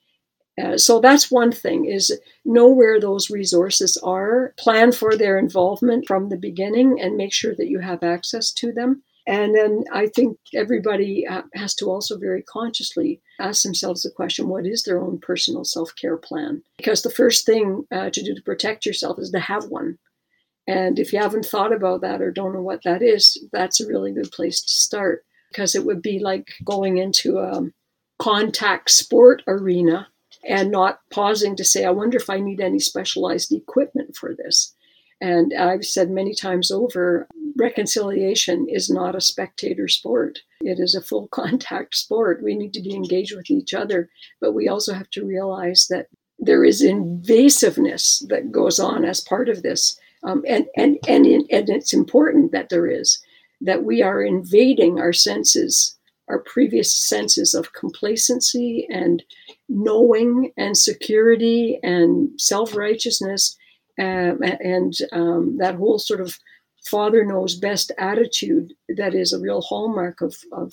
Uh, 0.62 0.78
so 0.78 1.00
that's 1.00 1.32
one 1.32 1.52
thing 1.52 1.86
is 1.86 2.20
know 2.44 2.68
where 2.68 3.00
those 3.00 3.30
resources 3.30 3.96
are 4.04 4.54
plan 4.58 4.92
for 4.92 5.16
their 5.16 5.38
involvement 5.38 6.08
from 6.08 6.30
the 6.30 6.38
beginning 6.38 7.00
and 7.00 7.16
make 7.16 7.32
sure 7.32 7.54
that 7.56 7.70
you 7.70 7.80
have 7.80 8.02
access 8.02 8.52
to 8.52 8.74
them 8.74 9.04
and 9.28 9.54
then 9.54 9.84
I 9.92 10.08
think 10.08 10.38
everybody 10.56 11.28
has 11.54 11.76
to 11.76 11.88
also 11.88 12.18
very 12.18 12.42
consciously 12.44 13.22
ask 13.40 13.64
themselves 13.64 14.04
the 14.04 14.12
question 14.12 14.48
what 14.48 14.66
is 14.66 14.84
their 14.84 15.00
own 15.00 15.20
personal 15.20 15.64
self 15.64 15.96
care 15.96 16.18
plan? 16.18 16.64
Because 16.78 17.02
the 17.02 17.10
first 17.10 17.46
thing 17.46 17.86
uh, 17.92 18.10
to 18.10 18.24
do 18.24 18.34
to 18.34 18.42
protect 18.42 18.86
yourself 18.86 19.20
is 19.20 19.32
to 19.32 19.40
have 19.40 19.66
one. 19.66 19.98
And 20.68 21.00
if 21.00 21.14
you 21.14 21.20
haven't 21.20 21.46
thought 21.46 21.74
about 21.74 22.02
that 22.02 22.22
or 22.22 22.32
don't 22.32 22.54
know 22.54 22.62
what 22.62 22.84
that 22.84 23.02
is, 23.02 23.38
that's 23.54 23.80
a 23.80 23.88
really 23.88 24.12
good 24.12 24.32
place 24.32 24.62
to 24.62 24.70
start 24.70 25.24
because 25.50 25.76
it 25.76 25.86
would 25.86 26.02
be 26.02 26.20
like 26.20 26.50
going 26.66 26.98
into 26.98 27.40
a 27.40 27.64
contact 28.20 28.90
sport 28.90 29.44
arena 29.48 30.08
and 30.48 30.72
not 30.72 31.00
pausing 31.12 31.56
to 31.56 31.64
say, 31.64 31.86
I 31.86 31.90
wonder 31.92 32.18
if 32.18 32.30
I 32.30 32.40
need 32.40 32.60
any 32.60 32.80
specialized 32.80 33.52
equipment 33.52 34.16
for 34.16 34.36
this. 34.36 34.74
And 35.22 35.54
I've 35.54 35.86
said 35.86 36.10
many 36.10 36.36
times 36.36 36.70
over, 36.72 37.28
reconciliation 37.58 38.68
is 38.70 38.90
not 38.90 39.16
a 39.16 39.22
spectator 39.22 39.88
sport. 39.88 40.40
It 40.62 40.80
is 40.80 40.96
a 40.96 41.02
full 41.02 41.28
contact 41.32 41.96
sport. 41.96 42.44
We 42.44 42.56
need 42.56 42.74
to 42.74 42.82
be 42.82 42.94
engaged 42.94 43.36
with 43.36 43.50
each 43.50 43.74
other, 43.74 44.10
but 44.40 44.54
we 44.54 44.68
also 44.68 44.94
have 44.94 45.10
to 45.12 45.26
realize 45.26 45.88
that 45.90 46.08
there 46.40 46.64
is 46.64 46.84
invasiveness 46.84 48.28
that 48.28 48.52
goes 48.52 48.80
on 48.80 49.04
as 49.04 49.22
part 49.22 49.50
of 49.50 49.64
this. 49.64 50.00
Um, 50.24 50.44
and, 50.48 50.66
and, 50.76 50.98
and, 51.08 51.26
in, 51.26 51.48
and 51.52 51.70
it's 51.70 51.94
important 51.94 52.52
that 52.52 52.70
there 52.70 52.88
is, 52.88 53.20
that 53.62 53.84
we 53.84 54.04
are 54.04 54.22
invading 54.22 55.00
our 55.00 55.14
senses, 55.14 55.98
our 56.28 56.40
previous 56.40 56.96
senses 56.96 57.56
of 57.56 57.74
complacency 57.74 58.88
and 58.92 59.24
knowing 59.68 60.52
and 60.58 60.78
security 60.78 61.80
and 61.82 62.30
self 62.40 62.76
righteousness 62.76 63.57
um, 64.00 64.42
and 64.42 64.94
um, 65.12 65.58
that 65.58 65.76
whole 65.76 66.00
sort 66.00 66.22
of 66.22 66.38
father 66.86 67.26
knows 67.26 67.56
best 67.56 67.92
attitude 67.98 68.74
that 68.98 69.14
is 69.14 69.34
a 69.34 69.40
real 69.40 69.62
hallmark 69.62 70.22
of, 70.22 70.36
of 70.52 70.72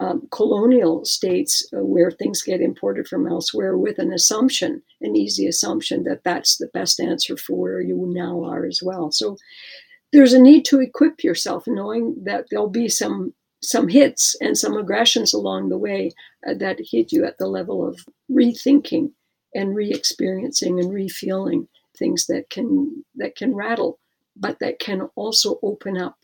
um, 0.00 0.26
colonial 0.30 1.04
states 1.04 1.66
uh, 1.72 1.84
where 1.84 2.10
things 2.10 2.42
get 2.42 2.60
imported 2.60 3.06
from 3.06 3.26
elsewhere 3.26 3.76
with 3.76 3.98
an 3.98 4.12
assumption, 4.12 4.82
an 5.00 5.14
easy 5.14 5.46
assumption 5.46 6.04
that 6.04 6.24
that's 6.24 6.56
the 6.56 6.68
best 6.68 6.98
answer 7.00 7.36
for 7.36 7.54
where 7.54 7.80
you 7.80 8.04
now 8.08 8.42
are 8.44 8.64
as 8.64 8.80
well. 8.82 9.12
So 9.12 9.36
there's 10.12 10.32
a 10.32 10.40
need 10.40 10.64
to 10.66 10.80
equip 10.80 11.22
yourself, 11.22 11.64
knowing 11.66 12.16
that 12.24 12.46
there'll 12.50 12.68
be 12.68 12.88
some 12.88 13.34
some 13.64 13.86
hits 13.86 14.34
and 14.40 14.58
some 14.58 14.76
aggressions 14.76 15.32
along 15.32 15.68
the 15.68 15.78
way 15.78 16.10
uh, 16.48 16.54
that 16.54 16.80
hit 16.80 17.12
you 17.12 17.24
at 17.24 17.38
the 17.38 17.46
level 17.46 17.86
of 17.86 18.04
rethinking 18.28 19.12
and 19.54 19.76
re-experiencing 19.76 20.80
and 20.80 20.92
re-feeling 20.92 21.68
things 21.96 22.26
that 22.26 22.50
can 22.50 23.04
that 23.16 23.36
can 23.36 23.54
rattle, 23.54 23.98
but 24.36 24.58
that 24.60 24.78
can 24.78 25.02
also 25.14 25.58
open 25.62 25.96
up 25.96 26.16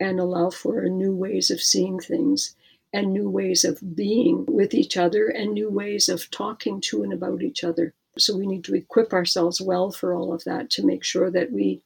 and 0.00 0.18
allow 0.18 0.50
for 0.50 0.82
new 0.82 1.14
ways 1.14 1.50
of 1.50 1.60
seeing 1.60 1.98
things 1.98 2.56
and 2.92 3.12
new 3.12 3.28
ways 3.28 3.64
of 3.64 3.96
being 3.96 4.44
with 4.46 4.72
each 4.74 4.96
other 4.96 5.26
and 5.26 5.52
new 5.52 5.68
ways 5.68 6.08
of 6.08 6.30
talking 6.30 6.80
to 6.80 7.02
and 7.02 7.12
about 7.12 7.42
each 7.42 7.64
other. 7.64 7.92
So 8.18 8.36
we 8.36 8.46
need 8.46 8.64
to 8.64 8.74
equip 8.74 9.12
ourselves 9.12 9.60
well 9.60 9.90
for 9.90 10.14
all 10.14 10.32
of 10.32 10.44
that 10.44 10.70
to 10.70 10.86
make 10.86 11.02
sure 11.02 11.30
that 11.30 11.50
we 11.50 11.82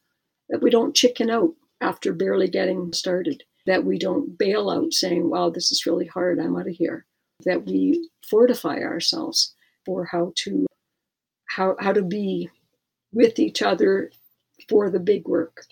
that 0.49 0.61
we 0.61 0.69
don't 0.69 0.95
chicken 0.95 1.29
out 1.29 1.53
after 1.81 2.13
barely 2.13 2.47
getting 2.47 2.91
started, 2.93 3.43
that 3.65 3.83
we 3.85 3.97
don't 3.97 4.37
bail 4.37 4.69
out 4.69 4.93
saying, 4.93 5.29
wow, 5.29 5.49
this 5.49 5.71
is 5.71 5.85
really 5.85 6.05
hard, 6.05 6.39
I'm 6.39 6.55
out 6.57 6.67
of 6.67 6.75
here. 6.75 7.05
That 7.45 7.65
we 7.65 8.09
fortify 8.27 8.79
ourselves 8.79 9.55
for 9.85 10.05
how 10.05 10.33
to 10.43 10.65
how 11.47 11.75
how 11.79 11.93
to 11.93 12.03
be 12.03 12.49
with 13.11 13.39
each 13.39 13.61
other 13.61 14.11
for 14.67 14.89
the 14.89 14.99
big 14.99 15.27
work. 15.27 15.65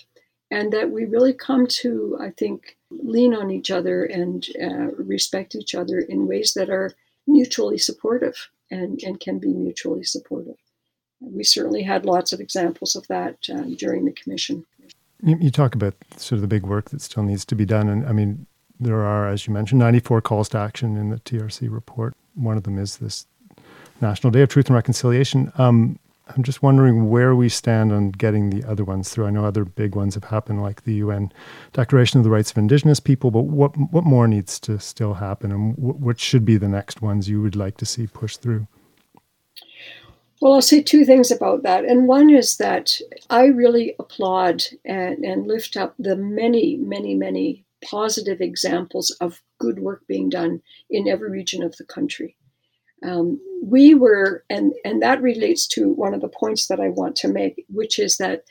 And 0.50 0.71
that 0.71 0.91
we 0.91 1.06
really 1.06 1.34
come 1.34 1.67
to, 1.67 2.17
I 2.21 2.30
think, 2.32 2.78
lean 2.89 3.34
on 3.34 3.52
each 3.52 3.69
other 3.69 4.06
and 4.06 4.45
uh, 4.62 4.91
respect 4.95 5.56
each 5.56 5.76
other 5.76 6.00
in 6.00 6.28
ways 6.28 6.54
that 6.54 6.69
are 6.69 6.93
mutually 7.28 7.78
supportive 7.78 8.50
and, 8.71 9.02
and 9.04 9.19
can 9.19 9.39
be 9.39 9.54
mutually 9.54 10.04
supportive. 10.04 10.56
We 11.19 11.43
certainly 11.43 11.84
had 11.84 12.06
lots 12.06 12.32
of 12.32 12.39
examples 12.39 12.95
of 12.95 13.08
that 13.08 13.38
uh, 13.54 13.63
during 13.78 14.06
the 14.06 14.13
commission. 14.13 14.65
You, 15.21 15.38
you, 15.41 15.50
talk 15.50 15.73
about 15.73 15.95
sort 16.15 16.38
of 16.38 16.41
the 16.41 16.47
big 16.47 16.63
work 16.63 16.91
that 16.91 17.02
still 17.02 17.23
needs 17.23 17.43
to 17.45 17.56
be 17.56 17.65
done. 17.65 17.89
And 17.89 18.08
I 18.08 18.12
mean, 18.13 18.45
there 18.80 19.04
are, 19.04 19.28
as 19.28 19.47
you 19.47 19.54
mentioned, 19.54 19.80
94 19.80 20.21
calls 20.21 20.47
to 20.50 20.60
action 20.60 20.95
in 20.95 21.10
the 21.10 21.17
TRC 21.17 21.71
report. 21.71 22.15
One 22.36 22.56
of 22.56 22.63
them 22.63 22.78
is 22.78 22.97
this 22.97 23.26
National 24.00 24.30
Day 24.32 24.41
of 24.41 24.50
Truth 24.50 24.67
and 24.67 24.76
Reconciliation. 24.76 25.52
Um, 25.58 26.00
I'm 26.35 26.43
just 26.43 26.61
wondering 26.61 27.09
where 27.09 27.35
we 27.35 27.49
stand 27.49 27.91
on 27.91 28.11
getting 28.11 28.49
the 28.49 28.67
other 28.67 28.83
ones 28.83 29.09
through. 29.09 29.25
I 29.25 29.29
know 29.29 29.45
other 29.45 29.65
big 29.65 29.95
ones 29.95 30.15
have 30.15 30.25
happened, 30.25 30.61
like 30.61 30.83
the 30.83 30.95
UN 30.95 31.31
Declaration 31.73 32.19
of 32.19 32.23
the 32.23 32.29
Rights 32.29 32.51
of 32.51 32.57
Indigenous 32.57 32.99
People, 32.99 33.31
but 33.31 33.43
what 33.43 33.75
what 33.91 34.03
more 34.03 34.27
needs 34.27 34.59
to 34.61 34.79
still 34.79 35.15
happen, 35.15 35.51
and 35.51 35.77
what, 35.77 36.19
should 36.19 36.45
be 36.45 36.57
the 36.57 36.67
next 36.67 37.01
ones 37.01 37.29
you 37.29 37.41
would 37.41 37.55
like 37.55 37.77
to 37.77 37.85
see 37.85 38.07
pushed 38.07 38.41
through? 38.41 38.67
Well, 40.41 40.53
I'll 40.53 40.61
say 40.61 40.81
two 40.81 41.03
things 41.03 41.31
about 41.31 41.63
that. 41.63 41.85
And 41.85 42.07
one 42.07 42.29
is 42.29 42.57
that 42.57 42.99
I 43.29 43.45
really 43.45 43.95
applaud 43.99 44.63
and, 44.85 45.25
and 45.25 45.47
lift 45.47 45.75
up 45.75 45.95
the 45.97 46.15
many, 46.15 46.77
many, 46.77 47.15
many 47.15 47.65
positive 47.83 48.39
examples 48.41 49.11
of 49.19 49.41
good 49.57 49.79
work 49.79 50.05
being 50.07 50.29
done 50.29 50.61
in 50.89 51.07
every 51.07 51.31
region 51.31 51.63
of 51.63 51.75
the 51.77 51.85
country. 51.85 52.37
Um, 53.03 53.39
we 53.63 53.93
were, 53.93 54.43
and, 54.49 54.73
and 54.83 55.01
that 55.01 55.21
relates 55.21 55.67
to 55.67 55.89
one 55.93 56.13
of 56.13 56.21
the 56.21 56.29
points 56.29 56.67
that 56.67 56.79
I 56.79 56.89
want 56.89 57.15
to 57.17 57.27
make, 57.27 57.65
which 57.69 57.99
is 57.99 58.17
that 58.17 58.43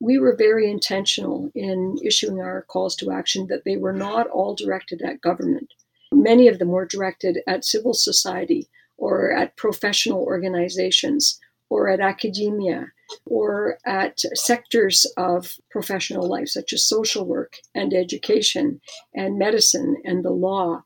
we 0.00 0.18
were 0.18 0.34
very 0.36 0.68
intentional 0.68 1.50
in 1.54 1.96
issuing 2.04 2.40
our 2.40 2.62
calls 2.62 2.96
to 2.96 3.12
action 3.12 3.46
that 3.48 3.64
they 3.64 3.76
were 3.76 3.92
not 3.92 4.26
all 4.28 4.54
directed 4.54 5.00
at 5.02 5.20
government. 5.20 5.72
Many 6.10 6.48
of 6.48 6.58
them 6.58 6.68
were 6.68 6.86
directed 6.86 7.38
at 7.46 7.64
civil 7.64 7.94
society 7.94 8.68
or 8.96 9.32
at 9.32 9.56
professional 9.56 10.22
organizations 10.22 11.38
or 11.70 11.88
at 11.88 12.00
academia 12.00 12.88
or 13.26 13.78
at 13.86 14.20
sectors 14.34 15.06
of 15.16 15.56
professional 15.70 16.28
life, 16.28 16.48
such 16.48 16.72
as 16.72 16.84
social 16.84 17.24
work 17.24 17.58
and 17.74 17.94
education 17.94 18.80
and 19.14 19.38
medicine 19.38 19.96
and 20.04 20.24
the 20.24 20.30
law 20.30 20.82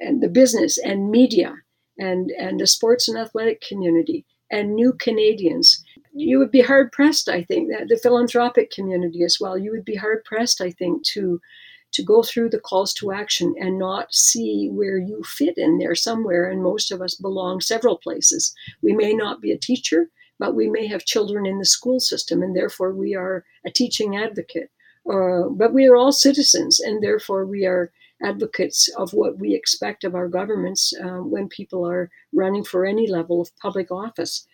and 0.00 0.22
the 0.22 0.28
business 0.28 0.78
and 0.78 1.10
media 1.10 1.54
and, 1.98 2.30
and 2.32 2.60
the 2.60 2.66
sports 2.66 3.08
and 3.08 3.18
athletic 3.18 3.60
community 3.60 4.24
and 4.50 4.74
new 4.74 4.92
Canadians. 4.92 5.82
You 6.12 6.38
would 6.38 6.50
be 6.50 6.62
hard 6.62 6.92
pressed, 6.92 7.28
I 7.28 7.42
think, 7.42 7.68
the 7.68 7.98
philanthropic 8.02 8.70
community 8.70 9.22
as 9.22 9.38
well. 9.40 9.58
You 9.58 9.70
would 9.72 9.84
be 9.84 9.96
hard 9.96 10.24
pressed, 10.24 10.60
I 10.60 10.70
think, 10.70 11.04
to 11.08 11.40
to 11.92 12.02
go 12.02 12.22
through 12.22 12.50
the 12.50 12.60
calls 12.60 12.92
to 12.92 13.12
action 13.12 13.54
and 13.58 13.78
not 13.78 14.12
see 14.12 14.68
where 14.70 14.98
you 14.98 15.22
fit 15.24 15.56
in 15.56 15.78
there 15.78 15.94
somewhere. 15.94 16.50
And 16.50 16.62
most 16.62 16.92
of 16.92 17.00
us 17.00 17.14
belong 17.14 17.60
several 17.60 17.96
places. 17.96 18.54
We 18.82 18.92
may 18.92 19.14
not 19.14 19.40
be 19.40 19.50
a 19.50 19.58
teacher, 19.58 20.10
but 20.38 20.54
we 20.54 20.68
may 20.68 20.86
have 20.88 21.06
children 21.06 21.46
in 21.46 21.58
the 21.58 21.64
school 21.64 22.00
system, 22.00 22.42
and 22.42 22.54
therefore 22.54 22.92
we 22.92 23.14
are 23.14 23.44
a 23.64 23.70
teaching 23.70 24.16
advocate. 24.16 24.70
Uh, 25.10 25.48
but 25.50 25.72
we 25.72 25.86
are 25.86 25.96
all 25.96 26.12
citizens, 26.12 26.80
and 26.80 27.02
therefore 27.02 27.46
we 27.46 27.64
are 27.64 27.90
advocates 28.22 28.88
of 28.96 29.12
what 29.12 29.38
we 29.38 29.54
expect 29.54 30.04
of 30.04 30.14
our 30.14 30.28
governments 30.28 30.92
uh, 31.04 31.18
when 31.22 31.48
people 31.48 31.86
are 31.86 32.10
running 32.32 32.64
for 32.64 32.84
any 32.86 33.06
level 33.06 33.40
of 33.40 33.56
public 33.56 33.90
office. 33.90 34.46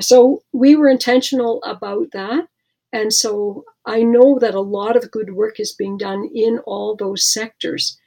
So 0.00 0.42
we 0.52 0.76
were 0.76 0.88
intentional 0.88 1.62
about 1.64 2.10
that. 2.12 2.48
And 2.92 3.12
so 3.12 3.64
I 3.86 4.02
know 4.02 4.38
that 4.38 4.54
a 4.54 4.60
lot 4.60 4.96
of 4.96 5.10
good 5.10 5.34
work 5.34 5.60
is 5.60 5.72
being 5.72 5.98
done 5.98 6.28
in 6.34 6.58
all 6.66 6.96
those 6.96 7.24
sectors. 7.24 7.98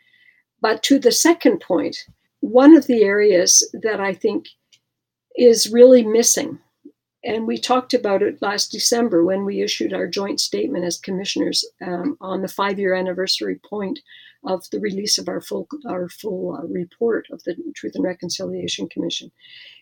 But 0.62 0.84
to 0.84 1.00
the 1.00 1.12
second 1.12 1.62
point, 1.62 1.98
one 2.40 2.76
of 2.76 2.88
the 2.88 3.04
areas 3.04 3.68
that 3.82 4.00
I 4.00 4.14
think 4.14 4.48
is 5.36 5.72
really 5.72 6.04
missing, 6.04 6.60
and 7.24 7.46
we 7.46 7.58
talked 7.58 7.94
about 7.94 8.24
it 8.24 8.42
last 8.42 8.72
December 8.72 9.24
when 9.24 9.46
we 9.46 9.62
issued 9.62 9.94
our 9.94 10.08
joint 10.08 10.40
statement 10.40 10.86
as 10.86 10.98
commissioners 11.00 11.64
um, 11.86 12.18
on 12.20 12.42
the 12.42 12.48
five 12.48 12.80
year 12.80 12.94
anniversary 12.94 13.60
point 13.70 14.00
of 14.44 14.70
the 14.72 14.80
release 14.80 15.18
of 15.18 15.28
our 15.28 15.42
full 15.42 15.68
our 15.88 16.10
full 16.10 16.56
uh, 16.56 16.66
report 16.68 17.28
of 17.32 17.44
the 17.44 17.56
Truth 17.76 17.96
and 17.96 18.04
Reconciliation 18.04 18.88
Commission, 18.90 19.32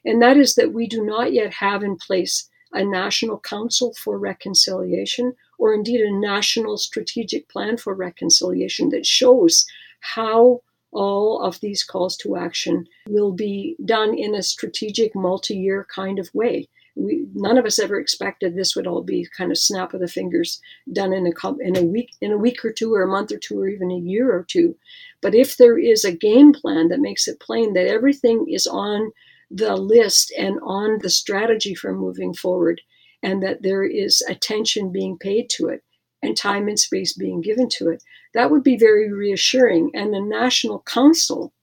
and 0.05 0.21
that 0.21 0.37
is 0.37 0.55
that 0.55 0.73
we 0.73 0.87
do 0.87 1.03
not 1.05 1.33
yet 1.33 1.53
have 1.53 1.83
in 1.83 1.95
place 1.95 2.49
a 2.71 2.83
national 2.83 3.39
council 3.39 3.93
for 3.93 4.19
reconciliation 4.19 5.33
or 5.57 5.73
indeed 5.73 6.01
a 6.01 6.19
national 6.19 6.77
strategic 6.77 7.49
plan 7.49 7.77
for 7.77 7.93
reconciliation 7.95 8.89
that 8.89 9.05
shows 9.05 9.65
how 10.01 10.61
all 10.91 11.41
of 11.41 11.59
these 11.59 11.83
calls 11.83 12.17
to 12.17 12.35
action 12.35 12.85
will 13.07 13.31
be 13.31 13.75
done 13.85 14.17
in 14.17 14.35
a 14.35 14.43
strategic 14.43 15.15
multi-year 15.15 15.85
kind 15.93 16.19
of 16.19 16.33
way 16.33 16.67
we 16.95 17.25
none 17.33 17.57
of 17.57 17.65
us 17.65 17.79
ever 17.79 17.99
expected 17.99 18.55
this 18.55 18.75
would 18.75 18.87
all 18.87 19.01
be 19.01 19.27
kind 19.37 19.51
of 19.51 19.57
snap 19.57 19.93
of 19.93 20.01
the 20.01 20.07
fingers 20.07 20.61
done 20.91 21.13
in 21.13 21.27
a 21.27 21.53
in 21.59 21.77
a 21.77 21.83
week 21.83 22.11
in 22.21 22.31
a 22.31 22.37
week 22.37 22.63
or 22.63 22.71
two 22.71 22.93
or 22.93 23.03
a 23.03 23.07
month 23.07 23.31
or 23.31 23.37
two 23.37 23.59
or 23.59 23.67
even 23.67 23.91
a 23.91 23.97
year 23.97 24.31
or 24.31 24.43
two. 24.43 24.75
But 25.21 25.35
if 25.35 25.57
there 25.57 25.77
is 25.77 26.03
a 26.03 26.11
game 26.11 26.53
plan 26.53 26.89
that 26.89 26.99
makes 26.99 27.27
it 27.27 27.39
plain 27.39 27.73
that 27.73 27.87
everything 27.87 28.45
is 28.49 28.67
on 28.67 29.11
the 29.51 29.75
list 29.75 30.33
and 30.37 30.59
on 30.63 30.99
the 31.01 31.09
strategy 31.09 31.73
for 31.73 31.93
moving 31.93 32.33
forward 32.33 32.81
and 33.23 33.41
that 33.43 33.63
there 33.63 33.83
is 33.83 34.21
attention 34.29 34.91
being 34.91 35.17
paid 35.17 35.49
to 35.49 35.67
it 35.67 35.83
and 36.21 36.37
time 36.37 36.67
and 36.67 36.79
space 36.79 37.13
being 37.13 37.41
given 37.41 37.67
to 37.69 37.89
it 37.89 38.03
that 38.33 38.51
would 38.51 38.63
be 38.63 38.77
very 38.77 39.11
reassuring. 39.11 39.91
And 39.93 40.13
the 40.13 40.21
national 40.21 40.79
council 40.81 41.53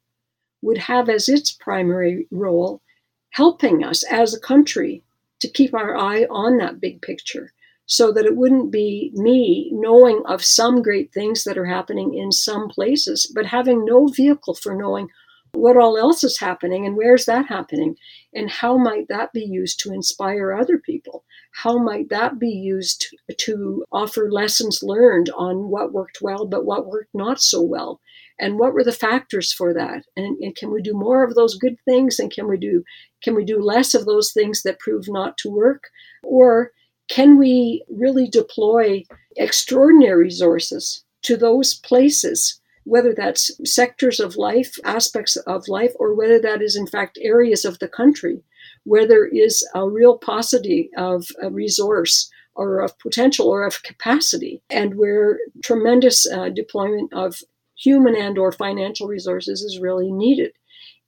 would 0.62 0.79
have 0.79 1.09
as 1.09 1.29
its 1.29 1.53
primary 1.53 2.27
role 2.31 2.83
helping 3.31 3.85
us 3.85 4.03
as 4.05 4.35
a 4.35 4.41
country 4.41 5.03
to 5.40 5.51
keep 5.51 5.75
our 5.75 5.96
eye 5.96 6.25
on 6.31 6.59
that 6.59 6.81
big 6.81 7.03
picture 7.03 7.53
so 7.87 8.12
that 8.12 8.27
it 8.27 8.37
wouldn't 8.37 8.72
be 8.72 9.12
me 9.14 9.70
knowing 9.72 10.22
of 10.27 10.44
some 10.44 10.83
great 10.83 11.12
things 11.12 11.44
that 11.44 11.57
are 11.57 11.66
happening 11.66 12.14
in 12.14 12.33
some 12.33 12.68
places, 12.68 13.31
but 13.35 13.46
having 13.46 13.85
no 13.85 14.09
vehicle 14.09 14.55
for 14.55 14.75
knowing 14.75 15.09
what 15.53 15.77
all 15.77 15.96
else 15.96 16.22
is 16.22 16.38
happening 16.38 16.85
and 16.85 16.96
where's 16.96 17.25
that 17.25 17.46
happening 17.46 17.96
and 18.35 18.51
how 18.51 18.77
might 18.77 19.09
that 19.09 19.33
be 19.33 19.44
used 19.44 19.81
to 19.81 19.92
inspire 19.92 20.53
other 20.53 20.79
people? 20.79 21.25
How 21.53 21.79
might 21.79 22.11
that 22.11 22.38
be 22.38 22.51
used 22.51 23.07
to 23.38 23.85
offer 23.90 24.31
lessons 24.31 24.83
learned 24.83 25.31
on 25.31 25.70
what 25.70 25.92
worked 25.92 26.18
well 26.20 26.46
but 26.46 26.66
what 26.66 26.87
worked 26.87 27.14
not 27.14 27.40
so 27.40 27.62
well 27.62 28.01
and 28.38 28.59
what 28.59 28.75
were 28.75 28.85
the 28.85 28.92
factors 28.92 29.53
for 29.53 29.72
that? 29.72 30.05
And, 30.16 30.37
and, 30.42 30.55
can 30.55 30.70
we 30.70 30.83
do 30.83 30.92
more 30.92 31.25
of 31.25 31.35
those 31.35 31.57
good 31.57 31.77
things? 31.85 32.18
And 32.18 32.31
can 32.31 32.49
we 32.49 32.59
do 32.59 32.85
can 33.22 33.35
we 33.35 33.44
do 33.44 33.61
less 33.61 33.94
of 33.94 34.05
those 34.05 34.33
things 34.33 34.62
that 34.62 34.79
prove 34.79 35.05
not 35.09 35.38
to 35.38 35.51
work? 35.51 35.85
Or 36.22 36.72
can 37.09 37.38
we 37.38 37.85
really 37.88 38.29
deploy 38.29 39.05
extraordinary 39.37 40.25
resources 40.25 41.05
to 41.22 41.37
those 41.37 41.75
places 41.75 42.61
whether 42.85 43.12
that's 43.12 43.51
sectors 43.68 44.20
of 44.20 44.37
life 44.37 44.79
aspects 44.85 45.35
of 45.37 45.66
life 45.66 45.92
or 45.99 46.14
whether 46.14 46.40
that 46.40 46.62
is 46.62 46.77
in 46.77 46.87
fact 46.87 47.18
areas 47.20 47.64
of 47.64 47.81
the 47.81 47.88
country 47.88 48.40
where 48.85 49.07
there 49.07 49.27
is 49.27 49.66
a 49.75 49.88
real 49.88 50.16
paucity 50.18 50.88
of 50.96 51.27
a 51.42 51.51
resource 51.51 52.31
or 52.55 52.81
of 52.81 52.96
potential 53.01 53.49
or 53.49 53.64
of 53.64 53.83
capacity 53.83 54.62
and 54.70 54.94
where 54.94 55.38
tremendous 55.64 56.31
uh, 56.31 56.49
deployment 56.49 57.12
of 57.12 57.42
human 57.77 58.17
and 58.17 58.39
or 58.39 58.53
financial 58.53 59.07
resources 59.07 59.62
is 59.62 59.79
really 59.79 60.11
needed. 60.11 60.53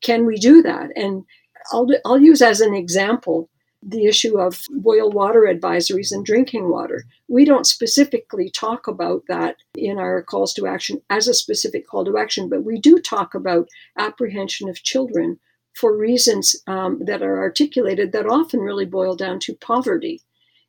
Can 0.01 0.27
we 0.27 0.37
do 0.37 0.63
that? 0.63 0.91
And 0.97 1.25
I'll, 1.73 1.89
I'll 2.05 2.21
use 2.21 2.43
as 2.43 2.61
an 2.61 2.75
example 2.75 3.49
the 3.83 4.07
issue 4.07 4.39
of 4.39 4.63
boil 4.71 5.11
water 5.11 5.43
advisories 5.43 6.11
and 6.11 6.25
drinking 6.25 6.69
water. 6.69 7.05
We 7.29 7.45
don't 7.45 7.67
specifically 7.67 8.51
talk 8.51 8.89
about 8.89 9.23
that 9.29 9.57
in 9.77 9.99
our 9.99 10.23
calls 10.23 10.53
to 10.55 10.67
action 10.67 11.01
as 11.11 11.29
a 11.29 11.35
specific 11.35 11.87
call 11.87 12.05
to 12.05 12.19
action, 12.19 12.49
but 12.49 12.65
we 12.65 12.81
do 12.81 12.99
talk 12.99 13.35
about 13.35 13.69
apprehension 13.97 14.69
of 14.69 14.83
children 14.83 15.39
for 15.75 15.97
reasons 15.97 16.57
um, 16.67 17.01
that 17.05 17.23
are 17.23 17.41
articulated 17.41 18.11
that 18.13 18.27
often 18.27 18.61
really 18.61 18.85
boil 18.85 19.15
down 19.15 19.39
to 19.41 19.55
poverty. 19.55 20.21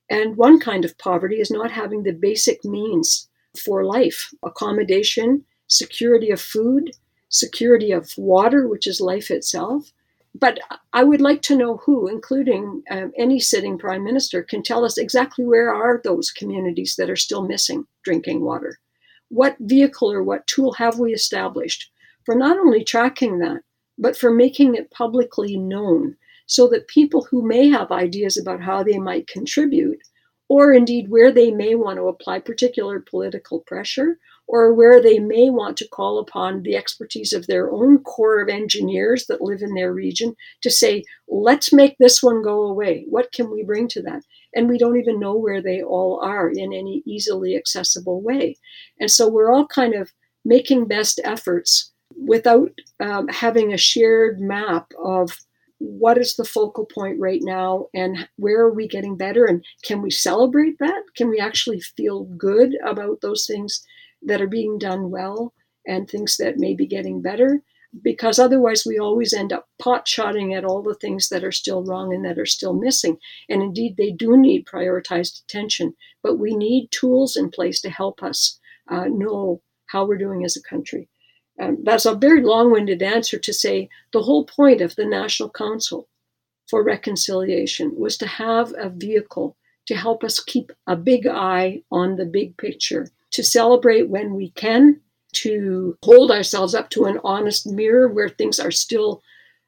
And 0.09 0.37
one 0.37 0.59
kind 0.59 0.85
of 0.85 0.97
poverty 0.99 1.37
is 1.37 1.49
not 1.49 1.71
having 1.71 2.03
the 2.03 2.13
basic 2.13 2.63
means 2.63 3.27
for 3.57 3.83
life 3.83 4.29
accommodation, 4.43 5.45
security 5.69 6.29
of 6.31 6.41
food, 6.41 6.91
security 7.29 7.91
of 7.91 8.11
water, 8.17 8.67
which 8.67 8.85
is 8.85 8.99
life 8.99 9.31
itself, 9.31 9.93
but 10.35 10.59
I 10.93 11.03
would 11.03 11.21
like 11.21 11.41
to 11.43 11.57
know 11.57 11.77
who, 11.77 12.07
including 12.07 12.83
um, 12.91 13.11
any 13.17 13.39
sitting 13.39 13.77
prime 13.77 14.03
minister, 14.03 14.43
can 14.43 14.61
tell 14.61 14.85
us 14.85 14.97
exactly 14.97 15.45
where 15.45 15.73
are 15.73 16.01
those 16.03 16.31
communities 16.31 16.95
that 16.97 17.09
are 17.09 17.15
still 17.15 17.47
missing 17.47 17.85
drinking 18.03 18.41
water. 18.41 18.79
What 19.29 19.57
vehicle 19.59 20.11
or 20.11 20.23
what 20.23 20.47
tool 20.47 20.73
have 20.73 20.99
we 20.99 21.13
established 21.13 21.91
for 22.25 22.35
not 22.35 22.57
only 22.57 22.83
tracking 22.83 23.39
that, 23.39 23.61
but 23.97 24.17
for 24.17 24.31
making 24.31 24.75
it 24.75 24.91
publicly 24.91 25.57
known 25.57 26.15
so 26.45 26.67
that 26.67 26.87
people 26.87 27.27
who 27.29 27.47
may 27.47 27.69
have 27.69 27.91
ideas 27.91 28.37
about 28.37 28.61
how 28.61 28.83
they 28.83 28.97
might 28.97 29.27
contribute, 29.27 29.99
or 30.47 30.73
indeed 30.73 31.09
where 31.09 31.31
they 31.31 31.51
may 31.51 31.75
want 31.75 31.97
to 31.97 32.07
apply 32.07 32.39
particular 32.39 32.99
political 32.99 33.59
pressure, 33.61 34.19
or 34.49 34.73
where 34.73 34.99
they 34.99 35.19
may 35.19 35.47
want 35.51 35.77
to 35.77 35.87
call 35.89 36.17
upon 36.17 36.63
the 36.63 36.75
expertise 36.75 37.33
of 37.33 37.45
their 37.45 37.71
own 37.71 37.99
corps 37.99 38.41
of 38.41 38.49
engineers 38.49 39.27
that 39.27 39.41
live 39.41 39.61
in 39.61 39.75
their 39.75 39.93
region 39.93 40.35
to 40.63 40.71
say, 40.71 41.03
let's 41.27 41.71
make 41.71 41.95
this 41.99 42.23
one 42.23 42.41
go 42.41 42.63
away. 42.63 43.05
What 43.07 43.31
can 43.31 43.51
we 43.51 43.63
bring 43.63 43.87
to 43.89 44.01
that? 44.01 44.23
And 44.55 44.67
we 44.67 44.79
don't 44.79 44.97
even 44.97 45.19
know 45.19 45.35
where 45.35 45.61
they 45.61 45.83
all 45.83 46.19
are 46.23 46.49
in 46.49 46.73
any 46.73 47.03
easily 47.05 47.55
accessible 47.55 48.23
way. 48.23 48.57
And 48.99 49.11
so 49.11 49.29
we're 49.29 49.53
all 49.53 49.67
kind 49.67 49.93
of 49.93 50.11
making 50.43 50.87
best 50.87 51.21
efforts 51.23 51.91
without 52.17 52.71
um, 52.99 53.27
having 53.27 53.71
a 53.71 53.77
shared 53.77 54.39
map 54.39 54.91
of 54.97 55.37
what 55.77 56.17
is 56.17 56.35
the 56.35 56.43
focal 56.43 56.87
point 56.87 57.19
right 57.19 57.41
now 57.43 57.85
and 57.93 58.27
where 58.37 58.61
are 58.61 58.73
we 58.73 58.87
getting 58.87 59.15
better 59.15 59.45
and 59.45 59.63
can 59.83 60.01
we 60.01 60.11
celebrate 60.11 60.77
that 60.79 61.03
can 61.15 61.29
we 61.29 61.39
actually 61.39 61.79
feel 61.79 62.25
good 62.37 62.75
about 62.85 63.21
those 63.21 63.45
things 63.45 63.85
that 64.23 64.41
are 64.41 64.47
being 64.47 64.77
done 64.77 65.09
well 65.09 65.53
and 65.87 66.09
things 66.09 66.37
that 66.37 66.57
may 66.57 66.73
be 66.73 66.85
getting 66.85 67.21
better 67.21 67.61
because 68.03 68.37
otherwise 68.37 68.83
we 68.85 68.99
always 68.99 69.33
end 69.33 69.51
up 69.51 69.67
pot 69.81 70.07
shotting 70.07 70.53
at 70.53 70.63
all 70.63 70.83
the 70.83 70.93
things 70.95 71.29
that 71.29 71.43
are 71.43 71.51
still 71.51 71.83
wrong 71.83 72.13
and 72.13 72.23
that 72.23 72.37
are 72.37 72.45
still 72.45 72.73
missing. 72.73 73.17
And 73.49 73.63
indeed 73.63 73.97
they 73.97 74.11
do 74.11 74.37
need 74.37 74.65
prioritized 74.65 75.41
attention 75.43 75.95
but 76.21 76.37
we 76.37 76.55
need 76.55 76.89
tools 76.91 77.35
in 77.35 77.49
place 77.49 77.81
to 77.81 77.89
help 77.89 78.21
us 78.21 78.59
uh, 78.89 79.05
know 79.05 79.61
how 79.87 80.05
we're 80.05 80.17
doing 80.17 80.43
as 80.43 80.55
a 80.55 80.61
country. 80.61 81.09
Um, 81.59 81.77
that's 81.83 82.05
a 82.05 82.15
very 82.15 82.41
long 82.41 82.71
winded 82.71 83.01
answer 83.01 83.37
to 83.39 83.53
say 83.53 83.89
the 84.13 84.21
whole 84.21 84.45
point 84.45 84.81
of 84.81 84.95
the 84.95 85.05
National 85.05 85.49
Council 85.49 86.07
for 86.69 86.83
Reconciliation 86.83 87.93
was 87.97 88.17
to 88.17 88.27
have 88.27 88.73
a 88.77 88.89
vehicle 88.89 89.57
to 89.87 89.95
help 89.95 90.23
us 90.23 90.39
keep 90.39 90.71
a 90.87 90.95
big 90.95 91.25
eye 91.25 91.81
on 91.91 92.15
the 92.15 92.25
big 92.25 92.55
picture, 92.57 93.07
to 93.31 93.43
celebrate 93.43 94.09
when 94.09 94.35
we 94.35 94.51
can, 94.51 94.99
to 95.33 95.97
hold 96.03 96.31
ourselves 96.31 96.73
up 96.73 96.89
to 96.89 97.05
an 97.05 97.19
honest 97.23 97.67
mirror 97.67 98.07
where 98.07 98.29
things 98.29 98.59
are 98.59 98.71
still 98.71 99.21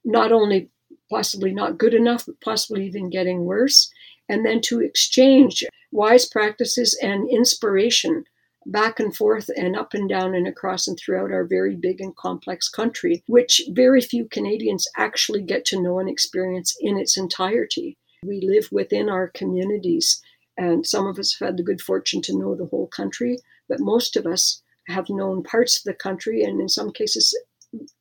not 0.03 0.31
only 0.31 0.69
possibly 1.09 1.53
not 1.53 1.77
good 1.77 1.93
enough, 1.93 2.25
but 2.25 2.39
possibly 2.41 2.85
even 2.85 3.09
getting 3.09 3.45
worse, 3.45 3.91
and 4.29 4.45
then 4.45 4.61
to 4.61 4.79
exchange 4.79 5.63
wise 5.91 6.25
practices 6.25 6.97
and 7.01 7.29
inspiration 7.29 8.23
back 8.67 8.99
and 8.99 9.15
forth 9.15 9.49
and 9.57 9.75
up 9.75 9.93
and 9.93 10.07
down 10.07 10.35
and 10.35 10.47
across 10.47 10.87
and 10.87 10.97
throughout 10.97 11.31
our 11.31 11.43
very 11.43 11.75
big 11.75 11.99
and 11.99 12.15
complex 12.15 12.69
country, 12.69 13.23
which 13.27 13.61
very 13.71 14.01
few 14.01 14.25
Canadians 14.25 14.87
actually 14.97 15.41
get 15.41 15.65
to 15.65 15.81
know 15.81 15.99
and 15.99 16.09
experience 16.09 16.75
in 16.79 16.97
its 16.97 17.17
entirety. 17.17 17.97
We 18.23 18.41
live 18.41 18.69
within 18.71 19.09
our 19.09 19.29
communities, 19.29 20.21
and 20.57 20.85
some 20.85 21.07
of 21.07 21.17
us 21.17 21.35
have 21.39 21.47
had 21.47 21.57
the 21.57 21.63
good 21.63 21.81
fortune 21.81 22.21
to 22.23 22.37
know 22.37 22.55
the 22.55 22.67
whole 22.67 22.87
country, 22.87 23.39
but 23.71 23.79
most 23.79 24.17
of 24.17 24.25
us 24.25 24.61
have 24.89 25.09
known 25.09 25.43
parts 25.43 25.77
of 25.77 25.85
the 25.85 25.93
country, 25.93 26.43
and 26.43 26.59
in 26.59 26.67
some 26.67 26.91
cases, 26.91 27.33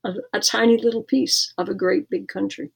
a, 0.02 0.14
a 0.32 0.40
tiny 0.40 0.76
little 0.76 1.04
piece 1.04 1.54
of 1.58 1.68
a 1.68 1.74
great 1.74 2.10
big 2.10 2.26
country. 2.26 2.72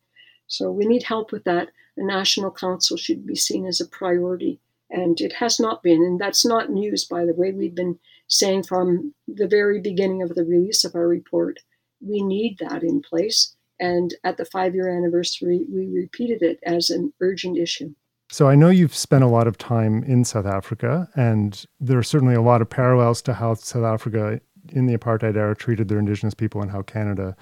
So 0.46 0.70
we 0.70 0.86
need 0.86 1.02
help 1.02 1.32
with 1.32 1.42
that. 1.42 1.70
The 1.96 2.04
National 2.04 2.52
Council 2.52 2.96
should 2.96 3.26
be 3.26 3.34
seen 3.34 3.66
as 3.66 3.80
a 3.80 3.88
priority 3.88 4.60
and 4.90 5.20
it 5.20 5.32
has 5.32 5.58
not 5.58 5.82
been. 5.82 6.02
And 6.02 6.20
that's 6.20 6.46
not 6.46 6.70
news, 6.70 7.04
by 7.04 7.24
the 7.24 7.34
way. 7.34 7.50
We've 7.50 7.74
been 7.74 7.98
saying 8.28 8.62
from 8.62 9.12
the 9.26 9.48
very 9.48 9.80
beginning 9.80 10.22
of 10.22 10.36
the 10.36 10.44
release 10.44 10.84
of 10.84 10.94
our 10.94 11.08
report, 11.08 11.58
we 12.00 12.22
need 12.22 12.58
that 12.60 12.84
in 12.84 13.02
place. 13.02 13.56
And 13.80 14.14
at 14.22 14.36
the 14.36 14.44
five 14.44 14.74
year 14.74 14.88
anniversary, 14.88 15.64
we 15.68 15.88
repeated 15.88 16.42
it 16.42 16.60
as 16.64 16.90
an 16.90 17.12
urgent 17.20 17.58
issue. 17.58 17.94
So 18.30 18.48
I 18.48 18.54
know 18.54 18.70
you've 18.70 18.94
spent 18.94 19.22
a 19.22 19.28
lot 19.28 19.46
of 19.46 19.58
time 19.58 20.02
in 20.04 20.24
South 20.24 20.46
Africa, 20.46 21.08
and 21.14 21.64
there 21.78 21.98
are 21.98 22.02
certainly 22.02 22.34
a 22.34 22.42
lot 22.42 22.62
of 22.62 22.70
parallels 22.70 23.22
to 23.22 23.34
how 23.34 23.54
South 23.54 23.84
Africa 23.84 24.40
in 24.70 24.86
the 24.86 24.96
apartheid 24.96 25.36
era 25.36 25.54
treated 25.54 25.88
their 25.88 25.98
Indigenous 25.98 26.34
people 26.34 26.62
and 26.62 26.70
how 26.70 26.82
Canada 26.82 27.36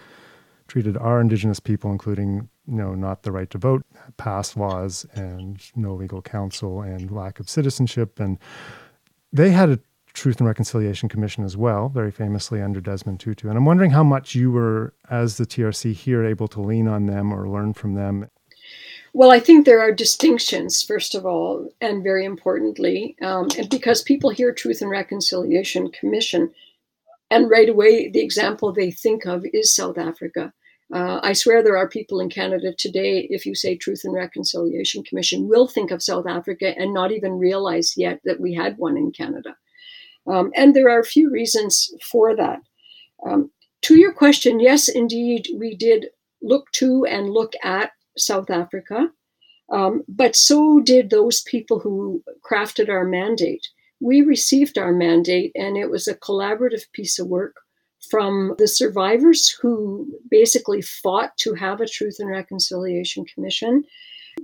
treated 0.66 0.96
our 0.96 1.20
Indigenous 1.20 1.60
people, 1.60 1.90
including 1.90 2.48
you 2.66 2.76
know, 2.76 2.94
not 2.94 3.22
the 3.22 3.32
right 3.32 3.50
to 3.50 3.58
vote, 3.58 3.84
pass 4.16 4.56
laws, 4.56 5.04
and 5.14 5.60
no 5.74 5.94
legal 5.94 6.22
counsel, 6.22 6.82
and 6.82 7.10
lack 7.10 7.40
of 7.40 7.48
citizenship. 7.48 8.20
And 8.20 8.38
they 9.32 9.50
had 9.50 9.70
a 9.70 9.78
Truth 10.14 10.40
and 10.40 10.46
Reconciliation 10.46 11.08
Commission 11.08 11.42
as 11.42 11.56
well, 11.56 11.88
very 11.88 12.10
famously 12.10 12.60
under 12.60 12.80
Desmond 12.80 13.18
Tutu. 13.18 13.48
And 13.48 13.56
I'm 13.56 13.64
wondering 13.64 13.92
how 13.92 14.04
much 14.04 14.34
you 14.34 14.50
were, 14.50 14.92
as 15.08 15.38
the 15.38 15.46
TRC 15.46 15.94
here, 15.94 16.22
able 16.22 16.48
to 16.48 16.60
lean 16.60 16.86
on 16.86 17.06
them 17.06 17.32
or 17.32 17.48
learn 17.48 17.72
from 17.72 17.94
them. 17.94 18.28
Well, 19.14 19.30
I 19.30 19.40
think 19.40 19.66
there 19.66 19.80
are 19.80 19.92
distinctions, 19.92 20.82
first 20.82 21.14
of 21.14 21.26
all, 21.26 21.68
and 21.82 22.02
very 22.02 22.24
importantly, 22.24 23.14
um, 23.20 23.48
and 23.58 23.68
because 23.68 24.02
people 24.02 24.30
hear 24.30 24.52
Truth 24.52 24.80
and 24.80 24.90
Reconciliation 24.90 25.90
Commission, 25.90 26.50
and 27.30 27.50
right 27.50 27.68
away 27.68 28.08
the 28.08 28.20
example 28.20 28.72
they 28.72 28.90
think 28.90 29.26
of 29.26 29.44
is 29.52 29.74
South 29.74 29.98
Africa. 29.98 30.52
Uh, 30.94 31.20
I 31.22 31.32
swear 31.34 31.62
there 31.62 31.76
are 31.76 31.88
people 31.88 32.20
in 32.20 32.30
Canada 32.30 32.72
today, 32.76 33.26
if 33.30 33.44
you 33.44 33.54
say 33.54 33.76
Truth 33.76 34.02
and 34.04 34.14
Reconciliation 34.14 35.02
Commission, 35.04 35.48
will 35.48 35.66
think 35.66 35.90
of 35.90 36.02
South 36.02 36.26
Africa 36.26 36.74
and 36.78 36.92
not 36.92 37.12
even 37.12 37.38
realize 37.38 37.94
yet 37.96 38.20
that 38.24 38.40
we 38.40 38.54
had 38.54 38.78
one 38.78 38.96
in 38.96 39.10
Canada. 39.10 39.56
Um, 40.26 40.52
and 40.54 40.74
there 40.74 40.88
are 40.88 41.00
a 41.00 41.04
few 41.04 41.30
reasons 41.30 41.92
for 42.02 42.36
that. 42.36 42.60
Um, 43.26 43.50
to 43.82 43.96
your 43.96 44.12
question, 44.12 44.60
yes, 44.60 44.88
indeed, 44.88 45.48
we 45.56 45.74
did 45.74 46.08
look 46.42 46.70
to 46.72 47.04
and 47.06 47.30
look 47.30 47.54
at 47.62 47.92
South 48.16 48.50
Africa, 48.50 49.10
um, 49.70 50.02
but 50.08 50.36
so 50.36 50.80
did 50.80 51.10
those 51.10 51.42
people 51.42 51.80
who 51.80 52.22
crafted 52.48 52.88
our 52.88 53.04
mandate. 53.04 53.66
We 54.00 54.20
received 54.20 54.76
our 54.76 54.92
mandate, 54.92 55.52
and 55.54 55.76
it 55.76 55.90
was 55.90 56.06
a 56.06 56.14
collaborative 56.14 56.90
piece 56.92 57.18
of 57.18 57.28
work 57.28 57.56
from 58.10 58.54
the 58.58 58.68
survivors 58.68 59.48
who 59.48 60.06
basically 60.30 60.82
fought 60.82 61.36
to 61.38 61.54
have 61.54 61.80
a 61.80 61.86
Truth 61.86 62.16
and 62.18 62.28
Reconciliation 62.28 63.24
Commission, 63.32 63.84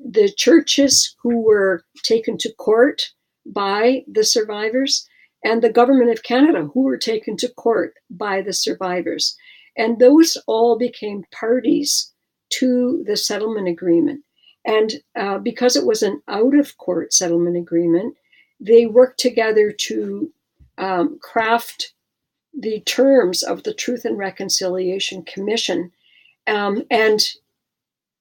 the 0.04 0.32
churches 0.36 1.14
who 1.22 1.42
were 1.42 1.84
taken 2.04 2.38
to 2.38 2.52
court 2.54 3.10
by 3.44 4.04
the 4.06 4.24
survivors, 4.24 5.06
and 5.44 5.62
the 5.62 5.72
government 5.72 6.10
of 6.10 6.22
Canada 6.22 6.68
who 6.72 6.82
were 6.82 6.96
taken 6.96 7.36
to 7.36 7.48
court 7.48 7.94
by 8.10 8.40
the 8.40 8.52
survivors. 8.52 9.36
And 9.76 9.98
those 9.98 10.36
all 10.46 10.76
became 10.78 11.24
parties 11.32 12.12
to 12.50 13.04
the 13.06 13.16
settlement 13.16 13.68
agreement. 13.68 14.22
And 14.64 14.92
uh, 15.16 15.38
because 15.38 15.76
it 15.76 15.86
was 15.86 16.02
an 16.02 16.20
out 16.28 16.54
of 16.54 16.76
court 16.78 17.12
settlement 17.12 17.56
agreement, 17.56 18.16
they 18.60 18.86
worked 18.86 19.18
together 19.18 19.72
to 19.72 20.32
um, 20.76 21.18
craft 21.20 21.92
the 22.58 22.80
terms 22.80 23.42
of 23.42 23.62
the 23.62 23.74
Truth 23.74 24.04
and 24.04 24.18
Reconciliation 24.18 25.22
Commission, 25.22 25.92
um, 26.46 26.82
and 26.90 27.20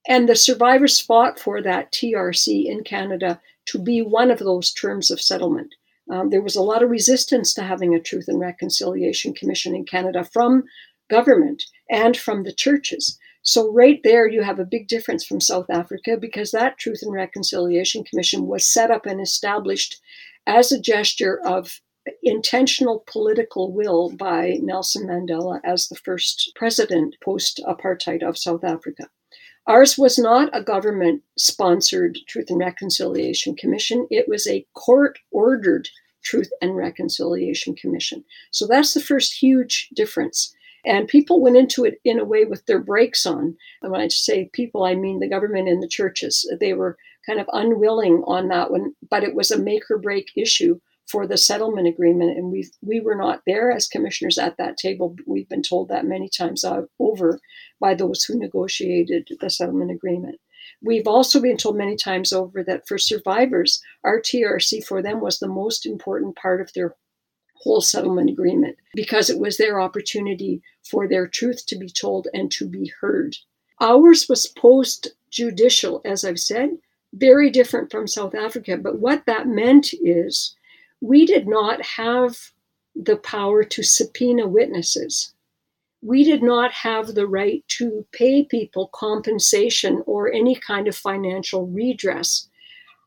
and 0.07 0.29
the 0.29 0.35
survivors 0.35 0.99
fought 0.99 1.39
for 1.39 1.61
that 1.61 1.91
TRC 1.91 2.65
in 2.65 2.83
Canada 2.83 3.41
to 3.65 3.79
be 3.79 4.01
one 4.01 4.31
of 4.31 4.39
those 4.39 4.71
terms 4.71 5.11
of 5.11 5.19
settlement. 5.19 5.75
Um, 6.09 6.29
there 6.29 6.41
was 6.41 6.55
a 6.55 6.61
lot 6.61 6.81
of 6.81 6.89
resistance 6.89 7.53
to 7.55 7.63
having 7.63 7.93
a 7.93 7.99
Truth 7.99 8.29
and 8.29 8.39
Reconciliation 8.39 9.33
Commission 9.33 9.75
in 9.75 9.83
Canada 9.83 10.23
from 10.23 10.63
government 11.09 11.63
and 11.89 12.15
from 12.15 12.43
the 12.43 12.53
churches. 12.53 13.19
So, 13.47 13.71
right 13.71 14.01
there, 14.03 14.27
you 14.27 14.43
have 14.43 14.59
a 14.59 14.65
big 14.65 14.89
difference 14.89 15.25
from 15.25 15.39
South 15.39 15.69
Africa 15.69 16.17
because 16.19 16.51
that 16.51 16.77
Truth 16.77 16.99
and 17.01 17.13
Reconciliation 17.13 18.03
Commission 18.03 18.45
was 18.45 18.67
set 18.67 18.91
up 18.91 19.05
and 19.05 19.21
established 19.21 20.01
as 20.45 20.73
a 20.73 20.81
gesture 20.81 21.39
of 21.45 21.79
intentional 22.21 23.05
political 23.07 23.71
will 23.71 24.13
by 24.17 24.57
Nelson 24.61 25.07
Mandela 25.07 25.61
as 25.63 25.87
the 25.87 25.95
first 25.95 26.51
president 26.57 27.15
post 27.23 27.61
apartheid 27.65 28.21
of 28.21 28.37
South 28.37 28.65
Africa. 28.65 29.07
Ours 29.65 29.97
was 29.97 30.19
not 30.19 30.49
a 30.51 30.61
government 30.61 31.23
sponsored 31.37 32.17
Truth 32.27 32.49
and 32.49 32.59
Reconciliation 32.59 33.55
Commission, 33.55 34.07
it 34.11 34.27
was 34.27 34.45
a 34.45 34.65
court 34.73 35.19
ordered 35.31 35.87
Truth 36.21 36.49
and 36.61 36.75
Reconciliation 36.75 37.75
Commission. 37.75 38.25
So 38.51 38.67
that's 38.67 38.93
the 38.93 38.99
first 38.99 39.41
huge 39.41 39.87
difference. 39.95 40.53
And 40.87 41.07
people 41.07 41.41
went 41.41 41.57
into 41.57 41.83
it 41.85 41.99
in 42.05 42.19
a 42.19 42.25
way 42.25 42.45
with 42.45 42.65
their 42.65 42.79
brakes 42.79 43.25
on. 43.25 43.57
And 43.81 43.91
when 43.91 44.01
I 44.01 44.07
say 44.07 44.49
people, 44.53 44.85
I 44.85 44.95
mean 44.95 45.19
the 45.19 45.29
government 45.29 45.67
and 45.67 45.83
the 45.83 45.87
churches. 45.87 46.49
They 46.59 46.73
were 46.73 46.97
kind 47.25 47.39
of 47.39 47.49
unwilling 47.51 48.23
on 48.25 48.47
that 48.47 48.71
one, 48.71 48.93
but 49.09 49.23
it 49.23 49.35
was 49.35 49.51
a 49.51 49.59
make 49.59 49.83
or 49.91 49.97
break 49.97 50.31
issue 50.35 50.79
for 51.07 51.25
the 51.25 51.37
settlement 51.37 51.87
agreement, 51.87 52.37
and 52.37 52.51
we 52.51 52.69
we 52.81 52.99
were 52.99 53.15
not 53.15 53.41
there 53.47 53.71
as 53.71 53.87
commissioners 53.87 54.37
at 54.37 54.57
that 54.57 54.77
table. 54.77 55.15
We've 55.25 55.47
been 55.47 55.61
told 55.61 55.87
that 55.87 56.05
many 56.05 56.29
times 56.29 56.65
over 56.99 57.39
by 57.79 57.93
those 57.93 58.23
who 58.23 58.37
negotiated 58.37 59.29
the 59.39 59.49
settlement 59.49 59.91
agreement. 59.91 60.39
We've 60.81 61.07
also 61.07 61.41
been 61.41 61.57
told 61.57 61.77
many 61.77 61.95
times 61.95 62.33
over 62.33 62.61
that 62.65 62.87
for 62.87 62.97
survivors, 62.97 63.81
our 64.03 64.19
TRC 64.19 64.85
for 64.85 65.01
them 65.01 65.21
was 65.21 65.39
the 65.39 65.47
most 65.47 65.85
important 65.85 66.35
part 66.35 66.59
of 66.59 66.73
their 66.73 66.95
whole 67.61 67.81
settlement 67.81 68.29
agreement 68.29 68.77
because 68.93 69.29
it 69.29 69.39
was 69.39 69.57
their 69.57 69.79
opportunity 69.79 70.61
for 70.89 71.07
their 71.07 71.27
truth 71.27 71.65
to 71.67 71.77
be 71.77 71.89
told 71.89 72.27
and 72.33 72.51
to 72.51 72.67
be 72.67 72.91
heard. 73.01 73.35
Ours 73.81 74.27
was 74.27 74.47
post 74.47 75.09
judicial, 75.29 76.01
as 76.05 76.23
I've 76.23 76.39
said, 76.39 76.77
very 77.13 77.49
different 77.49 77.91
from 77.91 78.07
South 78.07 78.35
Africa. 78.35 78.77
But 78.77 78.99
what 78.99 79.25
that 79.25 79.47
meant 79.47 79.93
is 79.93 80.55
we 81.01 81.25
did 81.25 81.47
not 81.47 81.81
have 81.81 82.37
the 82.95 83.17
power 83.17 83.63
to 83.63 83.83
subpoena 83.83 84.47
witnesses. 84.47 85.33
We 86.01 86.23
did 86.23 86.43
not 86.43 86.71
have 86.71 87.13
the 87.13 87.27
right 87.27 87.63
to 87.79 88.05
pay 88.11 88.43
people 88.43 88.89
compensation 88.93 90.03
or 90.05 90.31
any 90.31 90.55
kind 90.55 90.87
of 90.87 90.95
financial 90.95 91.67
redress. 91.67 92.46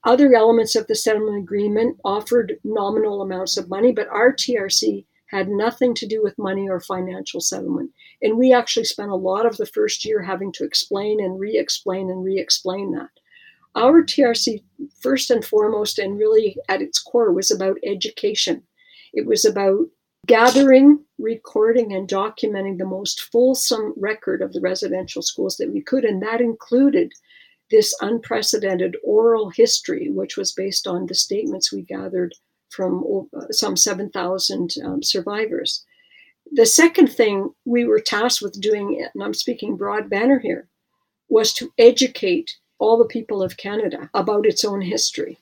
Other 0.05 0.35
elements 0.35 0.77
of 0.77 0.87
the 0.87 0.95
settlement 0.95 1.43
agreement 1.43 1.99
offered 2.05 2.59
nominal 2.65 3.21
amounts 3.21 3.57
of 3.57 3.69
money, 3.69 3.93
but 3.93 4.09
our 4.09 4.33
TRC 4.33 5.05
had 5.31 5.49
nothing 5.49 5.95
to 5.95 6.07
do 6.07 6.23
with 6.23 6.39
money 6.39 6.69
or 6.69 6.81
financial 6.81 7.41
settlement. 7.41 7.91
And 8.23 8.37
we 8.37 8.53
actually 8.53 8.85
spent 8.85 9.11
a 9.11 9.17
lot 9.17 9.47
of 9.47 9.57
the 9.57 9.67
first 9.67 10.05
year 10.05 10.23
having 10.23 10.53
to 10.53 10.65
explain 10.65 11.23
and 11.23 11.39
re 11.39 11.57
explain 11.57 12.11
and 12.11 12.25
re 12.25 12.39
explain 12.39 12.93
that. 12.93 13.11
Our 13.77 14.03
TRC, 14.03 14.63
first 15.01 15.31
and 15.31 15.45
foremost, 15.45 15.99
and 15.99 16.19
really 16.19 16.57
at 16.69 16.83
its 16.83 16.99
core, 17.01 17.33
was 17.33 17.51
about 17.51 17.77
education. 17.85 18.63
It 19.13 19.27
was 19.27 19.45
about 19.45 19.87
gathering, 20.27 21.05
recording, 21.19 21.93
and 21.93 22.09
documenting 22.09 22.79
the 22.79 22.87
most 22.87 23.21
fulsome 23.31 23.95
record 23.97 24.43
of 24.43 24.53
the 24.53 24.61
residential 24.61 25.23
schools 25.23 25.57
that 25.59 25.73
we 25.73 25.83
could. 25.83 26.05
And 26.05 26.23
that 26.23 26.41
included 26.41 27.13
this 27.71 27.95
unprecedented 28.01 28.97
oral 29.05 29.51
history, 29.51 30.11
which 30.11 30.37
was 30.37 30.53
based 30.53 30.87
on 30.87 31.07
the 31.07 31.15
statements 31.15 31.73
we 31.73 31.83
gathered 31.83 32.35
from 32.69 33.29
uh, 33.37 33.47
some 33.51 33.77
7,000 33.77 34.75
um, 34.85 35.03
survivors. 35.03 35.85
The 36.53 36.67
second 36.67 37.09
thing 37.09 37.51
we 37.65 37.85
were 37.85 38.01
tasked 38.01 38.43
with 38.43 38.61
doing, 38.61 39.07
and 39.15 39.23
I'm 39.23 39.35
speaking 39.35 39.77
broad 39.77 40.11
banner 40.11 40.39
here, 40.39 40.69
was 41.29 41.53
to 41.55 41.73
educate 41.79 42.57
all 42.79 42.99
the 42.99 43.05
people 43.05 43.43
of 43.43 43.57
Canada 43.57 44.11
about 44.15 44.47
its 44.47 44.65
own 44.65 44.81
history. 44.81 45.39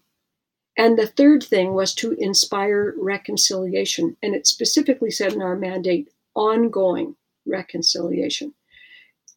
And 0.76 0.96
the 0.96 1.06
third 1.06 1.42
thing 1.42 1.74
was 1.74 1.94
to 1.96 2.12
inspire 2.12 2.94
reconciliation. 2.98 4.16
And 4.22 4.34
it 4.34 4.46
specifically 4.46 5.10
said 5.10 5.32
in 5.32 5.42
our 5.42 5.56
mandate 5.56 6.10
ongoing 6.34 7.16
reconciliation. 7.46 8.54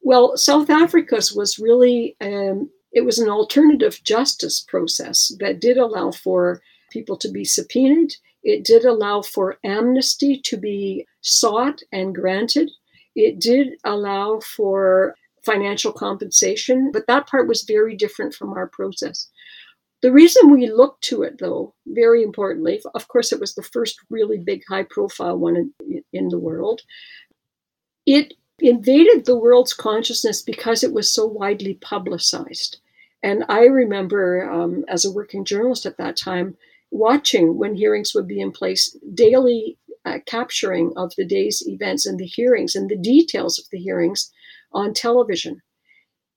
Well, 0.04 0.38
South 0.38 0.70
Africa's 0.70 1.34
was 1.34 1.60
really, 1.60 2.16
um, 2.22 2.70
it 2.92 3.06
was 3.06 3.20
an 3.20 3.30
alternative 3.30 4.02
justice 4.04 4.62
process 4.62 5.32
that 5.40 5.62
did 5.62 5.78
allow 5.78 6.12
for 6.12 6.62
people 6.92 7.18
to 7.18 7.30
be 7.30 7.46
subpoenaed. 7.46 8.14
It 8.44 8.64
did 8.64 8.86
allow 8.86 9.22
for 9.22 9.58
amnesty 9.64 10.42
to 10.46 10.58
be 10.58 11.06
sought 11.22 11.82
and 11.92 12.14
granted. 12.14 12.70
It 13.16 13.40
did 13.40 13.74
allow 13.84 14.40
for 14.40 15.16
financial 15.46 15.92
compensation, 15.92 16.92
but 16.92 17.08
that 17.08 17.28
part 17.28 17.48
was 17.48 17.64
very 17.64 17.96
different 17.96 18.34
from 18.34 18.54
our 18.54 18.68
process. 18.68 19.28
The 20.02 20.12
reason 20.12 20.52
we 20.52 20.68
looked 20.70 21.04
to 21.06 21.22
it, 21.24 21.38
though, 21.40 21.76
very 21.86 22.24
importantly, 22.24 22.82
of 22.96 23.08
course, 23.08 23.32
it 23.32 23.40
was 23.40 23.54
the 23.54 23.64
first 23.64 24.00
really 24.10 24.40
big 24.40 24.64
high 24.68 24.84
profile 24.84 25.38
one 25.38 25.56
in, 25.56 26.04
in 26.12 26.30
the 26.30 26.40
world. 26.40 26.82
It 28.08 28.34
invaded 28.62 29.26
the 29.26 29.38
world's 29.38 29.74
consciousness 29.74 30.42
because 30.42 30.84
it 30.84 30.94
was 30.94 31.12
so 31.12 31.26
widely 31.26 31.76
publicized. 31.76 32.78
And 33.24 33.44
I 33.50 33.66
remember, 33.66 34.50
um, 34.50 34.84
as 34.88 35.06
a 35.06 35.12
working 35.12 35.46
journalist 35.46 35.86
at 35.86 35.98
that 35.98 36.18
time, 36.18 36.58
watching 36.90 37.58
when 37.58 37.76
hearings 37.76 38.14
would 38.14 38.28
be 38.28 38.42
in 38.42 38.52
place, 38.52 38.96
daily 39.14 39.78
uh, 40.06 40.20
capturing 40.26 40.92
of 40.98 41.14
the 41.16 41.26
day's 41.26 41.64
events 41.68 42.06
and 42.06 42.20
the 42.20 42.26
hearings 42.26 42.76
and 42.76 42.90
the 42.90 42.98
details 42.98 43.60
of 43.60 43.66
the 43.72 43.78
hearings 43.78 44.32
on 44.74 44.94
television. 44.94 45.62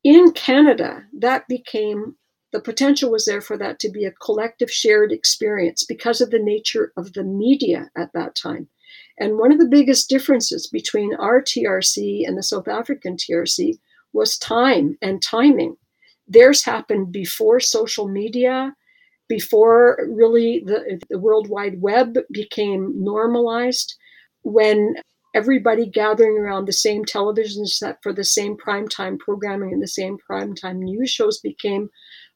In 0.02 0.32
Canada, 0.32 1.04
that 1.18 1.48
became 1.48 2.16
the 2.52 2.60
potential 2.60 3.10
was 3.10 3.24
there 3.24 3.40
for 3.40 3.56
that 3.58 3.80
to 3.80 3.90
be 3.90 4.04
a 4.04 4.12
collective 4.12 4.70
shared 4.70 5.10
experience 5.10 5.82
because 5.82 6.20
of 6.20 6.30
the 6.30 6.38
nature 6.38 6.92
of 6.96 7.14
the 7.14 7.24
media 7.24 7.90
at 7.96 8.12
that 8.12 8.36
time. 8.36 8.68
And 9.18 9.38
one 9.38 9.52
of 9.52 9.58
the 9.58 9.68
biggest 9.68 10.08
differences 10.08 10.66
between 10.66 11.14
our 11.14 11.40
TRC 11.40 12.26
and 12.26 12.36
the 12.36 12.42
South 12.42 12.68
African 12.68 13.16
TRC 13.16 13.78
was 14.12 14.38
time 14.38 14.96
and 15.00 15.22
timing. 15.22 15.76
Theirs 16.26 16.64
happened 16.64 17.12
before 17.12 17.60
social 17.60 18.08
media, 18.08 18.74
before 19.28 19.98
really 20.08 20.62
the, 20.64 21.00
the 21.10 21.18
World 21.18 21.48
Wide 21.48 21.80
Web 21.80 22.16
became 22.32 22.92
normalized, 22.96 23.94
when 24.42 24.96
everybody 25.34 25.86
gathering 25.86 26.38
around 26.38 26.66
the 26.66 26.72
same 26.72 27.04
television 27.04 27.66
set 27.66 27.98
for 28.02 28.12
the 28.12 28.24
same 28.24 28.56
primetime 28.56 29.18
programming 29.18 29.72
and 29.72 29.82
the 29.82 29.88
same 29.88 30.16
primetime 30.30 30.76
news 30.76 31.10
shows 31.10 31.40
became 31.40 31.90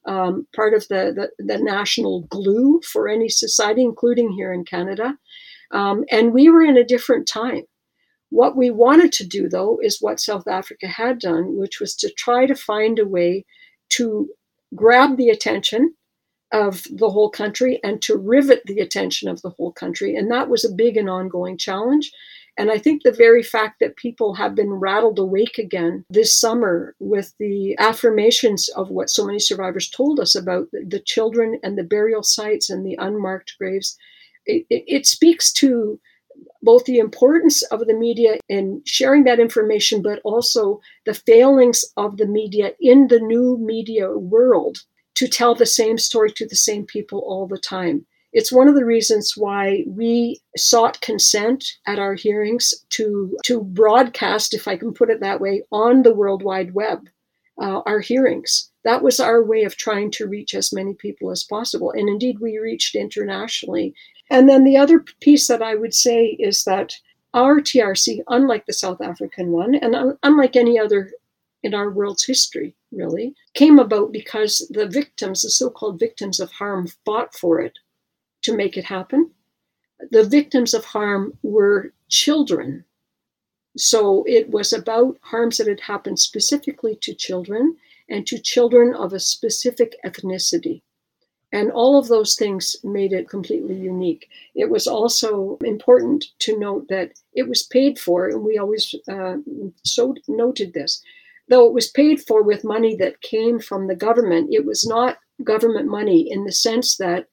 um, 0.05 0.45
part 0.55 0.73
of 0.73 0.87
the, 0.89 1.29
the, 1.37 1.43
the, 1.43 1.57
national 1.57 2.21
glue 2.29 2.81
for 2.81 3.07
any 3.07 3.29
society, 3.29 3.83
including 3.83 4.31
here 4.31 4.53
in 4.53 4.63
Canada. 4.63 5.17
Um, 5.71 6.03
and 6.11 6.33
we 6.33 6.49
were 6.49 6.63
in 6.63 6.77
a 6.77 6.83
different 6.83 7.27
time. 7.27 7.63
What 8.29 8.55
we 8.55 8.69
wanted 8.69 9.11
to 9.13 9.27
do, 9.27 9.49
though, 9.49 9.79
is 9.81 10.01
what 10.01 10.19
South 10.19 10.47
Africa 10.47 10.87
had 10.87 11.19
done, 11.19 11.57
which 11.57 11.79
was 11.79 11.95
to 11.97 12.11
try 12.11 12.45
to 12.45 12.55
find 12.55 12.99
a 12.99 13.07
way 13.07 13.45
to 13.89 14.29
grab 14.75 15.17
the 15.17 15.29
attention 15.29 15.95
of 16.51 16.83
the 16.91 17.09
whole 17.09 17.29
country 17.29 17.79
and 17.83 18.01
to 18.01 18.17
rivet 18.17 18.63
the 18.65 18.79
attention 18.79 19.29
of 19.29 19.41
the 19.41 19.51
whole 19.51 19.71
country. 19.71 20.15
And 20.15 20.31
that 20.31 20.49
was 20.49 20.65
a 20.65 20.73
big 20.73 20.97
and 20.97 21.09
ongoing 21.09 21.57
challenge. 21.57 22.11
And 22.57 22.71
I 22.71 22.77
think 22.77 23.03
the 23.03 23.11
very 23.11 23.41
fact 23.41 23.79
that 23.79 23.95
people 23.95 24.33
have 24.33 24.53
been 24.53 24.73
rattled 24.73 25.17
awake 25.17 25.57
again 25.57 26.03
this 26.09 26.37
summer 26.37 26.95
with 26.99 27.33
the 27.39 27.77
affirmations 27.79 28.67
of 28.69 28.89
what 28.89 29.09
so 29.09 29.25
many 29.25 29.39
survivors 29.39 29.89
told 29.89 30.19
us 30.19 30.35
about 30.35 30.67
the 30.71 31.01
children 31.05 31.59
and 31.63 31.77
the 31.77 31.83
burial 31.83 32.23
sites 32.23 32.69
and 32.69 32.85
the 32.85 32.97
unmarked 32.99 33.55
graves, 33.59 33.97
it, 34.69 34.83
it 34.87 35.05
speaks 35.05 35.51
to 35.53 35.99
both 36.61 36.85
the 36.85 36.99
importance 36.99 37.61
of 37.63 37.85
the 37.87 37.93
media 37.93 38.37
in 38.49 38.81
sharing 38.85 39.23
that 39.23 39.39
information, 39.39 40.01
but 40.01 40.19
also 40.23 40.79
the 41.05 41.13
failings 41.13 41.85
of 41.97 42.17
the 42.17 42.27
media 42.27 42.71
in 42.79 43.07
the 43.07 43.19
new 43.19 43.57
media 43.59 44.11
world 44.11 44.79
to 45.15 45.27
tell 45.27 45.55
the 45.55 45.65
same 45.65 45.97
story 45.97 46.31
to 46.31 46.47
the 46.47 46.55
same 46.55 46.85
people 46.85 47.19
all 47.19 47.47
the 47.47 47.57
time. 47.57 48.05
It's 48.31 48.51
one 48.51 48.67
of 48.67 48.75
the 48.75 48.85
reasons 48.85 49.33
why 49.35 49.83
we 49.87 50.39
sought 50.55 51.01
consent 51.01 51.65
at 51.87 51.97
our 51.97 52.13
hearings 52.13 52.73
to, 52.91 53.35
to 53.45 53.61
broadcast, 53.61 54.53
if 54.53 54.67
I 54.67 54.77
can 54.77 54.93
put 54.93 55.09
it 55.09 55.19
that 55.21 55.41
way, 55.41 55.63
on 55.71 56.03
the 56.03 56.13
World 56.13 56.43
Wide 56.43 56.73
Web, 56.73 57.09
uh, 57.59 57.81
our 57.85 57.99
hearings. 57.99 58.71
That 58.83 59.01
was 59.01 59.19
our 59.19 59.43
way 59.43 59.63
of 59.63 59.75
trying 59.75 60.11
to 60.11 60.27
reach 60.27 60.53
as 60.53 60.71
many 60.71 60.93
people 60.93 61.31
as 61.31 61.43
possible. 61.43 61.91
And 61.91 62.07
indeed, 62.07 62.37
we 62.39 62.59
reached 62.59 62.95
internationally. 62.95 63.93
And 64.29 64.47
then 64.47 64.63
the 64.63 64.77
other 64.77 65.03
piece 65.21 65.47
that 65.47 65.61
I 65.61 65.75
would 65.75 65.93
say 65.93 66.37
is 66.39 66.63
that 66.65 66.93
our 67.33 67.59
TRC, 67.59 68.23
unlike 68.27 68.65
the 68.65 68.73
South 68.73 69.01
African 69.01 69.51
one, 69.51 69.75
and 69.75 70.17
unlike 70.23 70.55
any 70.55 70.79
other 70.79 71.11
in 71.61 71.73
our 71.73 71.89
world's 71.89 72.25
history, 72.25 72.75
really, 72.91 73.35
came 73.53 73.79
about 73.79 74.11
because 74.11 74.67
the 74.71 74.87
victims, 74.87 75.41
the 75.41 75.49
so 75.49 75.69
called 75.69 75.99
victims 75.99 76.39
of 76.39 76.51
harm, 76.51 76.87
fought 77.05 77.35
for 77.35 77.59
it 77.59 77.77
to 78.43 78.55
make 78.55 78.77
it 78.77 78.85
happen. 78.85 79.31
The 80.11 80.23
victims 80.23 80.73
of 80.73 80.85
harm 80.85 81.37
were 81.43 81.93
children. 82.07 82.85
So 83.77 84.23
it 84.27 84.49
was 84.49 84.73
about 84.73 85.17
harms 85.21 85.57
that 85.57 85.67
had 85.67 85.81
happened 85.81 86.19
specifically 86.19 86.97
to 87.01 87.13
children 87.13 87.77
and 88.09 88.25
to 88.27 88.39
children 88.39 88.93
of 88.95 89.13
a 89.13 89.19
specific 89.19 89.95
ethnicity. 90.05 90.81
And 91.51 91.71
all 91.71 91.97
of 91.97 92.07
those 92.07 92.35
things 92.35 92.75
made 92.83 93.11
it 93.11 93.27
completely 93.27 93.75
unique. 93.75 94.29
It 94.53 94.69
was 94.69 94.85
also 94.85 95.57
important 95.63 96.25
to 96.39 96.59
note 96.59 96.87
that 96.89 97.13
it 97.33 97.47
was 97.49 97.63
paid 97.63 97.97
for, 97.97 98.27
and 98.27 98.43
we 98.43 98.57
always 98.57 98.93
uh, 99.07 99.37
so 99.83 100.15
noted 100.27 100.73
this. 100.73 101.03
Though 101.47 101.65
it 101.65 101.73
was 101.73 101.89
paid 101.89 102.21
for 102.21 102.43
with 102.43 102.63
money 102.63 102.95
that 102.97 103.21
came 103.21 103.59
from 103.59 103.87
the 103.87 103.95
government, 103.95 104.53
it 104.53 104.65
was 104.65 104.85
not 104.85 105.17
government 105.43 105.87
money 105.87 106.31
in 106.31 106.43
the 106.43 106.51
sense 106.51 106.97
that 106.97 107.27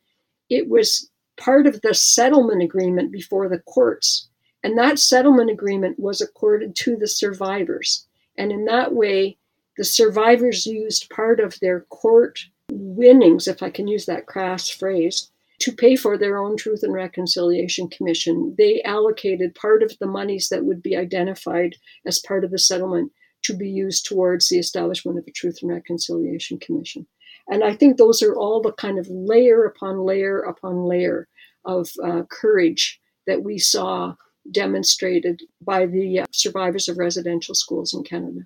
it 0.48 0.68
was 0.68 1.10
part 1.36 1.66
of 1.66 1.82
the 1.82 1.92
settlement 1.92 2.62
agreement 2.62 3.12
before 3.12 3.48
the 3.48 3.58
courts. 3.58 4.28
And 4.62 4.78
that 4.78 4.98
settlement 4.98 5.50
agreement 5.50 5.98
was 5.98 6.22
accorded 6.22 6.74
to 6.76 6.96
the 6.96 7.06
survivors. 7.06 8.06
And 8.38 8.50
in 8.50 8.64
that 8.64 8.94
way, 8.94 9.36
the 9.76 9.84
survivors 9.84 10.66
used 10.66 11.10
part 11.10 11.38
of 11.38 11.60
their 11.60 11.80
court 11.80 12.40
winnings, 12.76 13.48
if 13.48 13.62
I 13.62 13.70
can 13.70 13.88
use 13.88 14.06
that 14.06 14.26
crass 14.26 14.68
phrase, 14.68 15.30
to 15.58 15.72
pay 15.72 15.96
for 15.96 16.18
their 16.18 16.38
own 16.38 16.56
Truth 16.56 16.82
and 16.82 16.92
Reconciliation 16.92 17.88
Commission. 17.88 18.54
They 18.58 18.82
allocated 18.82 19.54
part 19.54 19.82
of 19.82 19.96
the 19.98 20.06
monies 20.06 20.48
that 20.50 20.64
would 20.64 20.82
be 20.82 20.96
identified 20.96 21.76
as 22.04 22.18
part 22.20 22.44
of 22.44 22.50
the 22.50 22.58
settlement 22.58 23.12
to 23.44 23.56
be 23.56 23.68
used 23.68 24.06
towards 24.06 24.48
the 24.48 24.58
establishment 24.58 25.18
of 25.18 25.24
a 25.26 25.30
Truth 25.30 25.58
and 25.62 25.70
Reconciliation 25.70 26.58
Commission. 26.58 27.06
And 27.48 27.62
I 27.64 27.74
think 27.74 27.96
those 27.96 28.22
are 28.22 28.34
all 28.34 28.60
the 28.60 28.72
kind 28.72 28.98
of 28.98 29.06
layer 29.08 29.64
upon 29.64 30.00
layer 30.00 30.40
upon 30.40 30.84
layer 30.84 31.28
of 31.64 31.88
uh, 32.04 32.22
courage 32.30 33.00
that 33.26 33.42
we 33.42 33.58
saw 33.58 34.14
demonstrated 34.50 35.42
by 35.60 35.86
the 35.86 36.20
uh, 36.20 36.26
survivors 36.32 36.88
of 36.88 36.98
residential 36.98 37.54
schools 37.54 37.94
in 37.94 38.04
Canada. 38.04 38.40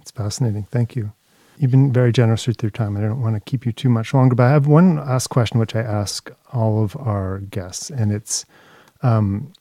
It's 0.00 0.10
fascinating. 0.10 0.64
Thank 0.64 0.96
you. 0.96 1.12
You've 1.58 1.70
been 1.70 1.92
very 1.92 2.12
generous 2.12 2.46
with 2.46 2.62
your 2.62 2.70
time. 2.70 2.96
I 2.96 3.00
don't 3.00 3.20
want 3.20 3.34
to 3.34 3.40
keep 3.40 3.66
you 3.66 3.72
too 3.72 3.88
much 3.88 4.14
longer, 4.14 4.34
but 4.34 4.44
I 4.44 4.50
have 4.50 4.66
one 4.66 4.96
last 4.96 5.28
question, 5.28 5.58
which 5.58 5.74
I 5.74 5.80
ask 5.80 6.30
all 6.52 6.82
of 6.82 6.96
our 6.96 7.40
guests, 7.40 7.90
and 7.90 8.12
it's 8.12 8.46
um, 9.02 9.52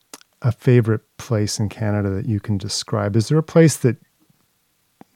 a 0.42 0.52
favorite 0.52 1.02
place 1.18 1.60
in 1.60 1.70
Canada 1.70 2.10
that 2.12 2.28
you 2.28 2.40
can 2.40 2.58
describe. 2.58 3.16
Is 3.16 3.30
there 3.30 3.38
a 3.38 3.44
place 3.44 3.78
that 3.78 3.98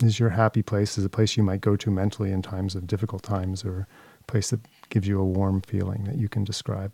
is 0.01 0.19
your 0.19 0.29
happy 0.29 0.63
place? 0.63 0.97
Is 0.97 1.05
a 1.05 1.09
place 1.09 1.37
you 1.37 1.43
might 1.43 1.61
go 1.61 1.75
to 1.75 1.91
mentally 1.91 2.31
in 2.31 2.41
times 2.41 2.73
of 2.73 2.87
difficult 2.87 3.21
times, 3.21 3.63
or 3.63 3.87
a 4.19 4.23
place 4.23 4.49
that 4.49 4.61
gives 4.89 5.07
you 5.07 5.19
a 5.19 5.25
warm 5.25 5.61
feeling 5.61 6.05
that 6.05 6.17
you 6.17 6.29
can 6.29 6.43
describe? 6.43 6.91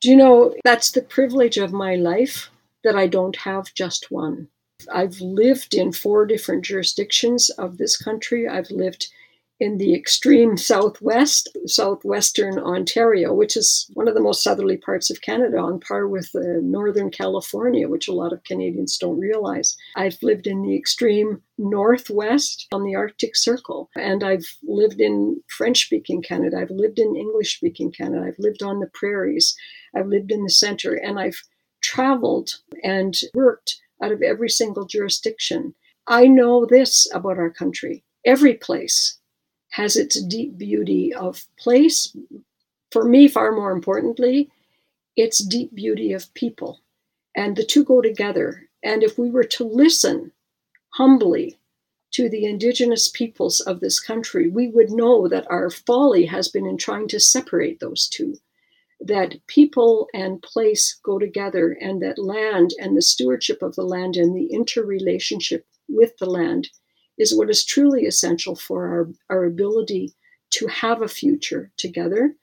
Do 0.00 0.10
you 0.10 0.16
know 0.16 0.54
that's 0.64 0.92
the 0.92 1.02
privilege 1.02 1.58
of 1.58 1.72
my 1.72 1.96
life 1.96 2.50
that 2.84 2.96
I 2.96 3.06
don't 3.06 3.36
have 3.36 3.72
just 3.74 4.10
one. 4.10 4.48
I've 4.92 5.20
lived 5.20 5.74
in 5.74 5.92
four 5.92 6.26
different 6.26 6.64
jurisdictions 6.64 7.50
of 7.50 7.78
this 7.78 7.96
country. 7.96 8.48
I've 8.48 8.70
lived 8.70 9.08
in 9.62 9.78
the 9.78 9.94
extreme 9.94 10.56
southwest, 10.56 11.48
southwestern 11.66 12.58
Ontario, 12.58 13.32
which 13.32 13.56
is 13.56 13.88
one 13.94 14.08
of 14.08 14.14
the 14.14 14.20
most 14.20 14.42
southerly 14.42 14.76
parts 14.76 15.08
of 15.08 15.20
Canada, 15.20 15.56
on 15.58 15.78
par 15.78 16.08
with 16.08 16.30
uh, 16.34 16.58
northern 16.60 17.10
California, 17.12 17.88
which 17.88 18.08
a 18.08 18.12
lot 18.12 18.32
of 18.32 18.42
Canadians 18.42 18.98
don't 18.98 19.20
realize. 19.20 19.76
I've 19.94 20.18
lived 20.20 20.48
in 20.48 20.62
the 20.62 20.76
extreme 20.76 21.42
northwest 21.58 22.66
on 22.72 22.82
the 22.82 22.96
Arctic 22.96 23.36
Circle, 23.36 23.88
and 23.94 24.24
I've 24.24 24.46
lived 24.64 25.00
in 25.00 25.40
French 25.56 25.84
speaking 25.84 26.22
Canada. 26.22 26.56
I've 26.60 26.70
lived 26.70 26.98
in 26.98 27.14
English 27.14 27.54
speaking 27.54 27.92
Canada. 27.92 28.24
I've 28.26 28.40
lived 28.40 28.64
on 28.64 28.80
the 28.80 28.90
prairies. 28.92 29.54
I've 29.94 30.08
lived 30.08 30.32
in 30.32 30.42
the 30.42 30.50
center, 30.50 30.94
and 30.94 31.20
I've 31.20 31.40
traveled 31.82 32.50
and 32.82 33.14
worked 33.32 33.80
out 34.02 34.12
of 34.12 34.22
every 34.22 34.50
single 34.50 34.84
jurisdiction. 34.84 35.74
I 36.06 36.26
know 36.26 36.66
this 36.66 37.08
about 37.14 37.38
our 37.38 37.50
country. 37.50 38.04
Every 38.24 38.54
place 38.54 39.18
has 39.70 39.96
its 39.96 40.22
deep 40.22 40.58
beauty 40.58 41.14
of 41.14 41.44
place. 41.58 42.14
For 42.90 43.04
me, 43.04 43.28
far 43.28 43.52
more 43.52 43.72
importantly, 43.72 44.50
its 45.16 45.38
deep 45.38 45.74
beauty 45.74 46.12
of 46.12 46.32
people. 46.34 46.80
And 47.34 47.56
the 47.56 47.64
two 47.64 47.84
go 47.84 48.02
together. 48.02 48.68
And 48.82 49.02
if 49.02 49.18
we 49.18 49.30
were 49.30 49.44
to 49.44 49.64
listen 49.64 50.32
humbly 50.90 51.58
to 52.12 52.28
the 52.28 52.44
indigenous 52.44 53.08
peoples 53.08 53.60
of 53.60 53.80
this 53.80 53.98
country, 53.98 54.48
we 54.48 54.68
would 54.68 54.90
know 54.90 55.28
that 55.28 55.50
our 55.50 55.70
folly 55.70 56.26
has 56.26 56.48
been 56.48 56.66
in 56.66 56.76
trying 56.76 57.08
to 57.08 57.20
separate 57.20 57.80
those 57.80 58.06
two 58.08 58.36
that 59.04 59.34
people 59.46 60.08
and 60.14 60.42
place 60.42 60.98
go 61.04 61.18
together, 61.18 61.76
and 61.80 62.00
that 62.02 62.18
land 62.18 62.70
and 62.78 62.96
the 62.96 63.02
stewardship 63.02 63.62
of 63.62 63.74
the 63.74 63.84
land 63.84 64.16
and 64.16 64.34
the 64.34 64.46
interrelationship 64.52 65.66
with 65.88 66.16
the 66.18 66.26
land 66.26 66.68
is 67.18 67.36
what 67.36 67.50
is 67.50 67.64
truly 67.64 68.06
essential 68.06 68.56
for 68.56 68.88
our, 68.88 69.08
our 69.30 69.44
ability 69.44 70.14
to 70.50 70.66
have 70.66 71.02
a 71.02 71.08
future 71.08 71.70
together. 71.76 72.34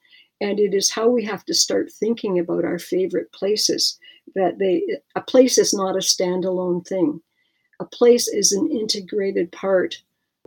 And 0.41 0.59
it 0.59 0.73
is 0.73 0.91
how 0.91 1.09
we 1.09 1.23
have 1.25 1.43
to 1.45 1.53
start 1.53 1.91
thinking 1.91 2.39
about 2.39 2.65
our 2.65 2.79
favorite 2.79 3.31
places. 3.33 3.97
That 4.35 4.59
they 4.59 4.83
a 5.15 5.21
place 5.21 5.57
is 5.57 5.73
not 5.73 5.95
a 5.95 5.99
standalone 5.99 6.85
thing. 6.87 7.21
A 7.79 7.85
place 7.85 8.27
is 8.27 8.51
an 8.51 8.69
integrated 8.71 9.51
part 9.51 9.95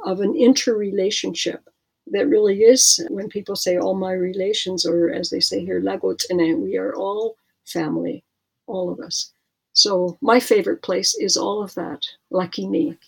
of 0.04 0.20
an 0.20 0.34
interrelationship 0.36 1.68
that 2.12 2.28
really 2.28 2.62
is 2.62 3.04
when 3.10 3.28
people 3.28 3.56
say 3.56 3.78
all 3.78 3.94
my 3.94 4.12
relations, 4.12 4.86
or 4.86 5.10
as 5.10 5.30
they 5.30 5.40
say 5.40 5.64
here, 5.64 5.80
lagotene, 5.80 6.60
we 6.60 6.76
are 6.76 6.94
all 6.94 7.36
family, 7.66 8.22
all 8.66 8.90
of 8.90 9.00
us. 9.00 9.32
So 9.72 10.18
my 10.20 10.38
favorite 10.38 10.82
place 10.82 11.14
is 11.14 11.36
all 11.36 11.62
of 11.62 11.74
that. 11.74 12.06
Lucky 12.30 12.68
me. 12.68 12.98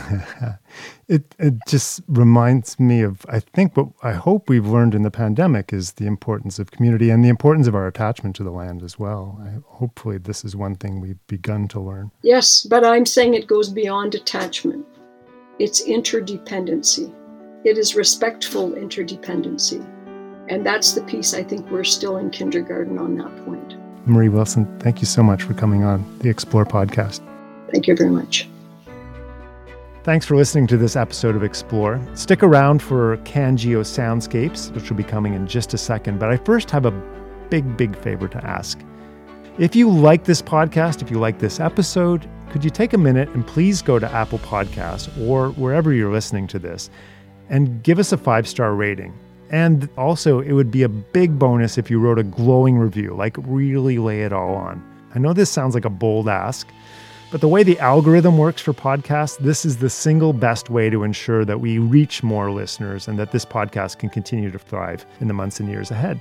it 1.08 1.34
it 1.38 1.54
just 1.68 2.02
reminds 2.08 2.80
me 2.80 3.02
of 3.02 3.24
I 3.28 3.38
think 3.38 3.76
what 3.76 3.88
I 4.02 4.12
hope 4.12 4.48
we've 4.48 4.66
learned 4.66 4.94
in 4.94 5.02
the 5.02 5.10
pandemic 5.10 5.72
is 5.72 5.92
the 5.92 6.06
importance 6.06 6.58
of 6.58 6.70
community 6.70 7.10
and 7.10 7.24
the 7.24 7.28
importance 7.28 7.66
of 7.66 7.74
our 7.74 7.86
attachment 7.86 8.34
to 8.36 8.44
the 8.44 8.50
land 8.50 8.82
as 8.82 8.98
well. 8.98 9.40
I, 9.42 9.60
hopefully, 9.66 10.18
this 10.18 10.44
is 10.44 10.56
one 10.56 10.74
thing 10.74 11.00
we've 11.00 11.24
begun 11.26 11.68
to 11.68 11.80
learn. 11.80 12.10
Yes, 12.22 12.66
but 12.68 12.84
I'm 12.84 13.06
saying 13.06 13.34
it 13.34 13.46
goes 13.46 13.68
beyond 13.68 14.14
attachment. 14.14 14.84
It's 15.58 15.86
interdependency. 15.86 17.14
It 17.64 17.78
is 17.78 17.94
respectful 17.94 18.72
interdependency. 18.72 19.82
And 20.50 20.66
that's 20.66 20.92
the 20.92 21.00
piece 21.04 21.32
I 21.32 21.42
think 21.42 21.70
we're 21.70 21.82
still 21.82 22.18
in 22.18 22.28
kindergarten 22.28 22.98
on 22.98 23.16
that 23.16 23.44
point. 23.46 23.76
Marie 24.06 24.28
Wilson, 24.28 24.66
thank 24.80 25.00
you 25.00 25.06
so 25.06 25.22
much 25.22 25.42
for 25.42 25.54
coming 25.54 25.82
on 25.82 26.04
the 26.18 26.28
Explore 26.28 26.66
podcast. 26.66 27.22
Thank 27.72 27.86
you 27.86 27.96
very 27.96 28.10
much. 28.10 28.46
Thanks 30.02 30.26
for 30.26 30.36
listening 30.36 30.66
to 30.66 30.76
this 30.76 30.94
episode 30.94 31.34
of 31.34 31.42
Explore. 31.42 32.06
Stick 32.12 32.42
around 32.42 32.82
for 32.82 33.16
CanGeo 33.18 33.80
Soundscapes, 33.80 34.70
which 34.74 34.90
will 34.90 34.98
be 34.98 35.02
coming 35.02 35.32
in 35.32 35.46
just 35.46 35.72
a 35.72 35.78
second. 35.78 36.20
But 36.20 36.30
I 36.30 36.36
first 36.36 36.70
have 36.70 36.84
a 36.84 36.90
big, 37.48 37.78
big 37.78 37.96
favor 37.96 38.28
to 38.28 38.44
ask. 38.44 38.78
If 39.56 39.74
you 39.74 39.88
like 39.90 40.24
this 40.24 40.42
podcast, 40.42 41.00
if 41.00 41.10
you 41.10 41.18
like 41.18 41.38
this 41.38 41.60
episode, 41.60 42.28
could 42.50 42.62
you 42.62 42.68
take 42.68 42.92
a 42.92 42.98
minute 42.98 43.30
and 43.30 43.46
please 43.46 43.80
go 43.80 43.98
to 43.98 44.12
Apple 44.12 44.40
Podcasts 44.40 45.08
or 45.26 45.48
wherever 45.52 45.94
you're 45.94 46.12
listening 46.12 46.46
to 46.48 46.58
this 46.58 46.90
and 47.48 47.82
give 47.82 47.98
us 47.98 48.12
a 48.12 48.16
five 48.16 48.48
star 48.48 48.74
rating. 48.74 49.12
And 49.50 49.88
also, 49.96 50.40
it 50.40 50.52
would 50.52 50.70
be 50.70 50.82
a 50.82 50.88
big 50.88 51.38
bonus 51.38 51.78
if 51.78 51.90
you 51.90 52.00
wrote 52.00 52.18
a 52.18 52.24
glowing 52.24 52.76
review, 52.76 53.14
like 53.14 53.36
really 53.38 53.98
lay 53.98 54.22
it 54.22 54.32
all 54.32 54.54
on. 54.54 54.82
I 55.14 55.18
know 55.18 55.32
this 55.32 55.50
sounds 55.50 55.74
like 55.74 55.84
a 55.84 55.90
bold 55.90 56.28
ask, 56.28 56.66
but 57.30 57.40
the 57.40 57.48
way 57.48 57.62
the 57.62 57.78
algorithm 57.78 58.38
works 58.38 58.62
for 58.62 58.72
podcasts, 58.72 59.38
this 59.38 59.64
is 59.64 59.78
the 59.78 59.90
single 59.90 60.32
best 60.32 60.70
way 60.70 60.90
to 60.90 61.04
ensure 61.04 61.44
that 61.44 61.60
we 61.60 61.78
reach 61.78 62.22
more 62.22 62.50
listeners 62.50 63.06
and 63.06 63.18
that 63.18 63.32
this 63.32 63.44
podcast 63.44 63.98
can 63.98 64.08
continue 64.08 64.50
to 64.50 64.58
thrive 64.58 65.06
in 65.20 65.28
the 65.28 65.34
months 65.34 65.60
and 65.60 65.68
years 65.68 65.90
ahead. 65.90 66.20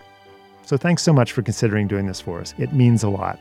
So 0.65 0.77
thanks 0.77 1.01
so 1.03 1.13
much 1.13 1.31
for 1.31 1.41
considering 1.41 1.87
doing 1.87 2.07
this 2.07 2.21
for 2.21 2.39
us. 2.39 2.53
It 2.57 2.73
means 2.73 3.03
a 3.03 3.09
lot. 3.09 3.39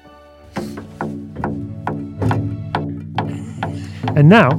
And 4.15 4.29
now 4.29 4.51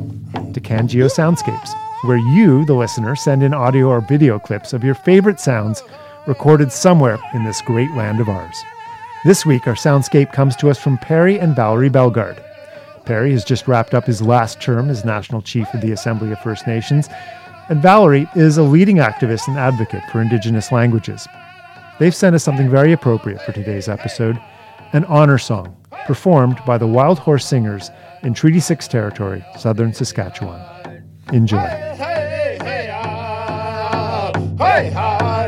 to 0.53 0.59
CanGeo 0.61 1.09
Soundscapes 1.09 1.82
where 2.03 2.17
you, 2.17 2.65
the 2.65 2.73
listener, 2.73 3.15
send 3.15 3.43
in 3.43 3.53
audio 3.53 3.87
or 3.87 4.01
video 4.01 4.39
clips 4.39 4.73
of 4.73 4.83
your 4.83 4.95
favorite 4.95 5.39
sounds 5.39 5.83
recorded 6.27 6.71
somewhere 6.71 7.19
in 7.33 7.43
this 7.43 7.61
great 7.61 7.91
land 7.91 8.19
of 8.19 8.29
ours. 8.29 8.63
This 9.25 9.45
week, 9.45 9.67
our 9.67 9.75
soundscape 9.75 10.31
comes 10.33 10.55
to 10.57 10.69
us 10.69 10.77
from 10.77 10.97
Perry 10.97 11.39
and 11.39 11.55
Valerie 11.55 11.89
Bellegarde. 11.89 12.43
Perry 13.05 13.31
has 13.31 13.43
just 13.43 13.67
wrapped 13.67 13.93
up 13.93 14.05
his 14.05 14.21
last 14.21 14.61
term 14.61 14.89
as 14.89 15.05
National 15.05 15.41
Chief 15.41 15.67
of 15.73 15.81
the 15.81 15.91
Assembly 15.91 16.31
of 16.31 16.39
First 16.39 16.67
Nations, 16.67 17.09
and 17.69 17.81
Valerie 17.81 18.27
is 18.35 18.57
a 18.57 18.63
leading 18.63 18.97
activist 18.97 19.47
and 19.47 19.57
advocate 19.57 20.03
for 20.11 20.21
Indigenous 20.21 20.71
languages. 20.71 21.27
They've 21.99 22.15
sent 22.15 22.35
us 22.35 22.43
something 22.43 22.69
very 22.69 22.91
appropriate 22.91 23.41
for 23.41 23.51
today's 23.51 23.87
episode 23.87 24.39
an 24.93 25.05
honor 25.05 25.39
song 25.39 25.75
performed 26.05 26.59
by 26.65 26.77
the 26.77 26.87
Wild 26.87 27.17
Horse 27.17 27.45
Singers 27.45 27.89
in 28.21 28.33
Treaty 28.33 28.59
6 28.59 28.87
territory, 28.87 29.43
southern 29.57 29.93
Saskatchewan. 29.93 30.72
Enjoy. 31.31 31.57
Hey, 31.57 31.95
hey, 31.97 32.57
hey, 32.61 32.89
ah. 32.91 34.31
Ah. 34.95 35.42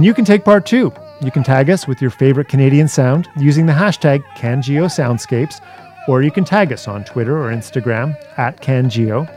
And 0.00 0.06
you 0.06 0.14
can 0.14 0.24
take 0.24 0.46
part 0.46 0.64
too. 0.64 0.94
You 1.20 1.30
can 1.30 1.42
tag 1.42 1.68
us 1.68 1.86
with 1.86 2.00
your 2.00 2.10
favorite 2.10 2.48
Canadian 2.48 2.88
sound 2.88 3.28
using 3.36 3.66
the 3.66 3.74
hashtag 3.74 4.24
CanGeoSoundscapes, 4.28 5.60
or 6.08 6.22
you 6.22 6.30
can 6.30 6.42
tag 6.42 6.72
us 6.72 6.88
on 6.88 7.04
Twitter 7.04 7.36
or 7.36 7.50
Instagram 7.50 8.16
at 8.38 8.62
CanGeo, 8.62 9.30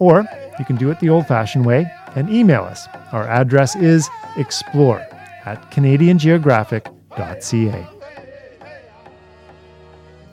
or 0.00 0.26
you 0.58 0.64
can 0.64 0.74
do 0.74 0.90
it 0.90 0.98
the 0.98 1.08
old 1.08 1.28
fashioned 1.28 1.64
way 1.64 1.88
and 2.16 2.28
email 2.30 2.64
us. 2.64 2.88
Our 3.12 3.28
address 3.28 3.76
is 3.76 4.08
explore 4.36 5.06
at 5.44 5.70
canadiangeographic.ca. 5.70 7.86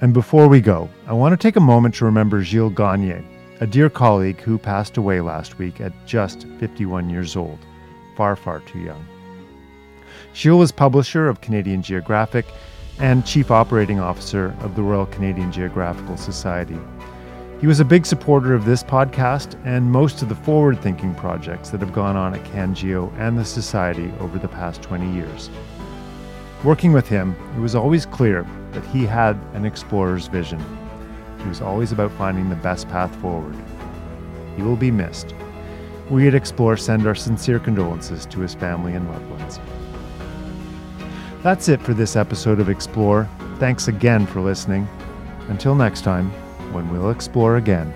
And 0.01 0.13
before 0.15 0.47
we 0.47 0.61
go, 0.61 0.89
I 1.05 1.13
want 1.13 1.39
to 1.39 1.47
take 1.47 1.57
a 1.57 1.59
moment 1.59 1.93
to 1.95 2.05
remember 2.05 2.41
Gilles 2.41 2.71
Gagné, 2.71 3.23
a 3.61 3.67
dear 3.67 3.91
colleague 3.91 4.41
who 4.41 4.57
passed 4.57 4.97
away 4.97 5.21
last 5.21 5.59
week 5.59 5.79
at 5.79 5.93
just 6.07 6.47
51 6.59 7.11
years 7.11 7.36
old, 7.36 7.59
far, 8.17 8.36
far 8.36 8.61
too 8.61 8.79
young. 8.79 9.05
Gilles 10.36 10.57
was 10.57 10.71
publisher 10.73 11.29
of 11.29 11.39
Canadian 11.39 11.81
Geographic 11.81 12.45
and 12.99 13.25
chief 13.25 13.51
operating 13.51 14.01
officer 14.01 14.53
of 14.59 14.75
the 14.75 14.83
Royal 14.83 15.05
Canadian 15.05 15.49
Geographical 15.49 16.17
Society. 16.17 16.77
He 17.61 17.67
was 17.67 17.79
a 17.79 17.86
big 17.86 18.05
supporter 18.05 18.53
of 18.53 18.65
this 18.65 18.83
podcast 18.83 19.57
and 19.65 19.89
most 19.89 20.21
of 20.21 20.27
the 20.27 20.36
forward 20.36 20.81
thinking 20.81 21.15
projects 21.15 21.69
that 21.69 21.79
have 21.79 21.93
gone 21.93 22.17
on 22.17 22.36
at 22.36 22.43
CanGeo 22.47 23.17
and 23.17 23.38
the 23.38 23.45
Society 23.45 24.11
over 24.19 24.38
the 24.38 24.49
past 24.49 24.81
20 24.81 25.09
years. 25.13 25.49
Working 26.65 26.91
with 26.91 27.07
him, 27.07 27.33
it 27.55 27.61
was 27.61 27.73
always 27.73 28.05
clear 28.05 28.45
that 28.73 28.86
he 28.88 29.05
had 29.05 29.38
an 29.53 29.63
explorer's 29.63 30.27
vision. 30.27 30.61
He 31.39 31.47
was 31.47 31.61
always 31.61 31.93
about 31.93 32.11
finding 32.11 32.49
the 32.49 32.57
best 32.57 32.89
path 32.89 33.15
forward. 33.21 33.55
He 34.57 34.63
will 34.63 34.75
be 34.75 34.91
missed. 34.91 35.33
We 36.09 36.27
at 36.27 36.36
Explore 36.36 36.75
send 36.75 37.07
our 37.07 37.15
sincere 37.15 37.57
condolences 37.57 38.25
to 38.25 38.41
his 38.41 38.53
family 38.53 38.95
and 38.95 39.09
loved 39.09 39.29
ones. 39.29 39.59
That's 41.45 41.69
it 41.69 41.79
for 41.79 41.93
this 41.93 42.15
episode 42.15 42.59
of 42.59 42.69
Explore. 42.69 43.29
Thanks 43.59 43.87
again 43.87 44.25
for 44.25 44.41
listening. 44.41 44.89
Until 45.47 45.75
next 45.75 46.01
time, 46.01 46.31
when 46.73 46.91
we'll 46.91 47.11
explore 47.11 47.57
again, 47.57 47.93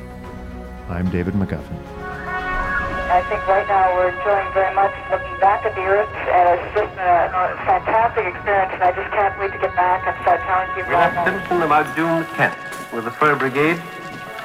I'm 0.88 1.10
David 1.10 1.34
McGuffin. 1.34 1.82
I 1.97 3.26
think 3.28 3.41
right 3.47 3.66
now 3.68 3.89
we're 3.95 4.14
enjoying 4.14 4.54
very 4.54 4.76
much 4.76 4.93
looking 5.10 5.34
back 5.41 5.66
at 5.66 5.74
the 5.74 5.82
Earth, 5.82 6.14
and 6.14 6.62
it's 6.62 6.78
just 6.78 6.93
a, 6.93 7.26
a 7.26 7.58
fantastic 7.66 8.28
experience, 8.28 8.70
and 8.72 8.84
I 8.84 8.93
just 8.93 9.10
can't 9.10 9.34
wait 9.39 9.52
to 9.54 9.58
get 9.58 9.74
back 9.74 10.06
and 10.06 10.14
start 10.22 10.41
telling 10.45 10.70
people 10.78 10.93
We 10.93 10.95
left 11.02 11.14
about 11.14 11.28
it. 11.28 11.41
Simpson 11.41 11.62
about 11.64 11.95
June 11.97 12.20
the 12.20 12.30
10th 12.38 12.93
with 12.93 13.06
the 13.06 13.12
Fur 13.18 13.36
Brigade, 13.36 13.82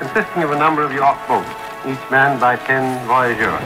consisting 0.00 0.44
of 0.44 0.52
a 0.52 0.58
number 0.58 0.80
of 0.80 0.94
York 0.94 1.20
boats, 1.28 1.52
each 1.84 2.00
manned 2.08 2.40
by 2.40 2.56
10 2.56 3.06
voyageurs. 3.06 3.60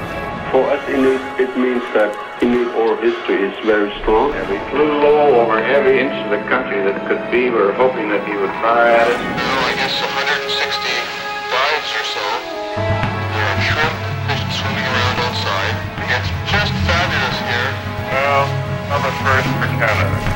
For 0.51 0.67
us 0.67 0.83
Inuit, 0.91 1.23
it 1.39 1.57
means 1.57 1.87
that 1.95 2.28
in 2.43 2.69
oral 2.75 2.97
history 2.97 3.43
is 3.43 3.57
very 3.65 3.91
strong. 4.01 4.33
And 4.33 4.49
we 4.49 4.59
flew 4.71 5.01
low 5.01 5.41
over 5.41 5.59
every 5.59 6.01
inch 6.01 6.15
of 6.25 6.31
the 6.31 6.43
country 6.49 6.83
that 6.83 6.97
could 7.09 7.23
be. 7.31 7.51
We 7.51 7.59
were 7.59 7.73
hoping 7.73 8.09
that 8.11 8.23
he 8.27 8.35
would 8.37 8.53
fire 8.63 8.95
at 8.95 9.09
us. 9.09 9.19
Oh, 9.19 9.71
I 9.71 9.75
guess 9.75 9.95
160 9.99 10.49
dives 11.51 11.91
or 11.95 12.05
so. 12.07 12.25
There 12.79 13.49
are 13.49 13.61
shrimp 13.65 13.97
swimming 14.55 14.87
around 14.87 15.17
outside. 15.27 15.75
It's 16.13 16.31
just 16.51 16.73
fabulous 16.87 17.39
here. 17.43 17.71
Well, 18.13 18.45
I'm 18.93 19.03
a 19.03 19.13
first 19.23 19.49
for 19.59 19.69
Canada. 19.79 20.28